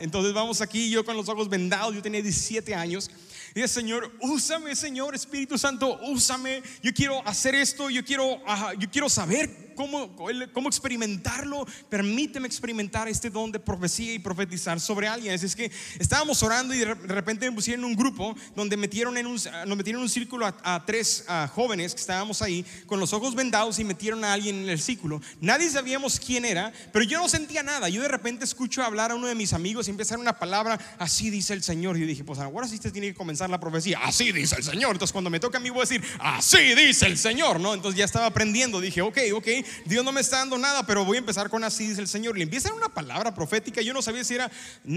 Entonces 0.00 0.34
vamos 0.34 0.60
aquí, 0.60 0.90
yo 0.90 1.04
con 1.04 1.16
los 1.16 1.28
ojos 1.28 1.48
vendados, 1.48 1.94
yo 1.94 2.02
tenía 2.02 2.20
17 2.20 2.74
años. 2.74 3.08
Dice, 3.54 3.68
Señor, 3.68 4.10
úsame, 4.20 4.74
Señor, 4.74 5.14
Espíritu 5.14 5.58
Santo, 5.58 5.98
úsame. 6.04 6.62
Yo 6.82 6.92
quiero 6.94 7.26
hacer 7.26 7.54
esto, 7.54 7.90
yo 7.90 8.04
quiero, 8.04 8.40
yo 8.78 8.90
quiero 8.90 9.08
saber 9.08 9.71
cómo, 9.74 10.16
cómo 10.52 10.68
experimentarlo. 10.68 11.66
Permíteme 11.88 12.46
experimentar 12.46 13.08
este 13.08 13.30
don 13.30 13.52
de 13.52 13.58
profecía 13.58 14.14
y 14.14 14.18
profetizar 14.18 14.80
sobre 14.80 15.08
alguien. 15.08 15.34
Es 15.34 15.56
que 15.56 15.70
estábamos 15.98 16.42
orando 16.42 16.74
y 16.74 16.78
de 16.78 16.94
repente 16.94 17.48
me 17.48 17.54
pusieron 17.54 17.84
en 17.84 17.90
un 17.90 17.96
grupo 17.96 18.36
donde 18.54 18.76
metieron 18.76 19.16
en 19.16 19.26
un, 19.26 19.34
nos 19.66 19.76
metieron 19.76 20.00
en 20.00 20.04
un 20.04 20.08
círculo 20.08 20.46
a, 20.46 20.84
tres 20.86 21.24
jóvenes 21.54 21.94
que 21.94 22.00
estábamos 22.00 22.42
ahí 22.42 22.64
con 22.86 23.00
los 23.00 23.12
ojos 23.12 23.34
vendados 23.34 23.78
y 23.78 23.84
metieron 23.84 24.24
a 24.24 24.32
alguien 24.32 24.56
en 24.56 24.68
el 24.68 24.80
círculo. 24.80 25.20
Nadie 25.40 25.70
sabíamos 25.70 26.18
quién 26.18 26.44
era, 26.44 26.72
pero 26.92 27.04
yo 27.04 27.18
no 27.18 27.28
sentía 27.28 27.62
nada. 27.62 27.88
Yo 27.88 28.02
de 28.02 28.08
repente 28.08 28.44
escucho 28.44 28.82
hablar 28.82 29.10
a 29.10 29.14
uno 29.14 29.26
de 29.26 29.34
mis 29.34 29.52
amigos 29.52 29.88
y 29.88 29.90
empezar 29.90 30.18
una 30.18 30.38
palabra, 30.38 30.78
así 30.98 31.30
dice 31.30 31.52
el 31.54 31.62
Señor. 31.62 31.96
Y 31.96 32.00
yo 32.00 32.06
dije, 32.06 32.24
pues 32.24 32.38
ahora 32.38 32.66
sí 32.68 32.78
te 32.78 32.90
tiene 32.90 33.08
que 33.08 33.14
comenzar 33.14 33.50
la 33.50 33.60
profecía. 33.60 34.00
Así 34.02 34.32
dice 34.32 34.56
el 34.56 34.64
Señor. 34.64 34.92
Entonces 34.92 35.12
cuando 35.12 35.30
me 35.30 35.40
toca 35.40 35.58
a 35.58 35.60
mí 35.60 35.70
voy 35.70 35.80
a 35.80 35.82
decir, 35.82 36.02
así 36.18 36.74
dice 36.74 37.06
el 37.06 37.18
Señor, 37.18 37.60
¿no? 37.60 37.74
Entonces 37.74 37.98
ya 37.98 38.04
estaba 38.04 38.26
aprendiendo. 38.26 38.80
Dije, 38.80 39.02
ok, 39.02 39.18
ok, 39.34 39.46
Dios 39.84 40.04
no 40.04 40.12
me 40.12 40.20
está 40.20 40.38
dando 40.38 40.58
nada, 40.58 40.84
pero 40.86 41.04
voy 41.04 41.16
a 41.16 41.20
empezar 41.20 41.48
con 41.48 41.64
así, 41.64 41.88
dice 41.88 42.00
el 42.00 42.08
Señor. 42.08 42.36
Le 42.36 42.44
empieza 42.44 42.72
una 42.72 42.88
palabra 42.88 43.34
profética. 43.34 43.80
Yo 43.82 43.92
no 43.92 44.02
sabía 44.02 44.24
si 44.24 44.34
era 44.34 44.50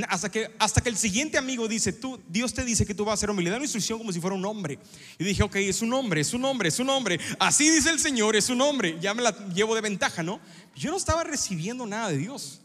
hasta 0.10 0.30
que, 0.30 0.51
hasta 0.60 0.82
que 0.82 0.89
el 0.89 0.97
siguiente 0.97 1.38
amigo 1.38 1.67
dice, 1.67 1.93
tú, 1.93 2.21
Dios 2.28 2.54
te 2.54 2.63
dice 2.63 2.86
que 2.86 2.93
tú 2.93 3.06
vas 3.06 3.15
a 3.15 3.21
ser 3.21 3.30
hombre. 3.30 3.43
Le 3.43 3.51
da 3.51 3.58
una 3.58 3.65
instrucción 3.65 3.97
como 3.97 4.12
si 4.12 4.19
fuera 4.19 4.36
un 4.36 4.45
hombre. 4.45 4.80
Y 5.17 5.23
dije, 5.23 5.43
ok, 5.43 5.56
es 5.58 5.82
un 5.82 5.93
hombre, 5.93 6.21
es 6.21 6.34
un 6.34 6.45
hombre, 6.45 6.69
es 6.69 6.80
un 6.80 6.89
hombre. 6.89 7.19
Así 7.39 7.69
dice 7.69 7.89
el 7.89 7.99
Señor, 7.99 8.36
es 8.36 8.49
un 8.49 8.62
hombre. 8.62 8.97
Ya 8.99 9.13
me 9.13 9.21
la 9.21 9.32
llevo 9.49 9.75
de 9.75 9.82
ventaja, 9.82 10.23
¿no? 10.23 10.39
Yo 10.75 10.91
no 10.91 10.97
estaba 10.97 11.23
recibiendo 11.23 11.86
nada 11.86 12.10
de 12.10 12.17
Dios. 12.17 12.62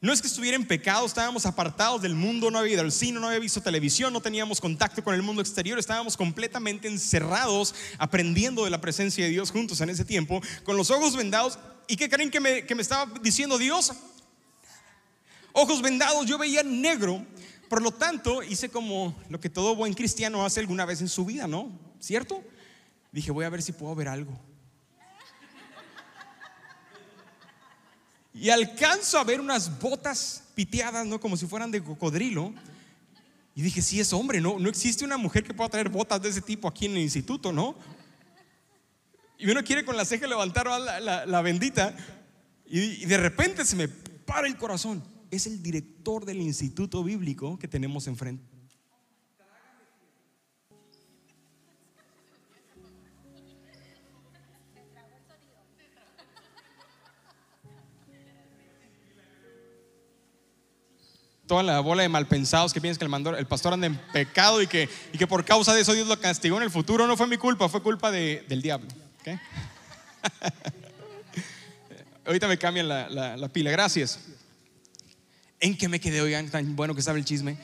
No 0.00 0.12
es 0.12 0.20
que 0.20 0.28
estuviera 0.28 0.56
en 0.56 0.66
pecado, 0.66 1.06
estábamos 1.06 1.46
apartados 1.46 2.02
del 2.02 2.14
mundo, 2.14 2.50
no 2.50 2.58
había 2.58 2.74
ido 2.74 2.82
al 2.82 2.92
cine, 2.92 3.18
no 3.18 3.28
había 3.28 3.38
visto 3.38 3.62
televisión, 3.62 4.12
no 4.12 4.20
teníamos 4.20 4.60
contacto 4.60 5.02
con 5.02 5.14
el 5.14 5.22
mundo 5.22 5.40
exterior, 5.40 5.78
estábamos 5.78 6.18
completamente 6.18 6.86
encerrados 6.86 7.74
aprendiendo 7.98 8.64
de 8.64 8.70
la 8.70 8.80
presencia 8.80 9.24
de 9.24 9.30
Dios 9.30 9.50
juntos 9.50 9.80
en 9.80 9.88
ese 9.88 10.04
tiempo, 10.04 10.42
con 10.64 10.76
los 10.76 10.90
ojos 10.90 11.16
vendados. 11.16 11.58
¿Y 11.88 11.96
qué 11.96 12.10
creen 12.10 12.30
que 12.30 12.40
me, 12.40 12.66
que 12.66 12.74
me 12.74 12.82
estaba 12.82 13.10
diciendo 13.22 13.56
Dios? 13.56 13.92
Ojos 15.52 15.80
vendados, 15.80 16.26
yo 16.26 16.36
veía 16.36 16.62
negro, 16.62 17.24
por 17.70 17.80
lo 17.80 17.90
tanto 17.90 18.42
hice 18.42 18.68
como 18.68 19.16
lo 19.30 19.40
que 19.40 19.48
todo 19.48 19.74
buen 19.74 19.94
cristiano 19.94 20.44
hace 20.44 20.60
alguna 20.60 20.84
vez 20.84 21.00
en 21.00 21.08
su 21.08 21.24
vida, 21.24 21.46
¿no? 21.46 21.70
¿Cierto? 22.00 22.44
Dije, 23.12 23.30
voy 23.30 23.46
a 23.46 23.48
ver 23.48 23.62
si 23.62 23.72
puedo 23.72 23.94
ver 23.94 24.08
algo. 24.08 24.38
Y 28.36 28.50
alcanzo 28.50 29.18
a 29.18 29.24
ver 29.24 29.40
unas 29.40 29.80
botas 29.80 30.42
piteadas, 30.54 31.06
¿no? 31.06 31.18
Como 31.18 31.36
si 31.36 31.46
fueran 31.46 31.70
de 31.70 31.82
cocodrilo. 31.82 32.52
Y 33.54 33.62
dije, 33.62 33.80
sí 33.80 33.98
es 33.98 34.12
hombre, 34.12 34.40
¿no? 34.40 34.58
No 34.58 34.68
existe 34.68 35.04
una 35.04 35.16
mujer 35.16 35.42
que 35.42 35.54
pueda 35.54 35.70
traer 35.70 35.88
botas 35.88 36.20
de 36.20 36.28
ese 36.28 36.42
tipo 36.42 36.68
aquí 36.68 36.84
en 36.84 36.92
el 36.92 36.98
instituto, 36.98 37.50
¿no? 37.52 37.76
Y 39.38 39.50
uno 39.50 39.64
quiere 39.64 39.84
con 39.84 39.96
la 39.96 40.04
ceja 40.04 40.26
levantar 40.26 40.66
la, 40.68 41.42
bendita. 41.42 41.96
Y, 42.66 42.80
y 42.80 43.06
de 43.06 43.16
repente 43.16 43.64
se 43.64 43.76
me 43.76 43.88
para 43.88 44.46
el 44.46 44.56
corazón. 44.56 45.02
Es 45.30 45.46
el 45.46 45.62
director 45.62 46.26
del 46.26 46.40
instituto 46.42 47.02
bíblico 47.02 47.58
que 47.58 47.68
tenemos 47.68 48.06
enfrente. 48.06 48.55
Toda 61.46 61.62
la 61.62 61.80
bola 61.80 62.02
de 62.02 62.08
malpensados 62.08 62.72
que 62.72 62.80
piensan 62.80 63.08
que 63.08 63.38
el, 63.38 63.46
pastor 63.46 63.72
anda 63.72 63.86
en 63.86 63.96
pecado 64.12 64.60
y 64.62 64.66
que, 64.66 64.88
por 65.28 65.44
causa 65.44 65.74
de 65.74 65.80
eso 65.82 65.92
Dios 65.92 66.08
lo 66.08 66.18
castigó 66.18 66.56
en 66.56 66.64
el 66.64 66.70
futuro. 66.70 67.06
No 67.06 67.16
fue 67.16 67.26
mi 67.26 67.36
culpa, 67.36 67.68
fue 67.68 67.82
culpa 67.82 68.10
del 68.10 68.62
diablo. 68.62 68.88
Ahorita 72.24 72.48
me 72.48 72.58
cambian 72.58 72.88
la, 72.88 73.48
pila, 73.52 73.70
gracias. 73.70 74.18
¿En 75.60 75.76
qué 75.78 75.88
me 75.88 76.00
quedé, 76.00 76.20
oigan, 76.20 76.50
tan 76.50 76.74
bueno 76.76 76.94
que 76.94 77.00
estaba 77.00 77.16
el 77.18 77.24
chisme? 77.24 77.56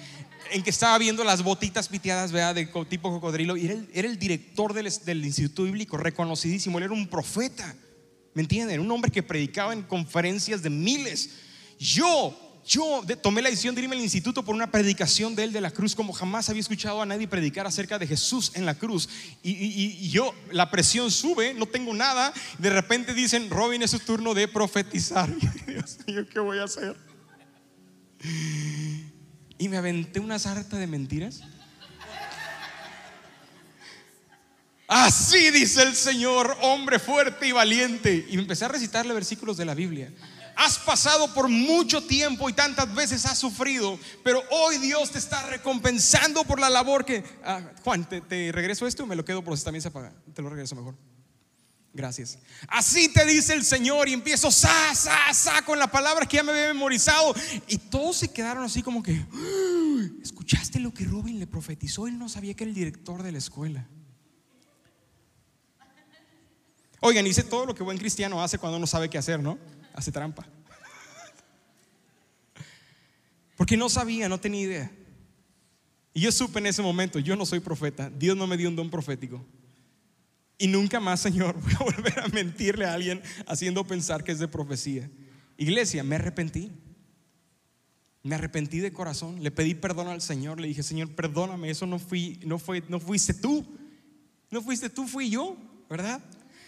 En 0.51 0.63
que 0.63 0.71
estaba 0.71 0.97
viendo 0.99 1.25
las 1.25 1.43
botitas 1.43 1.89
piteadas, 1.89 2.31
¿verdad? 2.31 2.55
De 2.55 2.67
tipo 2.89 3.11
cocodrilo. 3.11 3.57
Y 3.57 3.67
era 3.93 4.09
el, 4.09 4.19
director 4.19 4.73
del, 4.73 4.91
del 5.05 5.25
Instituto 5.25 5.65
Bíblico, 5.65 5.97
reconocidísimo. 5.97 6.79
Él 6.79 6.85
era 6.85 6.93
un 6.93 7.09
profeta, 7.09 7.75
¿me 8.35 8.43
entienden? 8.43 8.81
Un 8.81 8.91
hombre 8.91 9.11
que 9.11 9.23
predicaba 9.23 9.73
en 9.73 9.83
conferencias 9.83 10.63
de 10.63 10.71
miles. 10.71 11.31
Yo 11.79 12.52
yo 12.65 13.03
tomé 13.21 13.43
la 13.43 13.51
decisión 13.51 13.75
de 13.75 13.83
irme 13.83 13.97
al 13.97 14.03
instituto 14.03 14.45
por 14.45 14.55
una 14.55 14.71
predicación 14.71 15.35
de 15.35 15.45
él 15.45 15.53
de 15.53 15.61
la 15.61 15.71
cruz, 15.71 15.97
como 15.97 16.13
jamás 16.13 16.49
había 16.49 16.61
escuchado 16.61 17.03
a 17.03 17.07
nadie 17.07 17.27
predicar 17.27 17.67
acerca 17.67 17.99
de 17.99 18.07
Jesús 18.07 18.53
en 18.55 18.65
la 18.65 18.75
cruz. 18.77 19.09
Y, 19.43 20.09
yo, 20.11 20.33
la 20.53 20.71
presión 20.71 21.11
sube, 21.11 21.55
no 21.55 21.67
tengo 21.67 21.93
nada. 21.93 22.33
De 22.59 22.71
repente 22.71 23.15
dicen, 23.15 23.51
Robin, 23.51 23.83
es 23.83 23.91
su 23.91 23.99
turno 23.99 24.33
de 24.33 24.47
profetizar. 24.47 25.29
Dios 25.67 25.99
mío, 26.07 26.25
¿qué 26.33 26.39
voy 26.39 26.59
a 26.59 26.65
hacer? 26.65 26.97
Y 29.59 29.69
me 29.69 29.77
aventé 29.77 30.21
una 30.21 30.39
sarta 30.39 30.77
de 30.77 30.87
mentiras. 30.87 31.41
Así 34.87 35.51
dice 35.51 35.83
el 35.83 35.97
Señor, 35.97 36.57
hombre 36.61 36.99
fuerte 36.99 37.49
y 37.49 37.53
valiente. 37.53 38.27
Y 38.29 38.39
empecé 38.39 38.67
a 38.67 38.69
recitarle 38.69 39.15
versículos 39.15 39.57
de 39.57 39.65
la 39.65 39.75
Biblia 39.75 40.13
has 40.63 40.79
pasado 40.79 41.33
por 41.35 41.49
mucho 41.49 42.03
tiempo 42.03 42.49
y 42.49 42.53
tantas 42.53 42.95
veces 42.95 43.27
has 43.27 43.39
sufrido, 43.39 43.99
pero 44.23 44.43
hoy 44.51 44.79
Dios 44.79 45.11
te 45.11 45.19
está 45.19 45.45
recompensando 45.47 46.45
por 46.45 46.61
la 46.61 46.71
labor 46.71 47.05
que... 47.05 47.25
Ah, 47.45 47.61
Juan, 47.83 48.09
¿te, 48.09 48.53
regreso 48.53 48.87
esto 48.87 49.05
me 49.05 49.17
lo 49.17 49.25
quedo 49.25 49.43
por 49.43 49.57
si 49.59 49.65
también 49.65 49.83
se 49.83 49.89
apaga? 49.89 50.13
Te 50.33 50.41
lo 50.41 50.51
regreso 50.51 50.77
mejor. 50.77 50.95
Gracias. 51.93 52.39
Así 52.69 53.13
te 53.13 53.27
dice 53.27 53.55
el 53.55 53.65
Señor 53.65 54.09
y 54.09 54.13
empiezo 54.13 54.51
sa, 54.51 54.95
sa, 54.95 55.35
sa 55.35 55.63
con 55.63 55.79
la 55.79 55.89
palabra 55.89 56.27
que 56.27 56.37
ya 56.37 56.43
me 56.43 56.53
había 56.53 56.69
memorizado. 56.69 57.35
Y 57.67 57.77
todos 57.77 58.17
se 58.17 58.33
quedaron 58.33 58.65
así 58.65 58.83
como 58.83 59.03
que, 59.03 59.27
¿escuchaste 60.23 60.79
lo 60.79 60.95
que 60.95 61.05
Rubén 61.05 61.39
le 61.39 61.47
profetizó? 61.47 62.07
Él 62.07 62.19
no 62.19 62.29
sabía 62.29 62.55
que 62.55 62.65
era 62.65 62.69
el 62.69 62.75
director 62.75 63.23
de 63.23 63.33
la 63.33 63.39
escuela. 63.39 63.87
Oigan, 67.01 67.27
hice 67.27 67.43
todo 67.43 67.67
lo 67.67 67.75
que 67.75 67.83
buen 67.83 67.99
cristiano 67.99 68.43
hace 68.43 68.59
cuando 68.59 68.79
no 68.79 68.87
sabe 68.87 69.11
qué 69.11 69.19
hacer, 69.19 69.41
¿no? 69.41 69.59
Hace 69.95 70.13
trampa. 70.13 70.47
Porque 73.57 73.77
no 73.77 73.89
sabía, 73.89 74.29
no 74.29 74.41
tenía 74.41 74.61
idea. 74.63 74.93
Y 76.15 76.21
yo 76.21 76.33
supe 76.33 76.59
en 76.59 76.67
ese 76.67 76.83
momento, 76.83 77.19
yo 77.19 77.37
no 77.37 77.47
soy 77.47 77.61
profeta, 77.61 78.11
Dios 78.11 78.37
no 78.37 78.47
me 78.47 78.57
dio 78.57 78.69
un 78.69 78.77
don 78.77 78.91
profético. 78.91 79.45
Y 80.59 80.67
nunca 80.67 81.01
más, 81.01 81.21
Señor, 81.21 81.61
voy 81.61 81.73
a 81.75 81.85
volver 81.85 82.21
a 82.21 82.29
mentirle 82.29 82.85
a 82.85 82.95
alguien 82.95 83.23
haciendo 83.47 83.85
pensar 83.85 84.25
que 84.25 84.33
es 84.33 84.39
de 84.39 84.49
profecía. 84.49 85.11
Iglesia, 85.57 86.05
me 86.05 86.17
arrepentí. 86.17 86.71
Me 88.23 88.37
arrepentí 88.37 88.79
de 88.79 88.93
corazón, 88.93 89.43
le 89.43 89.51
pedí 89.51 89.75
perdón 89.75 90.07
al 90.07 90.23
Señor, 90.23 90.61
le 90.61 90.69
dije, 90.69 90.85
"Señor, 90.85 91.11
perdóname, 91.11 91.71
eso 91.71 91.87
no 91.87 91.99
fui 91.99 92.39
no 92.45 92.61
fue 92.61 92.85
no 92.89 93.01
fuiste 93.01 93.35
tú. 93.35 93.67
No 94.49 94.63
fuiste 94.63 94.89
tú, 94.89 95.09
fui 95.09 95.31
yo, 95.31 95.57
¿verdad?" 95.91 96.23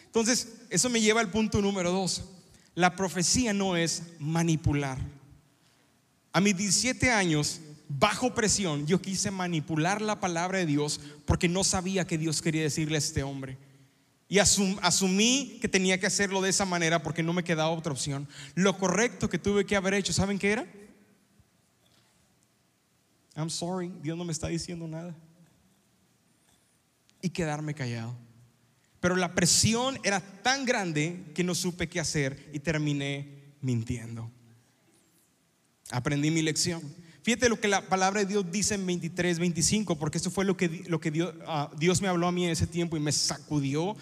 Entonces, 0.07 0.63
eso 0.71 0.91
me 0.91 1.01
lleva 1.01 1.21
al 1.21 1.31
punto 1.31 1.61
número 1.61 1.93
dos. 1.93 2.25
La 2.75 2.97
profecía 2.97 3.53
no 3.53 3.77
es 3.77 4.03
manipular. 4.19 4.99
A 6.33 6.41
mis 6.41 6.57
17 6.57 7.11
años, 7.11 7.61
bajo 7.89 8.35
presión, 8.35 8.87
yo 8.87 9.01
quise 9.01 9.31
manipular 9.31 10.03
la 10.03 10.19
palabra 10.21 10.59
de 10.59 10.67
Dios 10.67 11.01
porque 11.27 11.49
no 11.49 11.63
sabía 11.63 12.07
que 12.07 12.19
Dios 12.19 12.43
quería 12.43 12.63
decirle 12.63 12.97
a 12.97 12.99
este 12.99 13.23
hombre. 13.23 13.57
y 14.27 14.39
asumí 14.39 15.59
que 15.61 15.69
tenía 15.69 16.01
que 16.01 16.07
hacerlo 16.07 16.41
de 16.41 16.51
esa 16.51 16.65
manera 16.65 17.03
porque 17.03 17.23
no 17.23 17.33
me 17.33 17.45
quedaba 17.45 17.71
otra 17.71 17.93
opción. 17.93 18.27
Lo 18.55 18.77
correcto 18.77 19.29
que 19.29 19.39
tuve 19.39 19.65
que 19.65 19.77
haber 19.77 19.95
hecho, 19.95 20.13
¿saben 20.13 20.39
qué 20.39 20.51
era? 20.53 20.67
I'm 23.37 23.51
sorry, 23.51 23.93
Dios 24.03 24.17
no 24.17 24.25
me 24.25 24.33
está 24.33 24.49
diciendo 24.49 24.89
nada. 24.89 25.15
Y 27.21 27.31
quedarme 27.31 27.75
callado. 27.75 28.24
Pero 29.05 29.17
la 29.17 29.35
presión 29.35 30.01
era 30.03 30.19
tan 30.19 30.65
grande 30.65 31.25
que 31.35 31.45
no 31.45 31.55
supe 31.55 31.91
qué 31.91 32.01
hacer 32.01 32.49
y 32.55 32.61
terminé 32.61 33.53
mintiendo. 33.61 34.31
Aprendí 35.91 36.31
mi 36.31 36.41
lección. 36.41 36.81
Fíjate 37.23 37.51
lo 37.51 37.61
que 37.61 37.69
la 37.69 37.87
palabra 37.87 38.21
de 38.21 38.27
Dios 38.27 38.51
dice 38.51 38.77
en 38.77 38.87
23, 38.87 39.39
25, 39.41 39.99
porque 39.99 40.17
eso 40.17 40.31
fue 40.31 40.47
lo 40.47 40.57
que, 40.57 40.85
lo 40.89 41.01
que 41.01 41.11
Dios, 41.11 41.35
ah, 41.47 41.71
Dios 41.77 42.01
me 42.01 42.09
habló 42.09 42.27
a 42.27 42.33
mí 42.33 42.47
en 42.47 42.53
ese 42.53 42.67
tiempo 42.67 42.97
y 42.97 43.01
me 43.01 43.13
sacudió 43.13 43.95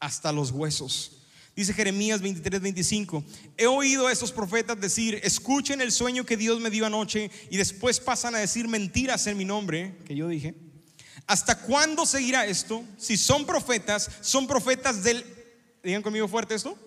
hasta 0.00 0.32
los 0.32 0.50
huesos. 0.50 1.22
Dice 1.54 1.72
Jeremías 1.72 2.20
23, 2.20 2.60
25, 2.60 3.22
he 3.56 3.68
oído 3.68 4.08
a 4.08 4.12
esos 4.12 4.32
profetas 4.32 4.80
decir, 4.80 5.20
escuchen 5.22 5.80
el 5.80 5.92
sueño 5.92 6.26
que 6.26 6.36
Dios 6.36 6.58
me 6.58 6.70
dio 6.70 6.86
anoche 6.86 7.30
y 7.50 7.56
después 7.56 8.00
pasan 8.00 8.34
a 8.34 8.38
decir 8.38 8.66
mentiras 8.66 9.28
en 9.28 9.36
mi 9.36 9.44
nombre, 9.44 9.96
que 10.04 10.16
yo 10.16 10.26
dije. 10.26 10.63
¿Hasta 11.26 11.58
cuándo 11.58 12.04
seguirá 12.04 12.46
esto? 12.46 12.84
Si 12.98 13.16
son 13.16 13.46
profetas, 13.46 14.10
son 14.20 14.46
profetas 14.46 15.02
del, 15.02 15.24
digan 15.82 16.02
conmigo 16.02 16.28
fuerte 16.28 16.54
esto, 16.54 16.78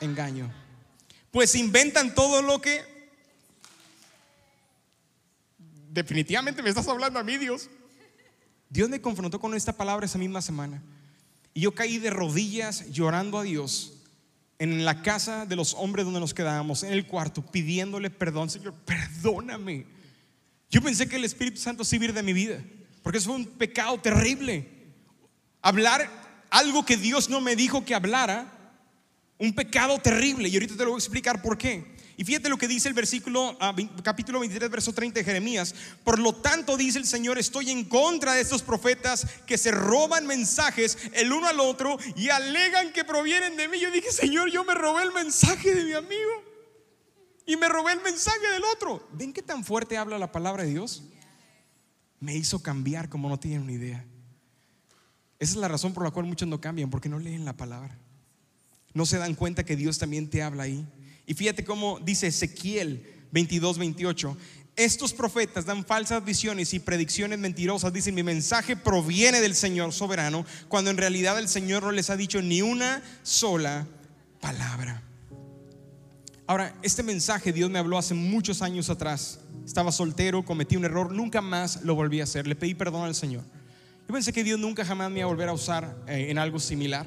engaño. 0.00 0.50
Pues 1.30 1.54
inventan 1.54 2.14
todo 2.14 2.42
lo 2.42 2.60
que... 2.60 2.98
Definitivamente 5.90 6.62
me 6.62 6.68
estás 6.68 6.86
hablando 6.86 7.18
a 7.18 7.24
mí, 7.24 7.36
Dios. 7.36 7.68
Dios 8.70 8.88
me 8.88 9.00
confrontó 9.00 9.40
con 9.40 9.54
esta 9.54 9.72
palabra 9.72 10.06
esa 10.06 10.18
misma 10.18 10.40
semana. 10.40 10.82
Y 11.54 11.62
yo 11.62 11.74
caí 11.74 11.98
de 11.98 12.10
rodillas 12.10 12.88
llorando 12.90 13.38
a 13.38 13.42
Dios 13.42 13.94
en 14.58 14.84
la 14.84 15.02
casa 15.02 15.46
de 15.46 15.56
los 15.56 15.74
hombres 15.74 16.04
donde 16.04 16.20
nos 16.20 16.34
quedábamos, 16.34 16.82
en 16.82 16.92
el 16.92 17.06
cuarto, 17.06 17.44
pidiéndole 17.44 18.10
perdón, 18.10 18.50
Señor, 18.50 18.74
perdóname. 18.84 19.86
Yo 20.70 20.82
pensé 20.82 21.08
que 21.08 21.16
el 21.16 21.24
Espíritu 21.24 21.58
Santo 21.58 21.84
sí 21.84 21.98
de 21.98 22.22
mi 22.22 22.32
vida, 22.32 22.62
porque 23.08 23.20
eso 23.20 23.30
fue 23.30 23.36
un 23.36 23.46
pecado 23.46 23.98
terrible. 23.98 24.68
Hablar 25.62 26.10
algo 26.50 26.84
que 26.84 26.98
Dios 26.98 27.30
no 27.30 27.40
me 27.40 27.56
dijo 27.56 27.82
que 27.82 27.94
hablara, 27.94 28.76
un 29.38 29.54
pecado 29.54 29.98
terrible. 29.98 30.50
Y 30.50 30.52
ahorita 30.52 30.76
te 30.76 30.84
lo 30.84 30.90
voy 30.90 30.98
a 30.98 30.98
explicar 30.98 31.40
por 31.40 31.56
qué. 31.56 31.96
Y 32.18 32.24
fíjate 32.24 32.50
lo 32.50 32.58
que 32.58 32.68
dice 32.68 32.86
el 32.86 32.92
versículo, 32.92 33.56
ah, 33.60 33.74
capítulo 34.02 34.40
23, 34.40 34.70
verso 34.70 34.92
30 34.92 35.20
de 35.20 35.24
Jeremías. 35.24 35.74
Por 36.04 36.18
lo 36.18 36.34
tanto, 36.34 36.76
dice 36.76 36.98
el 36.98 37.06
Señor, 37.06 37.38
estoy 37.38 37.70
en 37.70 37.86
contra 37.86 38.34
de 38.34 38.42
estos 38.42 38.60
profetas 38.60 39.26
que 39.46 39.56
se 39.56 39.70
roban 39.70 40.26
mensajes 40.26 40.98
el 41.14 41.32
uno 41.32 41.48
al 41.48 41.60
otro 41.60 41.96
y 42.14 42.28
alegan 42.28 42.92
que 42.92 43.04
provienen 43.04 43.56
de 43.56 43.68
mí. 43.68 43.80
Yo 43.80 43.90
dije, 43.90 44.12
Señor, 44.12 44.50
yo 44.50 44.64
me 44.64 44.74
robé 44.74 45.04
el 45.04 45.12
mensaje 45.12 45.74
de 45.74 45.82
mi 45.82 45.94
amigo 45.94 46.44
y 47.46 47.56
me 47.56 47.70
robé 47.70 47.92
el 47.92 48.02
mensaje 48.02 48.48
del 48.48 48.64
otro. 48.64 49.08
¿Ven 49.14 49.32
qué 49.32 49.40
tan 49.40 49.64
fuerte 49.64 49.96
habla 49.96 50.18
la 50.18 50.30
palabra 50.30 50.64
de 50.64 50.68
Dios? 50.72 51.04
Me 52.20 52.36
hizo 52.36 52.62
cambiar 52.62 53.08
como 53.08 53.28
no 53.28 53.38
tienen 53.38 53.62
una 53.62 53.72
idea. 53.72 54.04
Esa 55.38 55.52
es 55.52 55.58
la 55.58 55.68
razón 55.68 55.94
por 55.94 56.04
la 56.04 56.10
cual 56.10 56.26
muchos 56.26 56.48
no 56.48 56.60
cambian, 56.60 56.90
porque 56.90 57.08
no 57.08 57.18
leen 57.18 57.44
la 57.44 57.56
palabra. 57.56 57.96
No 58.92 59.06
se 59.06 59.18
dan 59.18 59.34
cuenta 59.34 59.64
que 59.64 59.76
Dios 59.76 59.98
también 59.98 60.28
te 60.28 60.42
habla 60.42 60.64
ahí. 60.64 60.84
Y 61.26 61.34
fíjate 61.34 61.64
cómo 61.64 62.00
dice 62.00 62.26
Ezequiel 62.26 63.06
22, 63.30 63.78
28. 63.78 64.36
Estos 64.74 65.12
profetas 65.12 65.66
dan 65.66 65.84
falsas 65.84 66.24
visiones 66.24 66.72
y 66.72 66.78
predicciones 66.78 67.38
mentirosas. 67.38 67.92
Dicen, 67.92 68.14
mi 68.14 68.22
mensaje 68.22 68.76
proviene 68.76 69.40
del 69.40 69.54
Señor 69.54 69.92
soberano, 69.92 70.46
cuando 70.68 70.90
en 70.90 70.96
realidad 70.96 71.38
el 71.38 71.48
Señor 71.48 71.82
no 71.82 71.92
les 71.92 72.10
ha 72.10 72.16
dicho 72.16 72.40
ni 72.42 72.62
una 72.62 73.02
sola 73.22 73.86
palabra. 74.40 75.02
Ahora, 76.46 76.74
este 76.82 77.02
mensaje 77.02 77.52
Dios 77.52 77.70
me 77.70 77.78
habló 77.78 77.98
hace 77.98 78.14
muchos 78.14 78.62
años 78.62 78.88
atrás. 78.88 79.40
Estaba 79.68 79.92
soltero, 79.92 80.46
cometí 80.46 80.76
un 80.76 80.86
error, 80.86 81.12
nunca 81.12 81.42
más 81.42 81.82
lo 81.84 81.94
volví 81.94 82.22
a 82.22 82.24
hacer. 82.24 82.46
Le 82.46 82.56
pedí 82.56 82.72
perdón 82.72 83.04
al 83.04 83.14
Señor. 83.14 83.42
Yo 84.08 84.14
pensé 84.14 84.32
que 84.32 84.42
Dios 84.42 84.58
nunca 84.58 84.82
jamás 84.82 85.10
me 85.10 85.18
iba 85.18 85.26
a 85.26 85.30
volver 85.30 85.50
a 85.50 85.52
usar 85.52 85.94
eh, 86.06 86.28
en 86.30 86.38
algo 86.38 86.58
similar. 86.58 87.04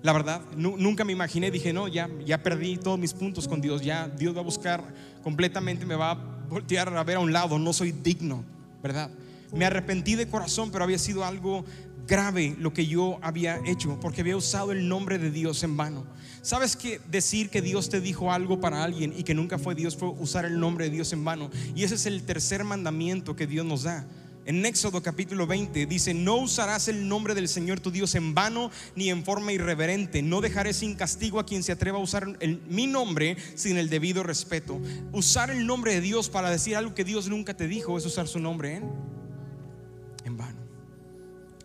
La 0.00 0.12
verdad, 0.12 0.40
nunca 0.56 1.04
me 1.04 1.12
imaginé, 1.12 1.50
dije, 1.50 1.72
no, 1.72 1.88
ya, 1.88 2.08
ya 2.24 2.40
perdí 2.40 2.76
todos 2.76 3.00
mis 3.00 3.12
puntos 3.12 3.48
con 3.48 3.60
Dios, 3.60 3.82
ya 3.82 4.06
Dios 4.06 4.32
va 4.36 4.42
a 4.42 4.44
buscar 4.44 4.84
completamente, 5.24 5.84
me 5.86 5.96
va 5.96 6.12
a 6.12 6.14
voltear 6.48 6.96
a 6.96 7.02
ver 7.02 7.16
a 7.16 7.18
un 7.18 7.32
lado, 7.32 7.58
no 7.58 7.72
soy 7.72 7.90
digno, 7.90 8.44
¿verdad? 8.80 9.10
Me 9.52 9.64
arrepentí 9.64 10.14
de 10.14 10.28
corazón, 10.28 10.70
pero 10.70 10.84
había 10.84 10.98
sido 10.98 11.24
algo 11.24 11.64
grave 12.06 12.56
lo 12.58 12.72
que 12.72 12.86
yo 12.86 13.18
había 13.22 13.60
hecho, 13.66 13.98
porque 14.00 14.20
había 14.20 14.36
usado 14.36 14.72
el 14.72 14.88
nombre 14.88 15.18
de 15.18 15.30
Dios 15.30 15.62
en 15.62 15.76
vano. 15.76 16.04
¿Sabes 16.42 16.76
que 16.76 17.00
decir 17.10 17.48
que 17.48 17.62
Dios 17.62 17.88
te 17.88 18.00
dijo 18.00 18.32
algo 18.32 18.60
para 18.60 18.84
alguien 18.84 19.14
y 19.16 19.22
que 19.22 19.34
nunca 19.34 19.58
fue 19.58 19.74
Dios 19.74 19.96
fue 19.96 20.10
usar 20.10 20.44
el 20.44 20.60
nombre 20.60 20.86
de 20.86 20.90
Dios 20.90 21.12
en 21.12 21.24
vano? 21.24 21.50
Y 21.74 21.84
ese 21.84 21.94
es 21.94 22.06
el 22.06 22.22
tercer 22.22 22.64
mandamiento 22.64 23.34
que 23.34 23.46
Dios 23.46 23.64
nos 23.64 23.84
da. 23.84 24.06
En 24.46 24.66
Éxodo 24.66 25.02
capítulo 25.02 25.46
20 25.46 25.86
dice, 25.86 26.12
no 26.12 26.36
usarás 26.36 26.88
el 26.88 27.08
nombre 27.08 27.34
del 27.34 27.48
Señor 27.48 27.80
tu 27.80 27.90
Dios 27.90 28.14
en 28.14 28.34
vano 28.34 28.70
ni 28.94 29.08
en 29.08 29.24
forma 29.24 29.52
irreverente. 29.52 30.20
No 30.20 30.42
dejaré 30.42 30.74
sin 30.74 30.96
castigo 30.96 31.40
a 31.40 31.46
quien 31.46 31.62
se 31.62 31.72
atreva 31.72 31.96
a 31.96 32.02
usar 32.02 32.26
mi 32.68 32.86
nombre 32.86 33.38
sin 33.54 33.78
el 33.78 33.88
debido 33.88 34.22
respeto. 34.22 34.78
Usar 35.12 35.50
el 35.50 35.66
nombre 35.66 35.94
de 35.94 36.02
Dios 36.02 36.28
para 36.28 36.50
decir 36.50 36.76
algo 36.76 36.94
que 36.94 37.04
Dios 37.04 37.28
nunca 37.30 37.54
te 37.54 37.68
dijo 37.68 37.96
es 37.96 38.04
usar 38.04 38.28
su 38.28 38.38
nombre. 38.38 38.82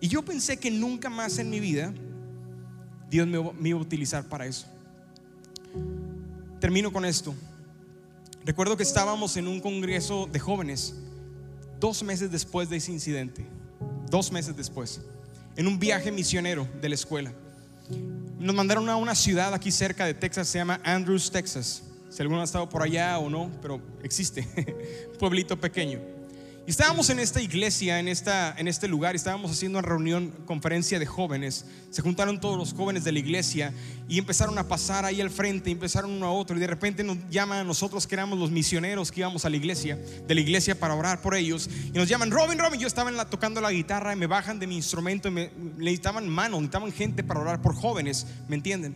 Y 0.01 0.07
yo 0.07 0.23
pensé 0.23 0.57
que 0.57 0.71
nunca 0.71 1.09
más 1.09 1.37
en 1.39 1.49
mi 1.49 1.59
vida 1.59 1.93
Dios 3.09 3.27
me, 3.27 3.69
iba 3.69 3.79
a 3.79 3.81
utilizar 3.81 4.23
para 4.25 4.45
eso. 4.45 4.67
Termino 6.59 6.91
con 6.91 7.05
esto. 7.05 7.33
Recuerdo 8.45 8.77
que 8.77 8.83
estábamos 8.83 9.35
en 9.37 9.47
un 9.47 9.59
congreso 9.59 10.27
de 10.31 10.39
jóvenes 10.39 10.95
dos 11.79 12.03
meses 12.03 12.31
después 12.31 12.69
de 12.69 12.77
ese 12.77 12.91
incidente, 12.91 13.45
dos 14.09 14.31
meses 14.31 14.55
después, 14.55 15.01
en 15.55 15.67
un 15.67 15.79
viaje 15.79 16.11
misionero 16.11 16.67
de 16.81 16.89
la 16.89 16.95
escuela. 16.95 17.33
Nos 18.37 18.55
mandaron 18.55 18.87
a 18.89 18.95
una 18.95 19.15
ciudad 19.15 19.53
aquí 19.53 19.71
cerca 19.71 20.05
de 20.05 20.13
Texas, 20.13 20.47
se 20.47 20.59
llama 20.59 20.79
Andrews, 20.83 21.31
Texas. 21.31 21.83
Si 22.09 22.21
alguno 22.21 22.41
ha 22.41 22.43
estado 22.43 22.67
por 22.69 22.81
allá 22.81 23.17
o 23.19 23.29
no, 23.29 23.51
pero 23.61 23.81
existe, 24.03 24.47
pueblito 25.19 25.59
pequeño. 25.59 25.99
Estábamos 26.69 27.09
en 27.09 27.17
esta 27.17 27.41
iglesia, 27.41 27.99
en, 27.99 28.07
esta, 28.07 28.53
en 28.55 28.67
este 28.67 28.87
lugar, 28.87 29.15
estábamos 29.15 29.49
haciendo 29.49 29.79
una 29.79 29.87
reunión, 29.87 30.31
conferencia 30.45 30.99
de 30.99 31.07
jóvenes. 31.07 31.65
Se 31.89 32.03
juntaron 32.03 32.39
todos 32.39 32.59
los 32.59 32.75
jóvenes 32.75 33.03
de 33.03 33.11
la 33.11 33.17
iglesia 33.17 33.73
y 34.07 34.19
empezaron 34.19 34.55
a 34.59 34.67
pasar 34.67 35.03
ahí 35.03 35.19
al 35.19 35.31
frente, 35.31 35.71
empezaron 35.71 36.11
uno 36.11 36.27
a 36.27 36.31
otro. 36.31 36.55
Y 36.55 36.59
de 36.59 36.67
repente 36.67 37.03
nos 37.03 37.17
llaman 37.31 37.57
a 37.57 37.63
nosotros 37.63 38.05
que 38.05 38.13
éramos 38.13 38.37
los 38.37 38.51
misioneros 38.51 39.11
que 39.11 39.21
íbamos 39.21 39.45
a 39.45 39.49
la 39.49 39.55
iglesia, 39.57 39.97
de 40.27 40.35
la 40.35 40.41
iglesia 40.41 40.79
para 40.79 40.93
orar 40.93 41.23
por 41.23 41.33
ellos. 41.33 41.67
Y 41.91 41.97
nos 41.97 42.07
llaman, 42.07 42.29
Robin, 42.29 42.59
Robin. 42.59 42.79
Yo 42.79 42.85
estaba 42.85 43.27
tocando 43.27 43.61
la 43.61 43.71
guitarra 43.71 44.13
y 44.13 44.15
me 44.15 44.27
bajan 44.27 44.59
de 44.59 44.67
mi 44.67 44.75
instrumento 44.75 45.29
y 45.29 45.31
me 45.31 45.51
necesitaban 45.75 46.29
manos, 46.29 46.59
necesitaban 46.59 46.91
gente 46.91 47.23
para 47.23 47.39
orar 47.39 47.63
por 47.63 47.73
jóvenes, 47.73 48.27
¿me 48.47 48.55
entienden? 48.55 48.95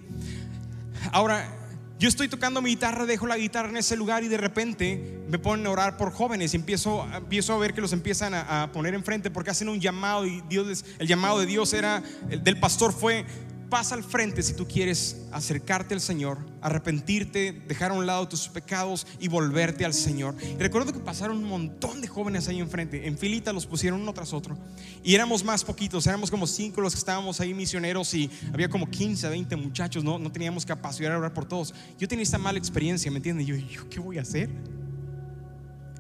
Ahora, 1.11 1.62
yo 2.00 2.10
estoy 2.10 2.28
tocando 2.28 2.62
mi 2.62 2.72
guitarra, 2.72 3.06
dejo 3.06 3.28
la 3.28 3.38
guitarra 3.38 3.70
en 3.70 3.78
ese 3.78 3.96
lugar 3.96 4.24
y 4.24 4.28
de 4.28 4.38
repente 4.38 5.22
me 5.30 5.39
ponen 5.39 5.66
a 5.68 5.70
orar 5.70 5.96
por 5.98 6.12
jóvenes 6.12 6.54
y 6.54 6.58
empiezo, 6.58 7.08
empiezo 7.14 7.54
a 7.54 7.58
ver 7.58 7.74
que 7.74 7.82
los 7.82 7.94
empiezan 7.94 8.34
a, 8.34 8.64
a 8.64 8.72
poner 8.72 8.94
enfrente 8.94 9.30
porque 9.32 9.52
hacen 9.52 9.70
un 9.70 9.80
llamado 9.80 10.26
y 10.26 10.41
Dios, 10.50 10.84
el 11.00 11.08
llamado 11.08 11.39
de 11.39 11.46
Dios 11.46 11.72
era, 11.74 12.04
el 12.30 12.44
del 12.44 12.60
pastor 12.60 12.91
fue, 12.91 13.26
pasa 13.74 13.95
al 13.95 14.03
frente 14.03 14.43
si 14.43 14.53
tú 14.53 14.67
quieres 14.67 15.26
acercarte 15.32 15.95
al 15.95 15.99
Señor, 15.99 16.38
arrepentirte, 16.61 17.63
dejar 17.67 17.89
a 17.89 17.95
un 17.95 18.05
lado 18.05 18.28
tus 18.28 18.47
pecados 18.47 19.07
y 19.19 19.28
volverte 19.28 19.84
al 19.84 19.95
Señor. 19.95 20.36
Y 20.43 20.61
recuerdo 20.61 20.93
que 20.93 20.99
pasaron 20.99 21.38
un 21.38 21.45
montón 21.45 21.99
de 21.99 22.07
jóvenes 22.07 22.47
ahí 22.47 22.59
enfrente, 22.59 23.07
en 23.07 23.17
filita 23.17 23.51
los 23.51 23.65
pusieron 23.65 23.99
uno 23.99 24.13
tras 24.13 24.32
otro. 24.32 24.55
Y 25.03 25.15
éramos 25.15 25.43
más 25.43 25.63
poquitos, 25.63 26.05
éramos 26.05 26.30
como 26.30 26.45
cinco 26.45 26.82
los 26.82 26.93
que 26.93 26.99
estábamos 26.99 27.39
ahí 27.39 27.55
misioneros 27.55 28.13
y 28.13 28.30
había 28.53 28.69
como 28.69 28.88
15, 28.88 29.28
20 29.28 29.55
muchachos, 29.55 30.03
no, 30.03 30.19
no 30.19 30.32
teníamos 30.32 30.67
capacidad 30.67 31.09
de 31.09 31.15
orar 31.15 31.34
por 31.34 31.45
todos. 31.45 31.74
Yo 31.97 32.07
tenía 32.07 32.21
esta 32.21 32.38
mala 32.38 32.59
experiencia, 32.59 33.09
¿me 33.09 33.17
entiendes? 33.17 33.47
Yo, 33.47 33.55
yo, 33.55 33.89
¿qué 33.89 33.99
voy 33.99 34.19
a 34.19 34.21
hacer? 34.21 34.51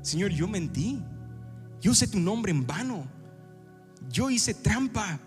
Señor, 0.03 0.29
yo 0.29 0.47
mentí. 0.47 1.01
Yo 1.81 1.89
usé 1.89 2.07
tu 2.07 2.19
nombre 2.19 2.51
en 2.51 2.67
vano. 2.67 3.07
Yo 4.11 4.29
hice 4.29 4.53
trampa. 4.53 5.19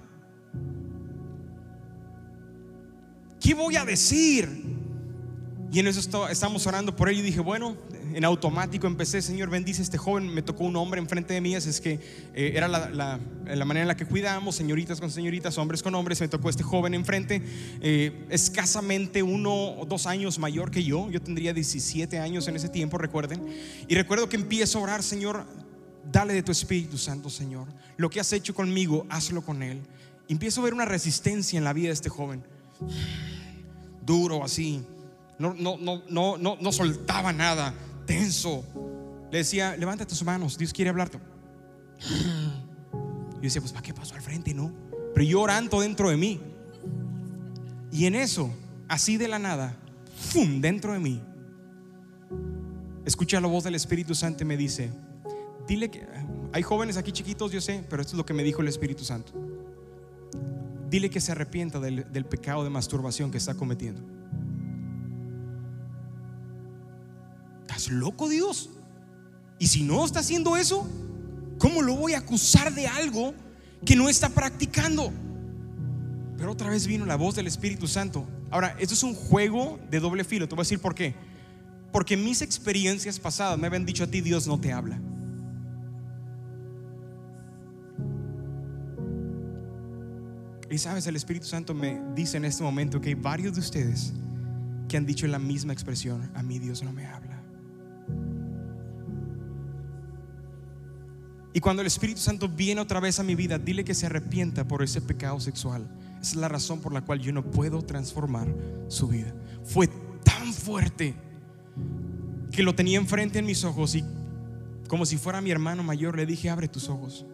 ¿Qué 3.46 3.54
voy 3.54 3.76
a 3.76 3.84
decir? 3.84 4.64
Y 5.70 5.78
en 5.78 5.86
eso 5.86 6.00
estamos 6.28 6.66
orando 6.66 6.96
por 6.96 7.08
él 7.08 7.18
y 7.18 7.22
dije, 7.22 7.38
bueno, 7.38 7.76
en 8.12 8.24
automático 8.24 8.88
empecé, 8.88 9.22
Señor, 9.22 9.50
bendice 9.50 9.82
a 9.82 9.84
este 9.84 9.98
joven. 9.98 10.34
Me 10.34 10.42
tocó 10.42 10.64
un 10.64 10.74
hombre 10.74 11.00
enfrente 11.00 11.34
de 11.34 11.40
mí, 11.40 11.54
es 11.54 11.80
que 11.80 12.00
eh, 12.34 12.52
era 12.56 12.66
la, 12.66 13.20
manera 13.64 13.82
en 13.82 13.88
la 13.88 13.96
que 13.96 14.04
cuidamos, 14.04 14.56
señoritas 14.56 14.98
con 14.98 15.12
señoritas, 15.12 15.58
hombres 15.58 15.80
con 15.80 15.94
hombres. 15.94 16.20
Me 16.20 16.26
tocó 16.26 16.50
este 16.50 16.64
joven 16.64 16.94
enfrente, 16.94 17.40
eh, 17.82 18.26
escasamente 18.30 19.22
uno 19.22 19.78
o 19.78 19.86
dos 19.86 20.06
años 20.06 20.40
mayor 20.40 20.72
que 20.72 20.82
yo. 20.82 21.08
Yo 21.08 21.22
tendría 21.22 21.52
17 21.52 22.18
años 22.18 22.48
en 22.48 22.56
ese 22.56 22.68
tiempo, 22.68 22.98
recuerden. 22.98 23.46
Y 23.86 23.94
recuerdo 23.94 24.28
que 24.28 24.36
empiezo 24.36 24.80
a 24.80 24.82
orar, 24.82 25.04
Señor, 25.04 25.44
dale 26.10 26.34
de 26.34 26.42
tu 26.42 26.50
Espíritu 26.50 26.98
Santo, 26.98 27.30
Señor. 27.30 27.68
Lo 27.96 28.10
que 28.10 28.18
has 28.18 28.32
hecho 28.32 28.54
conmigo, 28.54 29.06
hazlo 29.08 29.42
con 29.42 29.62
él. 29.62 29.82
empiezo 30.28 30.62
a 30.62 30.64
ver 30.64 30.74
una 30.74 30.84
resistencia 30.84 31.58
en 31.58 31.62
la 31.62 31.72
vida 31.72 31.88
de 31.88 31.94
este 31.94 32.08
joven. 32.08 32.42
Duro 34.06 34.44
así. 34.44 34.86
No, 35.38 35.52
no, 35.52 35.76
no, 35.76 36.02
no, 36.08 36.38
no, 36.38 36.56
no 36.60 36.72
soltaba 36.72 37.32
nada. 37.32 37.74
Tenso. 38.06 38.64
Le 39.30 39.38
decía, 39.38 39.76
levántate 39.76 40.08
tus 40.08 40.22
manos, 40.24 40.56
Dios 40.56 40.72
quiere 40.72 40.90
hablarte. 40.90 41.18
Yo 43.34 43.42
decía, 43.42 43.60
pues 43.60 43.72
¿para 43.72 43.82
qué 43.82 43.92
pasó 43.92 44.14
al 44.14 44.22
frente? 44.22 44.54
No. 44.54 44.72
Pero 45.12 45.26
yo 45.26 45.40
orando 45.40 45.80
dentro 45.80 46.08
de 46.08 46.16
mí. 46.16 46.40
Y 47.90 48.06
en 48.06 48.14
eso, 48.14 48.50
así 48.88 49.16
de 49.16 49.28
la 49.28 49.38
nada, 49.38 49.76
¡fum! 50.14 50.60
dentro 50.60 50.92
de 50.92 50.98
mí, 50.98 51.22
escucha 53.04 53.40
la 53.40 53.48
voz 53.48 53.64
del 53.64 53.74
Espíritu 53.74 54.14
Santo 54.14 54.44
y 54.44 54.46
me 54.46 54.56
dice, 54.56 54.90
dile 55.66 55.90
que, 55.90 56.06
hay 56.52 56.62
jóvenes 56.62 56.96
aquí 56.96 57.12
chiquitos, 57.12 57.52
yo 57.52 57.60
sé, 57.60 57.84
pero 57.88 58.02
esto 58.02 58.14
es 58.14 58.18
lo 58.18 58.26
que 58.26 58.34
me 58.34 58.42
dijo 58.42 58.62
el 58.62 58.68
Espíritu 58.68 59.04
Santo. 59.04 59.32
Dile 60.88 61.10
que 61.10 61.20
se 61.20 61.32
arrepienta 61.32 61.80
del, 61.80 62.10
del 62.12 62.24
pecado 62.24 62.64
de 62.64 62.70
masturbación 62.70 63.30
que 63.30 63.38
está 63.38 63.54
cometiendo. 63.54 64.02
¿Estás 67.62 67.88
loco 67.90 68.28
Dios? 68.28 68.70
Y 69.58 69.66
si 69.66 69.82
no 69.82 70.04
está 70.04 70.20
haciendo 70.20 70.56
eso, 70.56 70.88
¿cómo 71.58 71.82
lo 71.82 71.96
voy 71.96 72.14
a 72.14 72.18
acusar 72.18 72.74
de 72.74 72.86
algo 72.86 73.34
que 73.84 73.96
no 73.96 74.08
está 74.08 74.28
practicando? 74.28 75.12
Pero 76.36 76.52
otra 76.52 76.70
vez 76.70 76.86
vino 76.86 77.06
la 77.06 77.16
voz 77.16 77.34
del 77.34 77.46
Espíritu 77.46 77.88
Santo. 77.88 78.26
Ahora, 78.50 78.76
esto 78.78 78.94
es 78.94 79.02
un 79.02 79.14
juego 79.14 79.80
de 79.90 80.00
doble 80.00 80.24
filo. 80.24 80.48
Te 80.48 80.54
voy 80.54 80.62
a 80.62 80.64
decir 80.64 80.80
por 80.80 80.94
qué. 80.94 81.14
Porque 81.92 82.16
mis 82.16 82.42
experiencias 82.42 83.18
pasadas 83.18 83.58
me 83.58 83.66
habían 83.66 83.86
dicho 83.86 84.04
a 84.04 84.06
ti, 84.06 84.20
Dios 84.20 84.46
no 84.46 84.60
te 84.60 84.72
habla. 84.72 85.00
Y 90.76 90.78
sabes, 90.78 91.06
el 91.06 91.16
Espíritu 91.16 91.46
Santo 91.46 91.72
me 91.72 92.02
dice 92.14 92.36
en 92.36 92.44
este 92.44 92.62
momento 92.62 93.00
que 93.00 93.08
hay 93.08 93.14
varios 93.14 93.54
de 93.54 93.60
ustedes 93.60 94.12
que 94.90 94.98
han 94.98 95.06
dicho 95.06 95.26
la 95.26 95.38
misma 95.38 95.72
expresión, 95.72 96.30
a 96.34 96.42
mí 96.42 96.58
Dios 96.58 96.82
no 96.82 96.92
me 96.92 97.06
habla. 97.06 97.42
Y 101.54 101.60
cuando 101.60 101.80
el 101.80 101.86
Espíritu 101.86 102.20
Santo 102.20 102.46
viene 102.46 102.82
otra 102.82 103.00
vez 103.00 103.18
a 103.18 103.22
mi 103.22 103.34
vida, 103.34 103.58
dile 103.58 103.84
que 103.84 103.94
se 103.94 104.04
arrepienta 104.04 104.68
por 104.68 104.82
ese 104.82 105.00
pecado 105.00 105.40
sexual. 105.40 105.88
Esa 106.20 106.32
es 106.32 106.36
la 106.36 106.48
razón 106.48 106.82
por 106.82 106.92
la 106.92 107.00
cual 107.00 107.20
yo 107.20 107.32
no 107.32 107.50
puedo 107.50 107.80
transformar 107.80 108.46
su 108.88 109.08
vida. 109.08 109.34
Fue 109.64 109.88
tan 110.24 110.52
fuerte 110.52 111.14
que 112.52 112.62
lo 112.62 112.74
tenía 112.74 112.98
enfrente 112.98 113.38
en 113.38 113.46
mis 113.46 113.64
ojos 113.64 113.94
y 113.94 114.04
como 114.88 115.06
si 115.06 115.16
fuera 115.16 115.40
mi 115.40 115.50
hermano 115.50 115.82
mayor 115.82 116.18
le 116.18 116.26
dije, 116.26 116.50
abre 116.50 116.68
tus 116.68 116.90
ojos. 116.90 117.24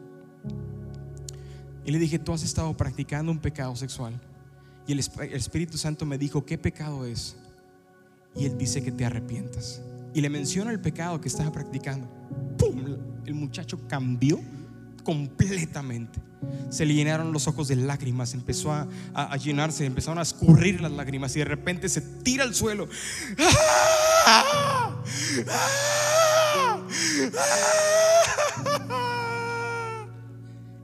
Y 1.85 1.91
le 1.91 1.99
dije, 1.99 2.19
tú 2.19 2.33
has 2.33 2.43
estado 2.43 2.77
practicando 2.77 3.33
un 3.33 3.39
pecado 3.39 3.75
sexual. 3.77 4.21
Y 4.87 4.93
el, 4.93 4.99
Espíritu 4.99 5.79
Santo 5.79 6.07
me 6.07 6.19
dijo, 6.19 6.45
¿qué 6.45 6.59
pecado 6.59 7.07
es? 7.07 7.37
Y 8.35 8.47
él 8.47 8.59
dice 8.59 8.83
que 8.83 8.93
te 8.93 9.05
arrepientas. 9.05 9.81
Y 10.15 10.21
le 10.21 10.31
menciona 10.31 10.71
el 10.71 10.81
pecado 10.81 11.21
que 11.21 11.29
estaba 11.29 11.53
practicando. 11.53 12.09
¡Pum! 12.59 12.97
El 13.25 13.35
muchacho 13.35 13.81
cambió 13.89 14.41
completamente. 15.05 16.21
Se 16.71 16.85
le 16.85 16.95
llenaron 16.95 17.33
los 17.33 17.47
ojos 17.47 17.69
de 17.69 17.77
lágrimas, 17.77 18.35
empezó 18.35 18.73
a, 18.73 18.89
a, 19.15 19.37
llenarse, 19.37 19.87
empezaron 19.87 20.19
a 20.19 20.23
escurrir 20.23 20.81
las 20.81 20.91
lágrimas 20.91 21.37
y 21.37 21.41
de 21.41 21.45
repente 21.45 21.89
se 21.89 22.01
tira 22.01 22.45
al 22.45 22.55
suelo. 22.55 22.89
¡Ah! 24.27 25.03
¡Ah! 25.49 25.73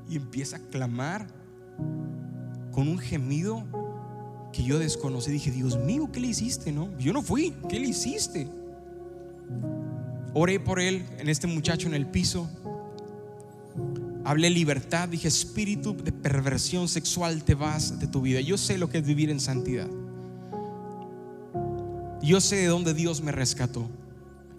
Y 0.09 0.17
empieza 0.17 0.57
a 0.57 0.61
clamar 0.61 1.27
con 2.73 2.89
un 2.89 2.99
gemido 2.99 3.65
que 4.53 4.63
yo 4.63 4.79
desconocí. 4.79 5.31
Dije, 5.31 5.51
Dios 5.51 5.79
mío, 5.79 6.11
¿qué 6.13 6.21
le 6.21 6.29
hiciste? 6.29 6.73
No, 6.73 6.97
yo 6.99 7.13
no 7.13 7.23
fui, 7.23 7.55
¿qué 7.69 7.79
le 7.79 7.89
hiciste? 7.89 8.49
Oré 10.35 10.61
por 10.61 10.81
él, 10.81 11.05
en 11.19 11.29
este 11.29 11.47
muchacho 11.47 11.89
en 11.89 11.95
el 11.95 12.07
piso. 12.07 12.49
Hablé 14.25 14.51
libertad, 14.51 15.09
dije, 15.09 15.29
espíritu 15.29 15.97
de 15.97 16.13
perversión 16.13 16.89
sexual, 16.89 17.45
te 17.45 17.55
vas 17.55 17.99
de 17.99 18.07
tu 18.07 18.21
vida. 18.21 18.41
Yo 18.41 18.59
sé 18.59 18.79
lo 18.79 18.89
que 18.89 18.99
es 18.99 19.07
vivir 19.07 19.31
en 19.31 19.41
santidad. 19.41 19.89
Yo 22.23 22.41
sé 22.41 22.57
de 22.57 22.67
dónde 22.67 22.95
Dios 22.95 23.23
me 23.23 23.33
rescató. 23.33 23.89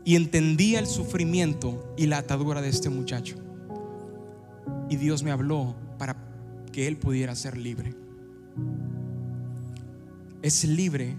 Y 0.06 0.16
entendía 0.16 0.80
el 0.80 0.88
sufrimiento 0.88 1.93
y 1.97 2.08
la 2.08 2.18
atadura 2.18 2.62
de 2.62 2.70
este 2.70 2.89
muchacho. 2.89 3.36
Y 4.90 4.96
Dios 4.98 5.24
me 5.24 5.32
habló 5.32 5.76
para 5.98 6.16
que 6.72 6.88
él 6.88 6.98
pudiera 6.98 7.36
ser 7.36 7.58
libre. 7.58 7.96
Es 10.42 10.64
libre. 10.64 11.16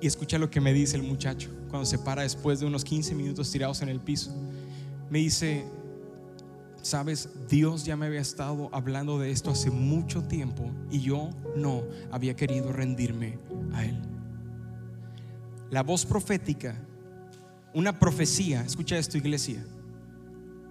Y 0.00 0.06
escucha 0.06 0.38
lo 0.38 0.50
que 0.50 0.60
me 0.60 0.72
dice 0.72 0.96
el 0.96 1.02
muchacho 1.02 1.48
cuando 1.68 1.86
se 1.86 1.98
para 1.98 2.22
después 2.22 2.60
de 2.60 2.66
unos 2.66 2.84
15 2.84 3.14
minutos 3.14 3.50
tirados 3.50 3.80
en 3.82 3.88
el 3.88 4.00
piso. 4.00 4.30
Me 5.08 5.20
dice, 5.20 5.64
sabes, 6.82 7.28
Dios 7.48 7.84
ya 7.84 7.96
me 7.96 8.06
había 8.06 8.20
estado 8.20 8.68
hablando 8.72 9.18
de 9.18 9.30
esto 9.30 9.50
hace 9.50 9.70
mucho 9.70 10.22
tiempo 10.22 10.70
y 10.90 11.00
yo 11.00 11.30
no 11.56 11.84
había 12.10 12.34
querido 12.34 12.72
rendirme 12.72 13.38
a 13.72 13.84
Él. 13.84 13.96
La 15.70 15.82
voz 15.82 16.04
profética, 16.04 16.76
una 17.72 17.98
profecía, 17.98 18.62
escucha 18.62 18.98
esto 18.98 19.16
iglesia, 19.16 19.64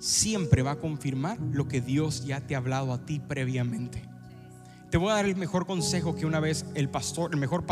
siempre 0.02 0.64
va 0.64 0.72
a 0.72 0.80
confirmar 0.80 1.40
lo 1.40 1.68
que 1.68 1.80
Dios 1.80 2.26
ya 2.26 2.42
te 2.42 2.56
ha 2.56 2.58
hablado 2.58 2.92
a 2.92 3.06
ti 3.06 3.20
previamente. 3.20 4.04
Te 4.90 4.98
voy 4.98 5.12
a 5.12 5.14
dar 5.14 5.26
el 5.26 5.36
mejor 5.36 5.68
consejo 5.68 6.16
que 6.16 6.26
una 6.26 6.40
vez 6.40 6.66
el 6.74 6.90
pastor, 6.90 7.32
el 7.34 7.40
mejor 7.40 7.64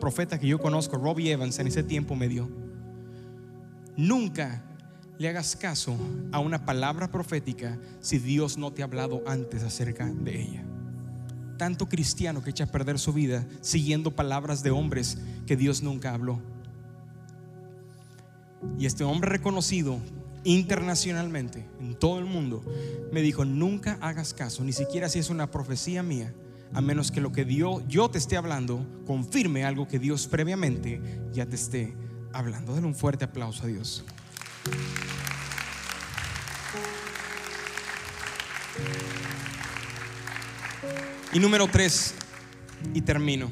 profeta 0.00 0.40
que 0.40 0.48
yo 0.48 0.58
conozco, 0.58 0.96
Robbie 0.96 1.30
Evans, 1.30 1.58
en 1.58 1.68
ese 1.68 1.82
tiempo 1.82 2.16
me 2.16 2.28
dio. 2.28 2.50
Nunca 3.96 4.64
le 5.18 5.28
hagas 5.28 5.54
caso 5.54 5.96
a 6.32 6.40
una 6.40 6.64
palabra 6.64 7.10
profética 7.10 7.78
si 8.00 8.18
Dios 8.18 8.56
no 8.56 8.72
te 8.72 8.82
ha 8.82 8.86
hablado 8.86 9.22
antes 9.26 9.62
acerca 9.62 10.06
de 10.06 10.42
ella. 10.42 10.64
Tanto 11.58 11.88
cristiano 11.88 12.42
que 12.42 12.50
echa 12.50 12.64
a 12.64 12.72
perder 12.72 12.98
su 12.98 13.12
vida 13.12 13.46
siguiendo 13.60 14.16
palabras 14.16 14.62
de 14.62 14.70
hombres 14.70 15.18
que 15.46 15.56
Dios 15.56 15.82
nunca 15.82 16.14
habló. 16.14 16.40
Y 18.78 18.86
este 18.86 19.04
hombre 19.04 19.30
reconocido 19.30 20.00
internacionalmente, 20.46 21.68
en 21.80 21.96
todo 21.96 22.20
el 22.20 22.24
mundo, 22.24 22.62
me 23.12 23.20
dijo, 23.20 23.44
nunca 23.44 23.98
hagas 24.00 24.32
caso, 24.32 24.62
ni 24.62 24.72
siquiera 24.72 25.08
si 25.08 25.18
es 25.18 25.28
una 25.28 25.50
profecía 25.50 26.04
mía, 26.04 26.32
a 26.72 26.80
menos 26.80 27.10
que 27.10 27.20
lo 27.20 27.32
que 27.32 27.44
Dios, 27.44 27.82
yo 27.88 28.08
te 28.08 28.18
esté 28.18 28.36
hablando 28.36 28.86
confirme 29.06 29.64
algo 29.64 29.88
que 29.88 29.98
Dios 29.98 30.26
previamente 30.28 31.00
ya 31.32 31.46
te 31.46 31.56
esté 31.56 31.96
hablando. 32.32 32.74
Dale 32.74 32.86
un 32.86 32.94
fuerte 32.94 33.24
aplauso 33.24 33.64
a 33.64 33.66
Dios. 33.66 34.04
Y 41.32 41.40
número 41.40 41.66
tres, 41.66 42.14
y 42.94 43.00
termino. 43.00 43.50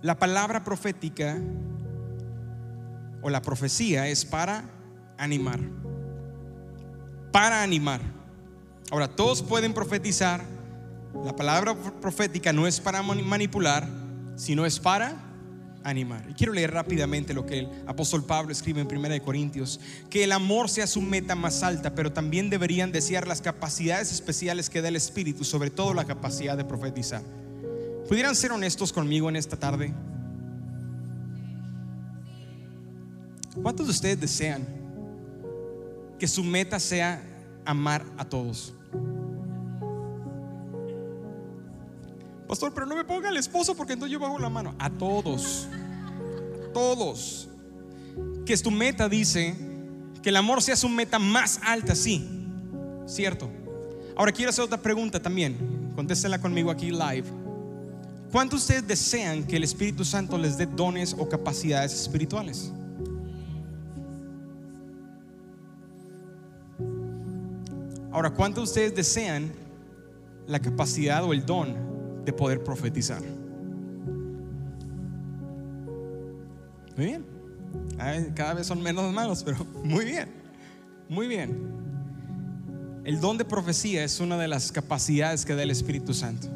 La 0.00 0.18
palabra 0.18 0.64
profética 0.64 1.38
o 3.20 3.30
la 3.30 3.42
profecía 3.42 4.08
es 4.08 4.24
para 4.24 4.75
animar. 5.18 5.60
Para 7.32 7.62
animar. 7.62 8.00
Ahora, 8.90 9.08
todos 9.08 9.42
pueden 9.42 9.74
profetizar. 9.74 10.44
La 11.24 11.34
palabra 11.34 11.74
profética 11.74 12.52
no 12.52 12.66
es 12.66 12.80
para 12.80 13.02
manipular, 13.02 13.88
sino 14.36 14.66
es 14.66 14.78
para 14.78 15.26
animar. 15.82 16.26
Y 16.28 16.34
quiero 16.34 16.52
leer 16.52 16.72
rápidamente 16.72 17.32
lo 17.32 17.46
que 17.46 17.60
el 17.60 17.68
apóstol 17.86 18.24
Pablo 18.24 18.52
escribe 18.52 18.80
en 18.80 18.88
1 18.88 19.22
Corintios, 19.22 19.80
que 20.10 20.24
el 20.24 20.32
amor 20.32 20.68
sea 20.68 20.86
su 20.86 21.00
meta 21.00 21.34
más 21.34 21.62
alta, 21.62 21.94
pero 21.94 22.12
también 22.12 22.50
deberían 22.50 22.92
desear 22.92 23.26
las 23.26 23.40
capacidades 23.40 24.12
especiales 24.12 24.68
que 24.68 24.82
da 24.82 24.88
el 24.88 24.96
Espíritu, 24.96 25.44
sobre 25.44 25.70
todo 25.70 25.94
la 25.94 26.04
capacidad 26.04 26.56
de 26.56 26.64
profetizar. 26.64 27.22
¿Pudieran 28.08 28.34
ser 28.34 28.52
honestos 28.52 28.92
conmigo 28.92 29.28
en 29.28 29.36
esta 29.36 29.56
tarde? 29.56 29.94
¿Cuántos 33.62 33.86
de 33.86 33.92
ustedes 33.92 34.20
desean 34.20 34.85
que 36.18 36.26
su 36.26 36.42
meta 36.42 36.80
sea 36.80 37.22
amar 37.64 38.04
a 38.16 38.24
todos. 38.24 38.72
Pastor, 42.48 42.72
pero 42.72 42.86
no 42.86 42.94
me 42.94 43.04
ponga 43.04 43.28
el 43.28 43.36
esposo 43.36 43.74
porque 43.74 43.94
entonces 43.94 44.12
yo 44.12 44.20
bajo 44.20 44.38
la 44.38 44.48
mano. 44.48 44.74
A 44.78 44.88
todos. 44.88 45.68
A 46.68 46.72
todos. 46.72 47.48
Que 48.44 48.56
tu 48.56 48.70
meta 48.70 49.08
dice 49.08 49.54
que 50.22 50.28
el 50.30 50.36
amor 50.36 50.62
sea 50.62 50.76
su 50.76 50.88
meta 50.88 51.18
más 51.18 51.60
alta, 51.64 51.94
sí. 51.94 52.26
Cierto. 53.06 53.50
Ahora 54.16 54.32
quiero 54.32 54.50
hacer 54.50 54.64
otra 54.64 54.80
pregunta 54.80 55.20
también. 55.20 55.92
Contéstenla 55.94 56.40
conmigo 56.40 56.70
aquí 56.70 56.90
live. 56.90 57.24
¿Cuántos 58.30 58.60
de 58.60 58.74
ustedes 58.74 58.88
desean 58.88 59.44
que 59.44 59.56
el 59.56 59.64
Espíritu 59.64 60.04
Santo 60.04 60.38
les 60.38 60.56
dé 60.56 60.66
dones 60.66 61.14
o 61.18 61.28
capacidades 61.28 61.92
espirituales? 61.92 62.72
Ahora, 68.16 68.30
¿cuántos 68.30 68.64
de 68.64 68.70
ustedes 68.70 68.94
desean 68.94 69.52
la 70.46 70.60
capacidad 70.60 71.24
o 71.24 71.32
el 71.32 71.44
don 71.44 71.74
de 72.24 72.32
poder 72.32 72.62
profetizar. 72.62 73.22
Muy 76.96 77.06
bien. 77.06 77.24
Cada 78.34 78.54
vez 78.54 78.66
son 78.66 78.82
menos 78.82 79.12
malos, 79.12 79.42
pero 79.44 79.64
muy 79.84 80.04
bien. 80.04 80.28
Muy 81.08 81.28
bien. 81.28 81.56
El 83.04 83.20
don 83.20 83.38
de 83.38 83.44
profecía 83.44 84.02
es 84.02 84.18
una 84.18 84.36
de 84.36 84.48
las 84.48 84.72
capacidades 84.72 85.44
que 85.44 85.54
da 85.54 85.62
el 85.62 85.70
Espíritu 85.70 86.12
Santo. 86.12 86.48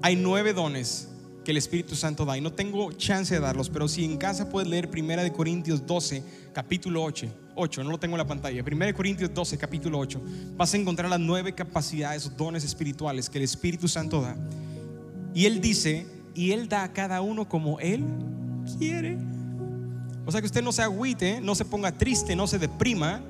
Hay 0.00 0.16
nueve 0.16 0.54
dones 0.54 1.10
que 1.44 1.50
el 1.50 1.58
Espíritu 1.58 1.94
Santo 1.94 2.24
da 2.24 2.36
y 2.36 2.40
no 2.40 2.52
tengo 2.52 2.90
chance 2.92 3.34
de 3.34 3.40
darlos, 3.40 3.68
pero 3.68 3.86
si 3.86 4.04
en 4.04 4.16
casa 4.16 4.48
puedes 4.48 4.68
leer 4.68 4.88
1 4.92 5.32
Corintios 5.32 5.86
12, 5.86 6.24
capítulo 6.52 7.02
8, 7.04 7.26
8, 7.54 7.84
no 7.84 7.90
lo 7.90 7.98
tengo 7.98 8.14
en 8.14 8.18
la 8.18 8.26
pantalla, 8.26 8.64
1 8.66 8.94
Corintios 8.94 9.32
12, 9.32 9.58
capítulo 9.58 9.98
8, 9.98 10.22
vas 10.56 10.72
a 10.72 10.76
encontrar 10.76 11.10
las 11.10 11.20
nueve 11.20 11.54
capacidades 11.54 12.26
o 12.26 12.30
dones 12.30 12.64
espirituales 12.64 13.28
que 13.28 13.38
el 13.38 13.44
Espíritu 13.44 13.86
Santo 13.86 14.22
da. 14.22 14.36
Y 15.34 15.46
Él 15.46 15.60
dice, 15.60 16.06
y 16.34 16.52
Él 16.52 16.68
da 16.68 16.84
a 16.84 16.92
cada 16.92 17.20
uno 17.20 17.48
como 17.48 17.78
Él 17.78 18.04
quiere. 18.78 19.18
O 20.26 20.32
sea 20.32 20.40
que 20.40 20.46
usted 20.46 20.62
no 20.62 20.72
se 20.72 20.82
agüite, 20.82 21.40
no 21.40 21.54
se 21.54 21.64
ponga 21.64 21.92
triste, 21.92 22.34
no 22.34 22.46
se 22.46 22.58
deprima, 22.58 23.20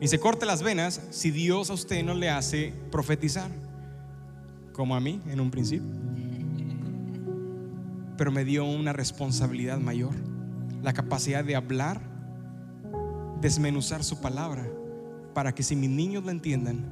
ni 0.00 0.08
se 0.08 0.18
corte 0.18 0.46
las 0.46 0.62
venas 0.62 1.00
si 1.10 1.30
Dios 1.30 1.70
a 1.70 1.74
usted 1.74 2.02
no 2.02 2.14
le 2.14 2.30
hace 2.30 2.74
profetizar, 2.90 3.50
como 4.72 4.96
a 4.96 5.00
mí 5.00 5.20
en 5.28 5.40
un 5.40 5.50
principio. 5.50 5.88
Pero 8.20 8.32
me 8.32 8.44
dio 8.44 8.66
una 8.66 8.92
responsabilidad 8.92 9.78
mayor, 9.78 10.12
la 10.82 10.92
capacidad 10.92 11.42
de 11.42 11.56
hablar, 11.56 12.02
desmenuzar 13.40 14.04
su 14.04 14.20
palabra, 14.20 14.68
para 15.32 15.54
que 15.54 15.62
si 15.62 15.74
mis 15.74 15.88
niños 15.88 16.22
lo 16.22 16.30
entiendan, 16.30 16.84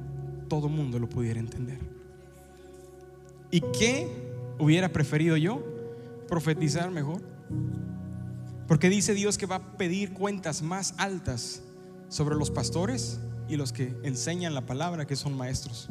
todo 0.47 0.65
el 0.65 0.73
mundo 0.73 0.97
lo 0.97 1.07
pudiera 1.07 1.39
entender. 1.39 1.77
¿Y 3.51 3.61
qué 3.61 4.07
hubiera 4.57 4.89
preferido 4.89 5.37
yo? 5.37 5.63
Profetizar 6.27 6.89
mejor. 6.89 7.21
Porque 8.67 8.89
dice 8.89 9.13
Dios 9.13 9.37
que 9.37 9.45
va 9.45 9.57
a 9.57 9.77
pedir 9.77 10.13
cuentas 10.13 10.63
más 10.63 10.95
altas 10.97 11.61
sobre 12.07 12.37
los 12.37 12.49
pastores 12.49 13.19
y 13.47 13.55
los 13.55 13.71
que 13.71 13.95
enseñan 14.01 14.55
la 14.55 14.65
palabra, 14.65 15.05
que 15.05 15.15
son 15.15 15.37
maestros. 15.37 15.89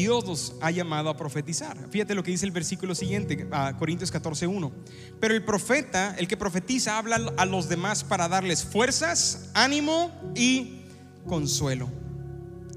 Dios 0.00 0.26
los 0.26 0.54
ha 0.60 0.70
llamado 0.70 1.10
a 1.10 1.16
profetizar. 1.16 1.76
Fíjate 1.90 2.14
lo 2.14 2.22
que 2.22 2.30
dice 2.30 2.46
el 2.46 2.52
versículo 2.52 2.94
siguiente, 2.94 3.46
a 3.50 3.76
Corintios 3.76 4.12
14:1. 4.12 4.72
Pero 5.20 5.34
el 5.34 5.44
profeta, 5.44 6.14
el 6.18 6.28
que 6.28 6.36
profetiza, 6.36 6.98
habla 6.98 7.32
a 7.36 7.46
los 7.46 7.68
demás 7.68 8.04
para 8.04 8.28
darles 8.28 8.64
fuerzas, 8.64 9.50
ánimo 9.54 10.10
y 10.34 10.82
consuelo. 11.26 11.88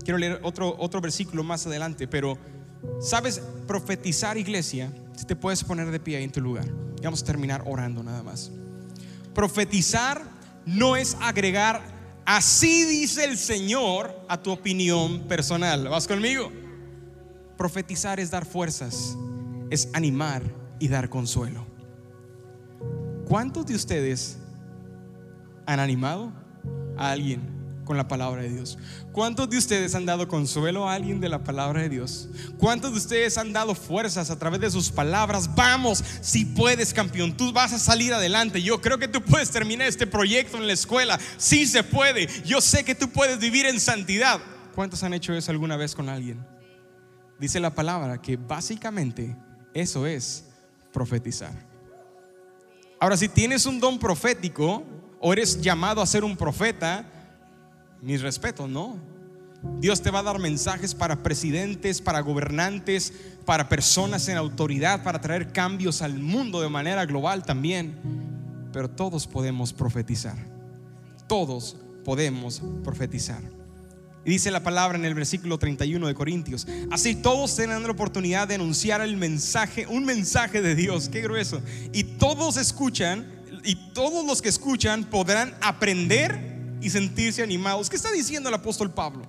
Quiero 0.03 0.17
leer 0.17 0.39
otro, 0.43 0.75
otro 0.79 0.99
versículo 1.01 1.43
más 1.43 1.65
adelante, 1.65 2.07
pero 2.07 2.37
Sabes, 2.99 3.41
profetizar 3.67 4.37
iglesia, 4.37 4.91
si 5.15 5.25
te 5.25 5.35
puedes 5.35 5.63
poner 5.63 5.91
de 5.91 5.99
pie 5.99 6.17
ahí 6.17 6.23
en 6.23 6.31
tu 6.31 6.41
lugar. 6.41 6.65
Vamos 7.01 7.21
a 7.21 7.25
terminar 7.25 7.63
orando 7.65 8.01
nada 8.03 8.23
más. 8.23 8.51
Profetizar 9.33 10.23
no 10.65 10.95
es 10.95 11.17
agregar, 11.19 11.81
así 12.25 12.85
dice 12.85 13.25
el 13.25 13.37
Señor, 13.37 14.15
a 14.29 14.41
tu 14.41 14.51
opinión 14.51 15.21
personal. 15.27 15.87
¿Vas 15.89 16.07
conmigo? 16.07 16.51
Profetizar 17.57 18.19
es 18.19 18.31
dar 18.31 18.45
fuerzas, 18.45 19.17
es 19.69 19.89
animar 19.93 20.43
y 20.79 20.87
dar 20.87 21.09
consuelo. 21.09 21.65
¿Cuántos 23.25 23.65
de 23.65 23.75
ustedes 23.75 24.37
han 25.65 25.79
animado 25.79 26.31
a 26.97 27.11
alguien 27.11 27.53
con 27.83 27.97
la 27.97 28.07
palabra 28.07 28.41
de 28.41 28.49
Dios. 28.49 28.77
¿Cuántos 29.11 29.49
de 29.49 29.57
ustedes 29.57 29.93
han 29.95 30.05
dado 30.05 30.27
consuelo 30.27 30.87
a 30.87 30.93
alguien 30.93 31.19
de 31.19 31.29
la 31.29 31.43
palabra 31.43 31.81
de 31.81 31.89
Dios? 31.89 32.29
¿Cuántos 32.57 32.91
de 32.91 32.97
ustedes 32.97 33.37
han 33.37 33.53
dado 33.53 33.75
fuerzas 33.75 34.29
a 34.29 34.39
través 34.39 34.61
de 34.61 34.71
sus 34.71 34.89
palabras? 34.89 35.53
Vamos, 35.55 36.03
si 36.21 36.45
puedes, 36.45 36.93
campeón, 36.93 37.35
tú 37.35 37.51
vas 37.51 37.73
a 37.73 37.79
salir 37.79 38.13
adelante. 38.13 38.61
Yo 38.61 38.81
creo 38.81 38.97
que 38.97 39.07
tú 39.07 39.21
puedes 39.21 39.51
terminar 39.51 39.87
este 39.87 40.07
proyecto 40.07 40.57
en 40.57 40.67
la 40.67 40.73
escuela. 40.73 41.19
Sí 41.37 41.65
se 41.65 41.83
puede. 41.83 42.27
Yo 42.43 42.61
sé 42.61 42.83
que 42.83 42.95
tú 42.95 43.09
puedes 43.09 43.39
vivir 43.39 43.65
en 43.65 43.79
santidad. 43.79 44.39
¿Cuántos 44.75 45.03
han 45.03 45.13
hecho 45.13 45.33
eso 45.33 45.51
alguna 45.51 45.77
vez 45.77 45.93
con 45.93 46.09
alguien? 46.09 46.43
Dice 47.39 47.59
la 47.59 47.73
palabra 47.73 48.21
que 48.21 48.37
básicamente 48.37 49.35
eso 49.73 50.05
es 50.05 50.45
profetizar. 50.91 51.53
Ahora, 52.99 53.17
si 53.17 53.27
tienes 53.27 53.65
un 53.65 53.79
don 53.79 53.99
profético 53.99 54.83
o 55.19 55.33
eres 55.33 55.61
llamado 55.61 56.01
a 56.01 56.05
ser 56.05 56.23
un 56.23 56.37
profeta, 56.37 57.05
mis 58.01 58.21
respetos, 58.21 58.69
¿no? 58.69 58.97
Dios 59.79 60.01
te 60.01 60.11
va 60.11 60.19
a 60.19 60.23
dar 60.23 60.39
mensajes 60.39 60.93
para 60.93 61.23
presidentes, 61.23 62.01
para 62.01 62.19
gobernantes, 62.19 63.13
para 63.45 63.69
personas 63.69 64.27
en 64.27 64.37
autoridad, 64.37 65.03
para 65.03 65.21
traer 65.21 65.51
cambios 65.51 66.01
al 66.01 66.19
mundo 66.19 66.61
de 66.61 66.69
manera 66.69 67.05
global 67.05 67.43
también. 67.43 67.97
Pero 68.73 68.89
todos 68.89 69.25
podemos 69.25 69.71
profetizar. 69.71 70.37
Todos 71.27 71.77
podemos 72.03 72.61
profetizar. 72.83 73.41
Y 74.25 74.31
dice 74.31 74.51
la 74.51 74.63
palabra 74.63 74.97
en 74.97 75.03
el 75.05 75.13
versículo 75.13 75.57
31 75.57 76.07
de 76.07 76.13
Corintios. 76.13 76.65
Así 76.91 77.15
todos 77.15 77.55
tienen 77.55 77.83
la 77.83 77.91
oportunidad 77.91 78.47
de 78.47 78.55
anunciar 78.55 79.01
el 79.01 79.17
mensaje, 79.17 79.85
un 79.85 80.05
mensaje 80.05 80.61
de 80.61 80.75
Dios. 80.75 81.09
Qué 81.09 81.21
grueso. 81.21 81.61
Y 81.91 82.03
todos 82.03 82.55
escuchan, 82.55 83.27
y 83.65 83.75
todos 83.93 84.25
los 84.25 84.41
que 84.41 84.49
escuchan 84.49 85.03
podrán 85.03 85.53
aprender 85.61 86.77
y 86.81 86.89
sentirse 86.89 87.43
animados. 87.43 87.89
¿Qué 87.89 87.95
está 87.95 88.11
diciendo 88.11 88.49
el 88.49 88.55
apóstol 88.55 88.91
Pablo? 88.91 89.23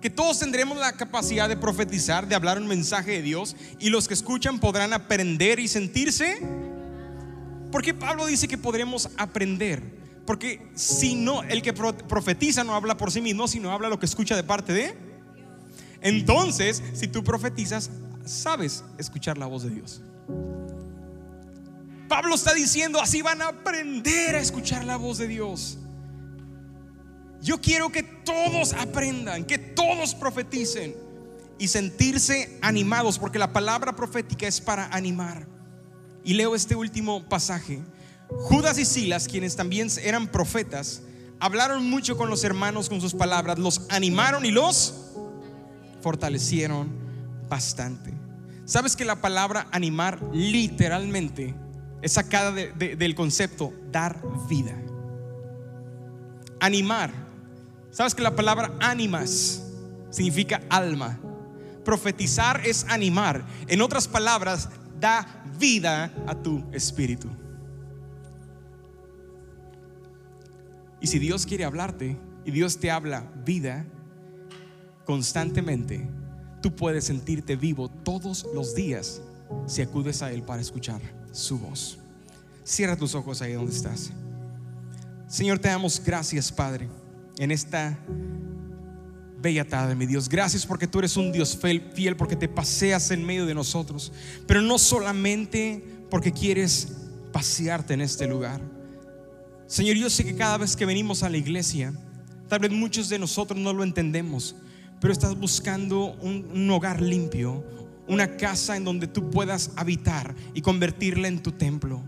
Que 0.00 0.10
todos 0.10 0.38
tendremos 0.38 0.76
la 0.76 0.92
capacidad 0.92 1.48
de 1.48 1.56
profetizar, 1.56 2.28
de 2.28 2.34
hablar 2.34 2.58
un 2.58 2.66
mensaje 2.66 3.12
de 3.12 3.22
Dios 3.22 3.56
y 3.78 3.88
los 3.88 4.06
que 4.06 4.14
escuchan 4.14 4.60
podrán 4.60 4.92
aprender 4.92 5.58
y 5.60 5.68
sentirse. 5.68 6.38
Porque 7.72 7.94
Pablo 7.94 8.26
dice 8.26 8.48
que 8.48 8.58
podremos 8.58 9.08
aprender. 9.16 10.03
Porque 10.26 10.70
si 10.74 11.14
no, 11.14 11.42
el 11.42 11.60
que 11.62 11.72
profetiza 11.72 12.64
no 12.64 12.74
habla 12.74 12.96
por 12.96 13.12
sí 13.12 13.20
mismo, 13.20 13.46
sino 13.46 13.70
habla 13.70 13.88
lo 13.88 13.98
que 13.98 14.06
escucha 14.06 14.36
de 14.36 14.44
parte 14.44 14.72
de. 14.72 14.96
Entonces, 16.00 16.82
si 16.94 17.08
tú 17.08 17.22
profetizas, 17.22 17.90
sabes 18.24 18.84
escuchar 18.98 19.38
la 19.38 19.46
voz 19.46 19.64
de 19.64 19.70
Dios. 19.70 20.02
Pablo 22.08 22.34
está 22.34 22.54
diciendo, 22.54 23.00
así 23.00 23.22
van 23.22 23.42
a 23.42 23.48
aprender 23.48 24.36
a 24.36 24.40
escuchar 24.40 24.84
la 24.84 24.96
voz 24.96 25.18
de 25.18 25.28
Dios. 25.28 25.78
Yo 27.42 27.60
quiero 27.60 27.90
que 27.90 28.02
todos 28.02 28.72
aprendan, 28.72 29.44
que 29.44 29.58
todos 29.58 30.14
profeticen 30.14 30.94
y 31.58 31.68
sentirse 31.68 32.58
animados, 32.62 33.18
porque 33.18 33.38
la 33.38 33.52
palabra 33.52 33.94
profética 33.94 34.46
es 34.46 34.60
para 34.60 34.86
animar. 34.86 35.46
Y 36.24 36.34
leo 36.34 36.54
este 36.54 36.74
último 36.74 37.28
pasaje. 37.28 37.82
Judas 38.38 38.78
y 38.78 38.84
Silas, 38.84 39.28
quienes 39.28 39.56
también 39.56 39.88
eran 40.02 40.28
profetas, 40.28 41.02
hablaron 41.40 41.88
mucho 41.88 42.16
con 42.16 42.30
los 42.30 42.44
hermanos 42.44 42.88
con 42.88 43.00
sus 43.00 43.14
palabras, 43.14 43.58
los 43.58 43.82
animaron 43.88 44.44
y 44.44 44.50
los 44.50 44.94
fortalecieron 46.02 46.88
bastante. 47.48 48.12
¿Sabes 48.64 48.96
que 48.96 49.04
la 49.04 49.20
palabra 49.20 49.66
animar 49.70 50.20
literalmente 50.32 51.54
es 52.02 52.12
sacada 52.12 52.52
del 52.52 53.14
concepto 53.14 53.72
dar 53.90 54.20
vida? 54.48 54.74
Animar 56.60 57.24
¿Sabes 57.94 58.12
que 58.12 58.22
la 58.22 58.34
palabra 58.34 58.72
ánimas 58.80 59.62
significa 60.10 60.60
alma? 60.68 61.16
Profetizar 61.84 62.66
es 62.66 62.84
animar. 62.88 63.44
En 63.68 63.80
otras 63.80 64.08
palabras, 64.08 64.68
da 64.98 65.44
vida 65.60 66.12
a 66.26 66.34
tu 66.34 66.64
espíritu. 66.72 67.28
Y 71.04 71.06
si 71.06 71.18
Dios 71.18 71.44
quiere 71.44 71.66
hablarte 71.66 72.16
y 72.46 72.50
Dios 72.50 72.78
te 72.78 72.90
habla 72.90 73.30
vida 73.44 73.84
constantemente, 75.04 76.08
tú 76.62 76.74
puedes 76.74 77.04
sentirte 77.04 77.56
vivo 77.56 77.90
todos 77.90 78.46
los 78.54 78.74
días 78.74 79.20
si 79.66 79.82
acudes 79.82 80.22
a 80.22 80.32
Él 80.32 80.42
para 80.44 80.62
escuchar 80.62 81.02
su 81.30 81.58
voz. 81.58 81.98
Cierra 82.64 82.96
tus 82.96 83.14
ojos 83.14 83.42
ahí 83.42 83.52
donde 83.52 83.72
estás. 83.72 84.12
Señor, 85.28 85.58
te 85.58 85.68
damos 85.68 86.02
gracias, 86.02 86.50
Padre 86.50 86.88
en 87.36 87.50
esta 87.50 87.98
bella 89.42 89.68
tarde, 89.68 89.94
mi 89.94 90.06
Dios. 90.06 90.26
Gracias 90.26 90.64
porque 90.64 90.86
tú 90.86 91.00
eres 91.00 91.18
un 91.18 91.32
Dios 91.32 91.54
fiel, 91.94 92.16
porque 92.16 92.34
te 92.34 92.48
paseas 92.48 93.10
en 93.10 93.26
medio 93.26 93.44
de 93.44 93.52
nosotros, 93.52 94.10
pero 94.46 94.62
no 94.62 94.78
solamente 94.78 95.84
porque 96.08 96.32
quieres 96.32 96.96
pasearte 97.30 97.92
en 97.92 98.00
este 98.00 98.26
lugar. 98.26 98.73
Señor, 99.66 99.96
yo 99.96 100.10
sé 100.10 100.24
que 100.24 100.34
cada 100.34 100.58
vez 100.58 100.76
que 100.76 100.86
venimos 100.86 101.22
a 101.22 101.30
la 101.30 101.36
iglesia, 101.36 101.92
tal 102.48 102.60
vez 102.60 102.70
muchos 102.70 103.08
de 103.08 103.18
nosotros 103.18 103.58
no 103.58 103.72
lo 103.72 103.82
entendemos, 103.82 104.56
pero 105.00 105.12
estás 105.12 105.36
buscando 105.36 106.14
un, 106.20 106.70
hogar 106.70 107.00
limpio, 107.00 107.64
una 108.06 108.36
casa 108.36 108.76
en 108.76 108.84
donde 108.84 109.06
tú 109.06 109.30
puedas 109.30 109.70
habitar 109.76 110.34
y 110.54 110.60
convertirla 110.60 111.28
en 111.28 111.42
tu 111.42 111.52
templo. 111.52 112.02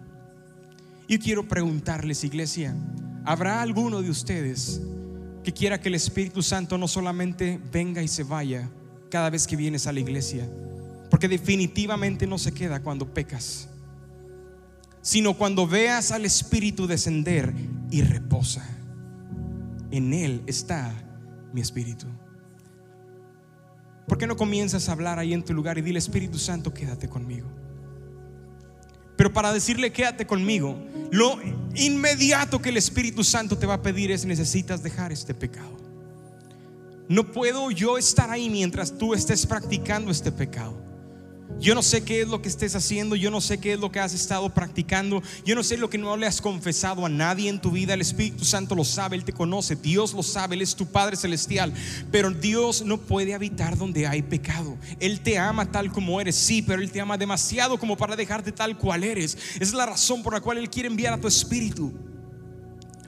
Y 1.08 1.18
quiero 1.18 1.46
preguntarles, 1.46 2.24
iglesia, 2.24 2.76
¿habrá 3.24 3.62
alguno 3.62 4.02
de 4.02 4.10
ustedes 4.10 4.80
que 5.44 5.52
quiera 5.52 5.80
que 5.80 5.88
el 5.88 5.94
Espíritu 5.94 6.42
Santo 6.42 6.76
no 6.76 6.88
solamente 6.88 7.60
venga 7.72 8.02
y 8.02 8.08
se 8.08 8.24
vaya 8.24 8.68
cada 9.10 9.30
vez 9.30 9.46
que 9.46 9.56
vienes 9.56 9.86
a 9.86 9.92
la 9.92 10.00
iglesia, 10.00 10.48
porque 11.10 11.28
definitivamente 11.28 12.26
no 12.26 12.38
se 12.38 12.52
queda 12.52 12.82
cuando 12.82 13.06
pecas, 13.06 13.68
sino 15.06 15.34
cuando 15.34 15.68
veas 15.68 16.10
al 16.10 16.24
Espíritu 16.24 16.88
descender 16.88 17.54
y 17.92 18.02
reposa. 18.02 18.66
En 19.92 20.12
Él 20.12 20.42
está 20.48 20.92
mi 21.52 21.60
Espíritu. 21.60 22.06
¿Por 24.08 24.18
qué 24.18 24.26
no 24.26 24.34
comienzas 24.34 24.88
a 24.88 24.92
hablar 24.92 25.20
ahí 25.20 25.32
en 25.32 25.44
tu 25.44 25.54
lugar 25.54 25.78
y 25.78 25.82
dile, 25.82 26.00
Espíritu 26.00 26.38
Santo, 26.38 26.74
quédate 26.74 27.08
conmigo? 27.08 27.46
Pero 29.16 29.32
para 29.32 29.52
decirle, 29.52 29.92
quédate 29.92 30.26
conmigo, 30.26 30.76
lo 31.12 31.38
inmediato 31.76 32.60
que 32.60 32.70
el 32.70 32.76
Espíritu 32.76 33.22
Santo 33.22 33.56
te 33.56 33.66
va 33.66 33.74
a 33.74 33.82
pedir 33.82 34.10
es, 34.10 34.26
necesitas 34.26 34.82
dejar 34.82 35.12
este 35.12 35.34
pecado. 35.34 35.76
No 37.08 37.30
puedo 37.30 37.70
yo 37.70 37.96
estar 37.96 38.28
ahí 38.28 38.50
mientras 38.50 38.98
tú 38.98 39.14
estés 39.14 39.46
practicando 39.46 40.10
este 40.10 40.32
pecado. 40.32 40.85
Yo 41.58 41.74
no 41.74 41.82
sé 41.82 42.04
qué 42.04 42.20
es 42.20 42.28
lo 42.28 42.42
que 42.42 42.48
estés 42.48 42.74
haciendo, 42.74 43.16
yo 43.16 43.30
no 43.30 43.40
sé 43.40 43.58
qué 43.58 43.72
es 43.72 43.80
lo 43.80 43.90
que 43.90 43.98
has 43.98 44.12
estado 44.12 44.50
practicando, 44.50 45.22
yo 45.44 45.54
no 45.54 45.62
sé 45.62 45.78
lo 45.78 45.88
que 45.88 45.96
no 45.96 46.16
le 46.16 46.26
has 46.26 46.40
confesado 46.40 47.06
a 47.06 47.08
nadie 47.08 47.48
en 47.48 47.60
tu 47.60 47.70
vida. 47.70 47.94
El 47.94 48.02
Espíritu 48.02 48.44
Santo 48.44 48.74
lo 48.74 48.84
sabe, 48.84 49.16
Él 49.16 49.24
te 49.24 49.32
conoce, 49.32 49.74
Dios 49.74 50.12
lo 50.12 50.22
sabe, 50.22 50.54
Él 50.54 50.62
es 50.62 50.76
tu 50.76 50.86
Padre 50.86 51.16
Celestial. 51.16 51.72
Pero 52.10 52.30
Dios 52.30 52.84
no 52.84 52.98
puede 52.98 53.34
habitar 53.34 53.78
donde 53.78 54.06
hay 54.06 54.22
pecado. 54.22 54.76
Él 55.00 55.20
te 55.20 55.38
ama 55.38 55.70
tal 55.70 55.90
como 55.90 56.20
eres, 56.20 56.36
sí, 56.36 56.60
pero 56.60 56.82
Él 56.82 56.90
te 56.90 57.00
ama 57.00 57.16
demasiado 57.16 57.78
como 57.78 57.96
para 57.96 58.16
dejarte 58.16 58.52
tal 58.52 58.76
cual 58.76 59.02
eres. 59.02 59.38
Es 59.58 59.72
la 59.72 59.86
razón 59.86 60.22
por 60.22 60.34
la 60.34 60.40
cual 60.40 60.58
Él 60.58 60.68
quiere 60.68 60.88
enviar 60.88 61.14
a 61.14 61.20
tu 61.20 61.28
Espíritu 61.28 61.92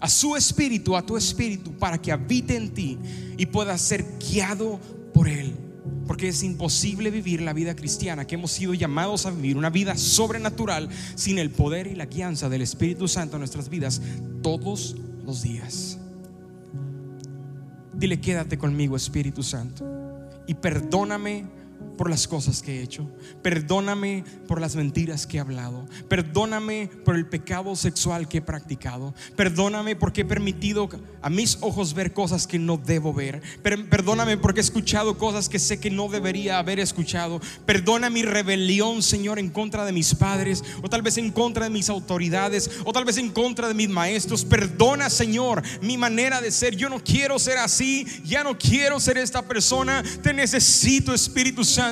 a 0.00 0.08
su 0.08 0.36
espíritu, 0.36 0.96
a 0.96 1.04
tu 1.04 1.16
espíritu, 1.16 1.72
para 1.72 2.00
que 2.00 2.12
habite 2.12 2.54
en 2.54 2.72
ti 2.72 2.98
y 3.36 3.46
puedas 3.46 3.80
ser 3.80 4.04
guiado 4.18 4.78
por 5.12 5.28
Él. 5.28 5.67
Porque 6.08 6.28
es 6.28 6.42
imposible 6.42 7.12
vivir 7.12 7.42
la 7.42 7.52
vida 7.52 7.76
cristiana 7.76 8.26
que 8.26 8.34
hemos 8.34 8.50
sido 8.50 8.74
llamados 8.74 9.26
a 9.26 9.30
vivir, 9.30 9.56
una 9.56 9.70
vida 9.70 9.96
sobrenatural, 9.96 10.88
sin 11.14 11.38
el 11.38 11.50
poder 11.50 11.86
y 11.86 11.94
la 11.94 12.06
guianza 12.06 12.48
del 12.48 12.62
Espíritu 12.62 13.06
Santo 13.06 13.36
en 13.36 13.42
nuestras 13.42 13.68
vidas 13.68 14.02
todos 14.42 14.96
los 15.24 15.42
días. 15.42 15.98
Dile, 17.92 18.20
quédate 18.20 18.58
conmigo, 18.58 18.96
Espíritu 18.96 19.42
Santo, 19.42 19.84
y 20.46 20.54
perdóname 20.54 21.44
por 21.98 22.08
las 22.08 22.28
cosas 22.28 22.62
que 22.62 22.78
he 22.78 22.82
hecho. 22.82 23.10
Perdóname 23.42 24.24
por 24.46 24.60
las 24.60 24.76
mentiras 24.76 25.26
que 25.26 25.36
he 25.36 25.40
hablado. 25.40 25.84
Perdóname 26.08 26.88
por 27.04 27.16
el 27.16 27.26
pecado 27.26 27.74
sexual 27.74 28.28
que 28.28 28.38
he 28.38 28.42
practicado. 28.42 29.14
Perdóname 29.36 29.96
porque 29.96 30.20
he 30.20 30.24
permitido 30.24 30.88
a 31.20 31.28
mis 31.28 31.58
ojos 31.60 31.94
ver 31.94 32.14
cosas 32.14 32.46
que 32.46 32.58
no 32.58 32.76
debo 32.78 33.12
ver. 33.12 33.42
Perdóname 33.62 34.38
porque 34.38 34.60
he 34.60 34.62
escuchado 34.62 35.18
cosas 35.18 35.48
que 35.48 35.58
sé 35.58 35.80
que 35.80 35.90
no 35.90 36.08
debería 36.08 36.58
haber 36.58 36.78
escuchado. 36.78 37.40
Perdona 37.66 38.08
mi 38.10 38.22
rebelión, 38.22 39.02
Señor, 39.02 39.40
en 39.40 39.50
contra 39.50 39.84
de 39.84 39.92
mis 39.92 40.14
padres. 40.14 40.62
O 40.82 40.88
tal 40.88 41.02
vez 41.02 41.18
en 41.18 41.32
contra 41.32 41.64
de 41.64 41.70
mis 41.70 41.90
autoridades. 41.90 42.70
O 42.84 42.92
tal 42.92 43.04
vez 43.04 43.18
en 43.18 43.30
contra 43.30 43.66
de 43.66 43.74
mis 43.74 43.88
maestros. 43.88 44.44
Perdona, 44.44 45.10
Señor, 45.10 45.62
mi 45.82 45.98
manera 45.98 46.40
de 46.40 46.52
ser. 46.52 46.76
Yo 46.76 46.88
no 46.88 47.02
quiero 47.02 47.40
ser 47.40 47.58
así. 47.58 48.06
Ya 48.24 48.44
no 48.44 48.56
quiero 48.56 49.00
ser 49.00 49.18
esta 49.18 49.42
persona. 49.42 50.04
Te 50.22 50.32
necesito, 50.32 51.12
Espíritu 51.12 51.64
Santo. 51.64 51.87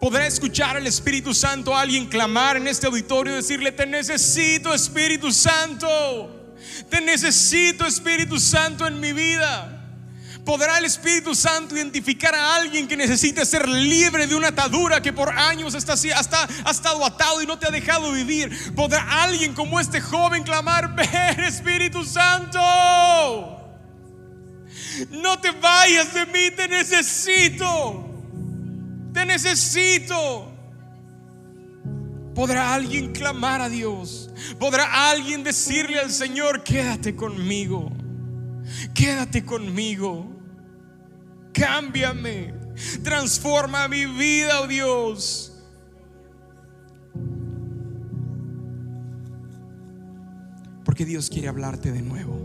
Podrá 0.00 0.26
escuchar 0.26 0.76
al 0.76 0.86
Espíritu 0.86 1.32
Santo 1.32 1.74
a 1.74 1.80
alguien 1.80 2.06
clamar 2.06 2.56
en 2.56 2.66
este 2.66 2.86
auditorio 2.86 3.32
y 3.32 3.36
decirle, 3.36 3.72
te 3.72 3.86
necesito 3.86 4.74
Espíritu 4.74 5.32
Santo, 5.32 6.56
te 6.90 7.00
necesito 7.00 7.86
Espíritu 7.86 8.38
Santo 8.40 8.86
en 8.86 8.98
mi 8.98 9.12
vida. 9.12 9.70
¿Podrá 10.44 10.78
el 10.78 10.84
Espíritu 10.84 11.34
Santo 11.34 11.74
identificar 11.74 12.34
a 12.34 12.56
alguien 12.56 12.86
que 12.86 12.98
necesite 12.98 13.46
ser 13.46 13.66
libre 13.66 14.26
de 14.26 14.34
una 14.34 14.48
atadura 14.48 15.00
que 15.00 15.12
por 15.12 15.30
años 15.30 15.74
está, 15.74 15.94
hasta, 15.94 16.48
ha 16.64 16.70
estado 16.70 17.02
atado 17.06 17.40
y 17.40 17.46
no 17.46 17.58
te 17.58 17.66
ha 17.66 17.70
dejado 17.70 18.12
vivir? 18.12 18.74
¿Podrá 18.74 19.22
alguien 19.22 19.54
como 19.54 19.80
este 19.80 20.02
joven 20.02 20.42
clamar, 20.42 20.94
ven 20.96 21.40
Espíritu 21.40 22.04
Santo? 22.04 22.60
No 25.10 25.40
te 25.40 25.50
vayas 25.52 26.12
de 26.12 26.26
mí, 26.26 26.50
te 26.54 26.68
necesito. 26.68 28.13
Te 29.14 29.24
necesito. 29.24 30.52
¿Podrá 32.34 32.74
alguien 32.74 33.12
clamar 33.12 33.60
a 33.60 33.68
Dios? 33.68 34.28
¿Podrá 34.58 35.10
alguien 35.10 35.44
decirle 35.44 36.00
al 36.00 36.10
Señor, 36.10 36.64
quédate 36.64 37.14
conmigo? 37.14 37.92
Quédate 38.92 39.44
conmigo. 39.44 40.28
Cámbiame. 41.52 42.52
Transforma 43.04 43.86
mi 43.86 44.04
vida, 44.04 44.60
oh 44.60 44.66
Dios. 44.66 45.62
Porque 50.84 51.04
Dios 51.04 51.30
quiere 51.30 51.46
hablarte 51.46 51.92
de 51.92 52.02
nuevo. 52.02 52.36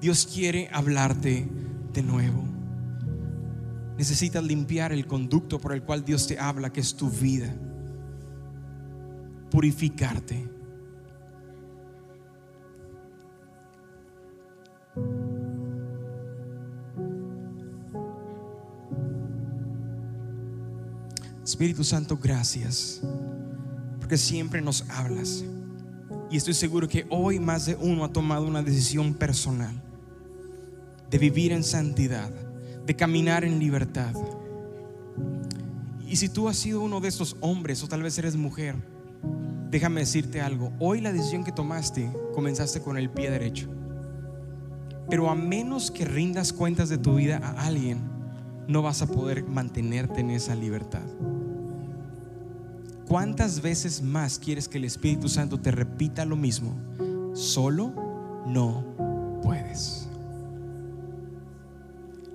Dios 0.00 0.28
quiere 0.32 0.70
hablarte 0.72 1.48
de 1.92 2.02
nuevo. 2.04 2.53
Necesitas 3.96 4.42
limpiar 4.42 4.92
el 4.92 5.06
conducto 5.06 5.60
por 5.60 5.72
el 5.72 5.82
cual 5.82 6.04
Dios 6.04 6.26
te 6.26 6.38
habla, 6.38 6.72
que 6.72 6.80
es 6.80 6.94
tu 6.94 7.08
vida. 7.08 7.54
Purificarte. 9.50 10.48
Espíritu 21.44 21.84
Santo, 21.84 22.18
gracias, 22.20 23.00
porque 24.00 24.16
siempre 24.16 24.60
nos 24.60 24.88
hablas. 24.90 25.44
Y 26.30 26.36
estoy 26.36 26.54
seguro 26.54 26.88
que 26.88 27.06
hoy 27.10 27.38
más 27.38 27.66
de 27.66 27.76
uno 27.76 28.04
ha 28.04 28.12
tomado 28.12 28.46
una 28.46 28.62
decisión 28.62 29.14
personal 29.14 29.80
de 31.10 31.18
vivir 31.18 31.52
en 31.52 31.62
santidad 31.62 32.32
de 32.86 32.96
caminar 32.96 33.44
en 33.44 33.58
libertad. 33.58 34.14
Y 36.06 36.16
si 36.16 36.28
tú 36.28 36.48
has 36.48 36.56
sido 36.56 36.80
uno 36.80 37.00
de 37.00 37.08
estos 37.08 37.36
hombres 37.40 37.82
o 37.82 37.88
tal 37.88 38.02
vez 38.02 38.18
eres 38.18 38.36
mujer, 38.36 38.76
déjame 39.70 40.00
decirte 40.00 40.40
algo. 40.40 40.72
Hoy 40.78 41.00
la 41.00 41.12
decisión 41.12 41.44
que 41.44 41.52
tomaste 41.52 42.10
comenzaste 42.34 42.80
con 42.80 42.96
el 42.96 43.10
pie 43.10 43.30
derecho. 43.30 43.68
Pero 45.08 45.28
a 45.28 45.34
menos 45.34 45.90
que 45.90 46.04
rindas 46.04 46.52
cuentas 46.52 46.88
de 46.88 46.98
tu 46.98 47.16
vida 47.16 47.38
a 47.38 47.66
alguien, 47.66 47.98
no 48.68 48.82
vas 48.82 49.02
a 49.02 49.06
poder 49.06 49.44
mantenerte 49.44 50.20
en 50.20 50.30
esa 50.30 50.54
libertad. 50.54 51.02
¿Cuántas 53.06 53.60
veces 53.60 54.02
más 54.02 54.38
quieres 54.38 54.68
que 54.68 54.78
el 54.78 54.84
Espíritu 54.84 55.28
Santo 55.28 55.60
te 55.60 55.70
repita 55.70 56.24
lo 56.24 56.36
mismo? 56.36 56.74
Solo 57.34 57.92
no 58.46 58.84
puedes 59.42 60.08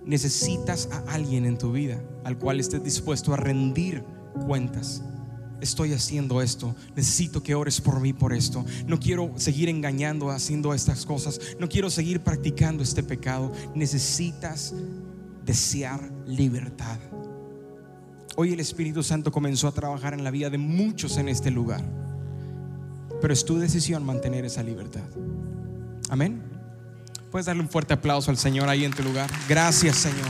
necesitas 0.09 0.89
a 0.91 1.13
alguien 1.13 1.45
en 1.45 1.57
tu 1.57 1.71
vida 1.71 2.01
al 2.23 2.37
cual 2.37 2.59
estés 2.59 2.83
dispuesto 2.83 3.31
a 3.31 3.37
rendir 3.37 4.03
cuentas. 4.47 5.03
Estoy 5.61 5.93
haciendo 5.93 6.41
esto, 6.41 6.75
necesito 6.95 7.43
que 7.43 7.53
ores 7.53 7.79
por 7.79 7.99
mí 7.99 8.11
por 8.11 8.33
esto. 8.33 8.65
No 8.87 8.99
quiero 8.99 9.33
seguir 9.35 9.69
engañando 9.69 10.31
haciendo 10.31 10.73
estas 10.73 11.05
cosas, 11.05 11.39
no 11.59 11.69
quiero 11.69 11.91
seguir 11.91 12.21
practicando 12.21 12.81
este 12.81 13.03
pecado. 13.03 13.51
Necesitas 13.75 14.73
desear 15.45 16.11
libertad. 16.25 16.97
Hoy 18.35 18.53
el 18.53 18.59
Espíritu 18.61 19.03
Santo 19.03 19.31
comenzó 19.31 19.67
a 19.67 19.73
trabajar 19.73 20.13
en 20.13 20.23
la 20.23 20.31
vida 20.31 20.49
de 20.49 20.57
muchos 20.57 21.17
en 21.17 21.29
este 21.29 21.51
lugar, 21.51 21.83
pero 23.21 23.33
es 23.33 23.45
tu 23.45 23.59
decisión 23.59 24.03
mantener 24.03 24.45
esa 24.45 24.63
libertad. 24.63 25.03
Amén. 26.09 26.48
Puedes 27.31 27.45
darle 27.45 27.61
un 27.61 27.69
fuerte 27.69 27.93
aplauso 27.93 28.31
al 28.31 28.37
Señor 28.37 28.69
ahí 28.69 28.85
en 28.85 28.91
tu 28.91 29.03
lugar. 29.03 29.29
Gracias, 29.47 29.97
Señor. 29.97 30.27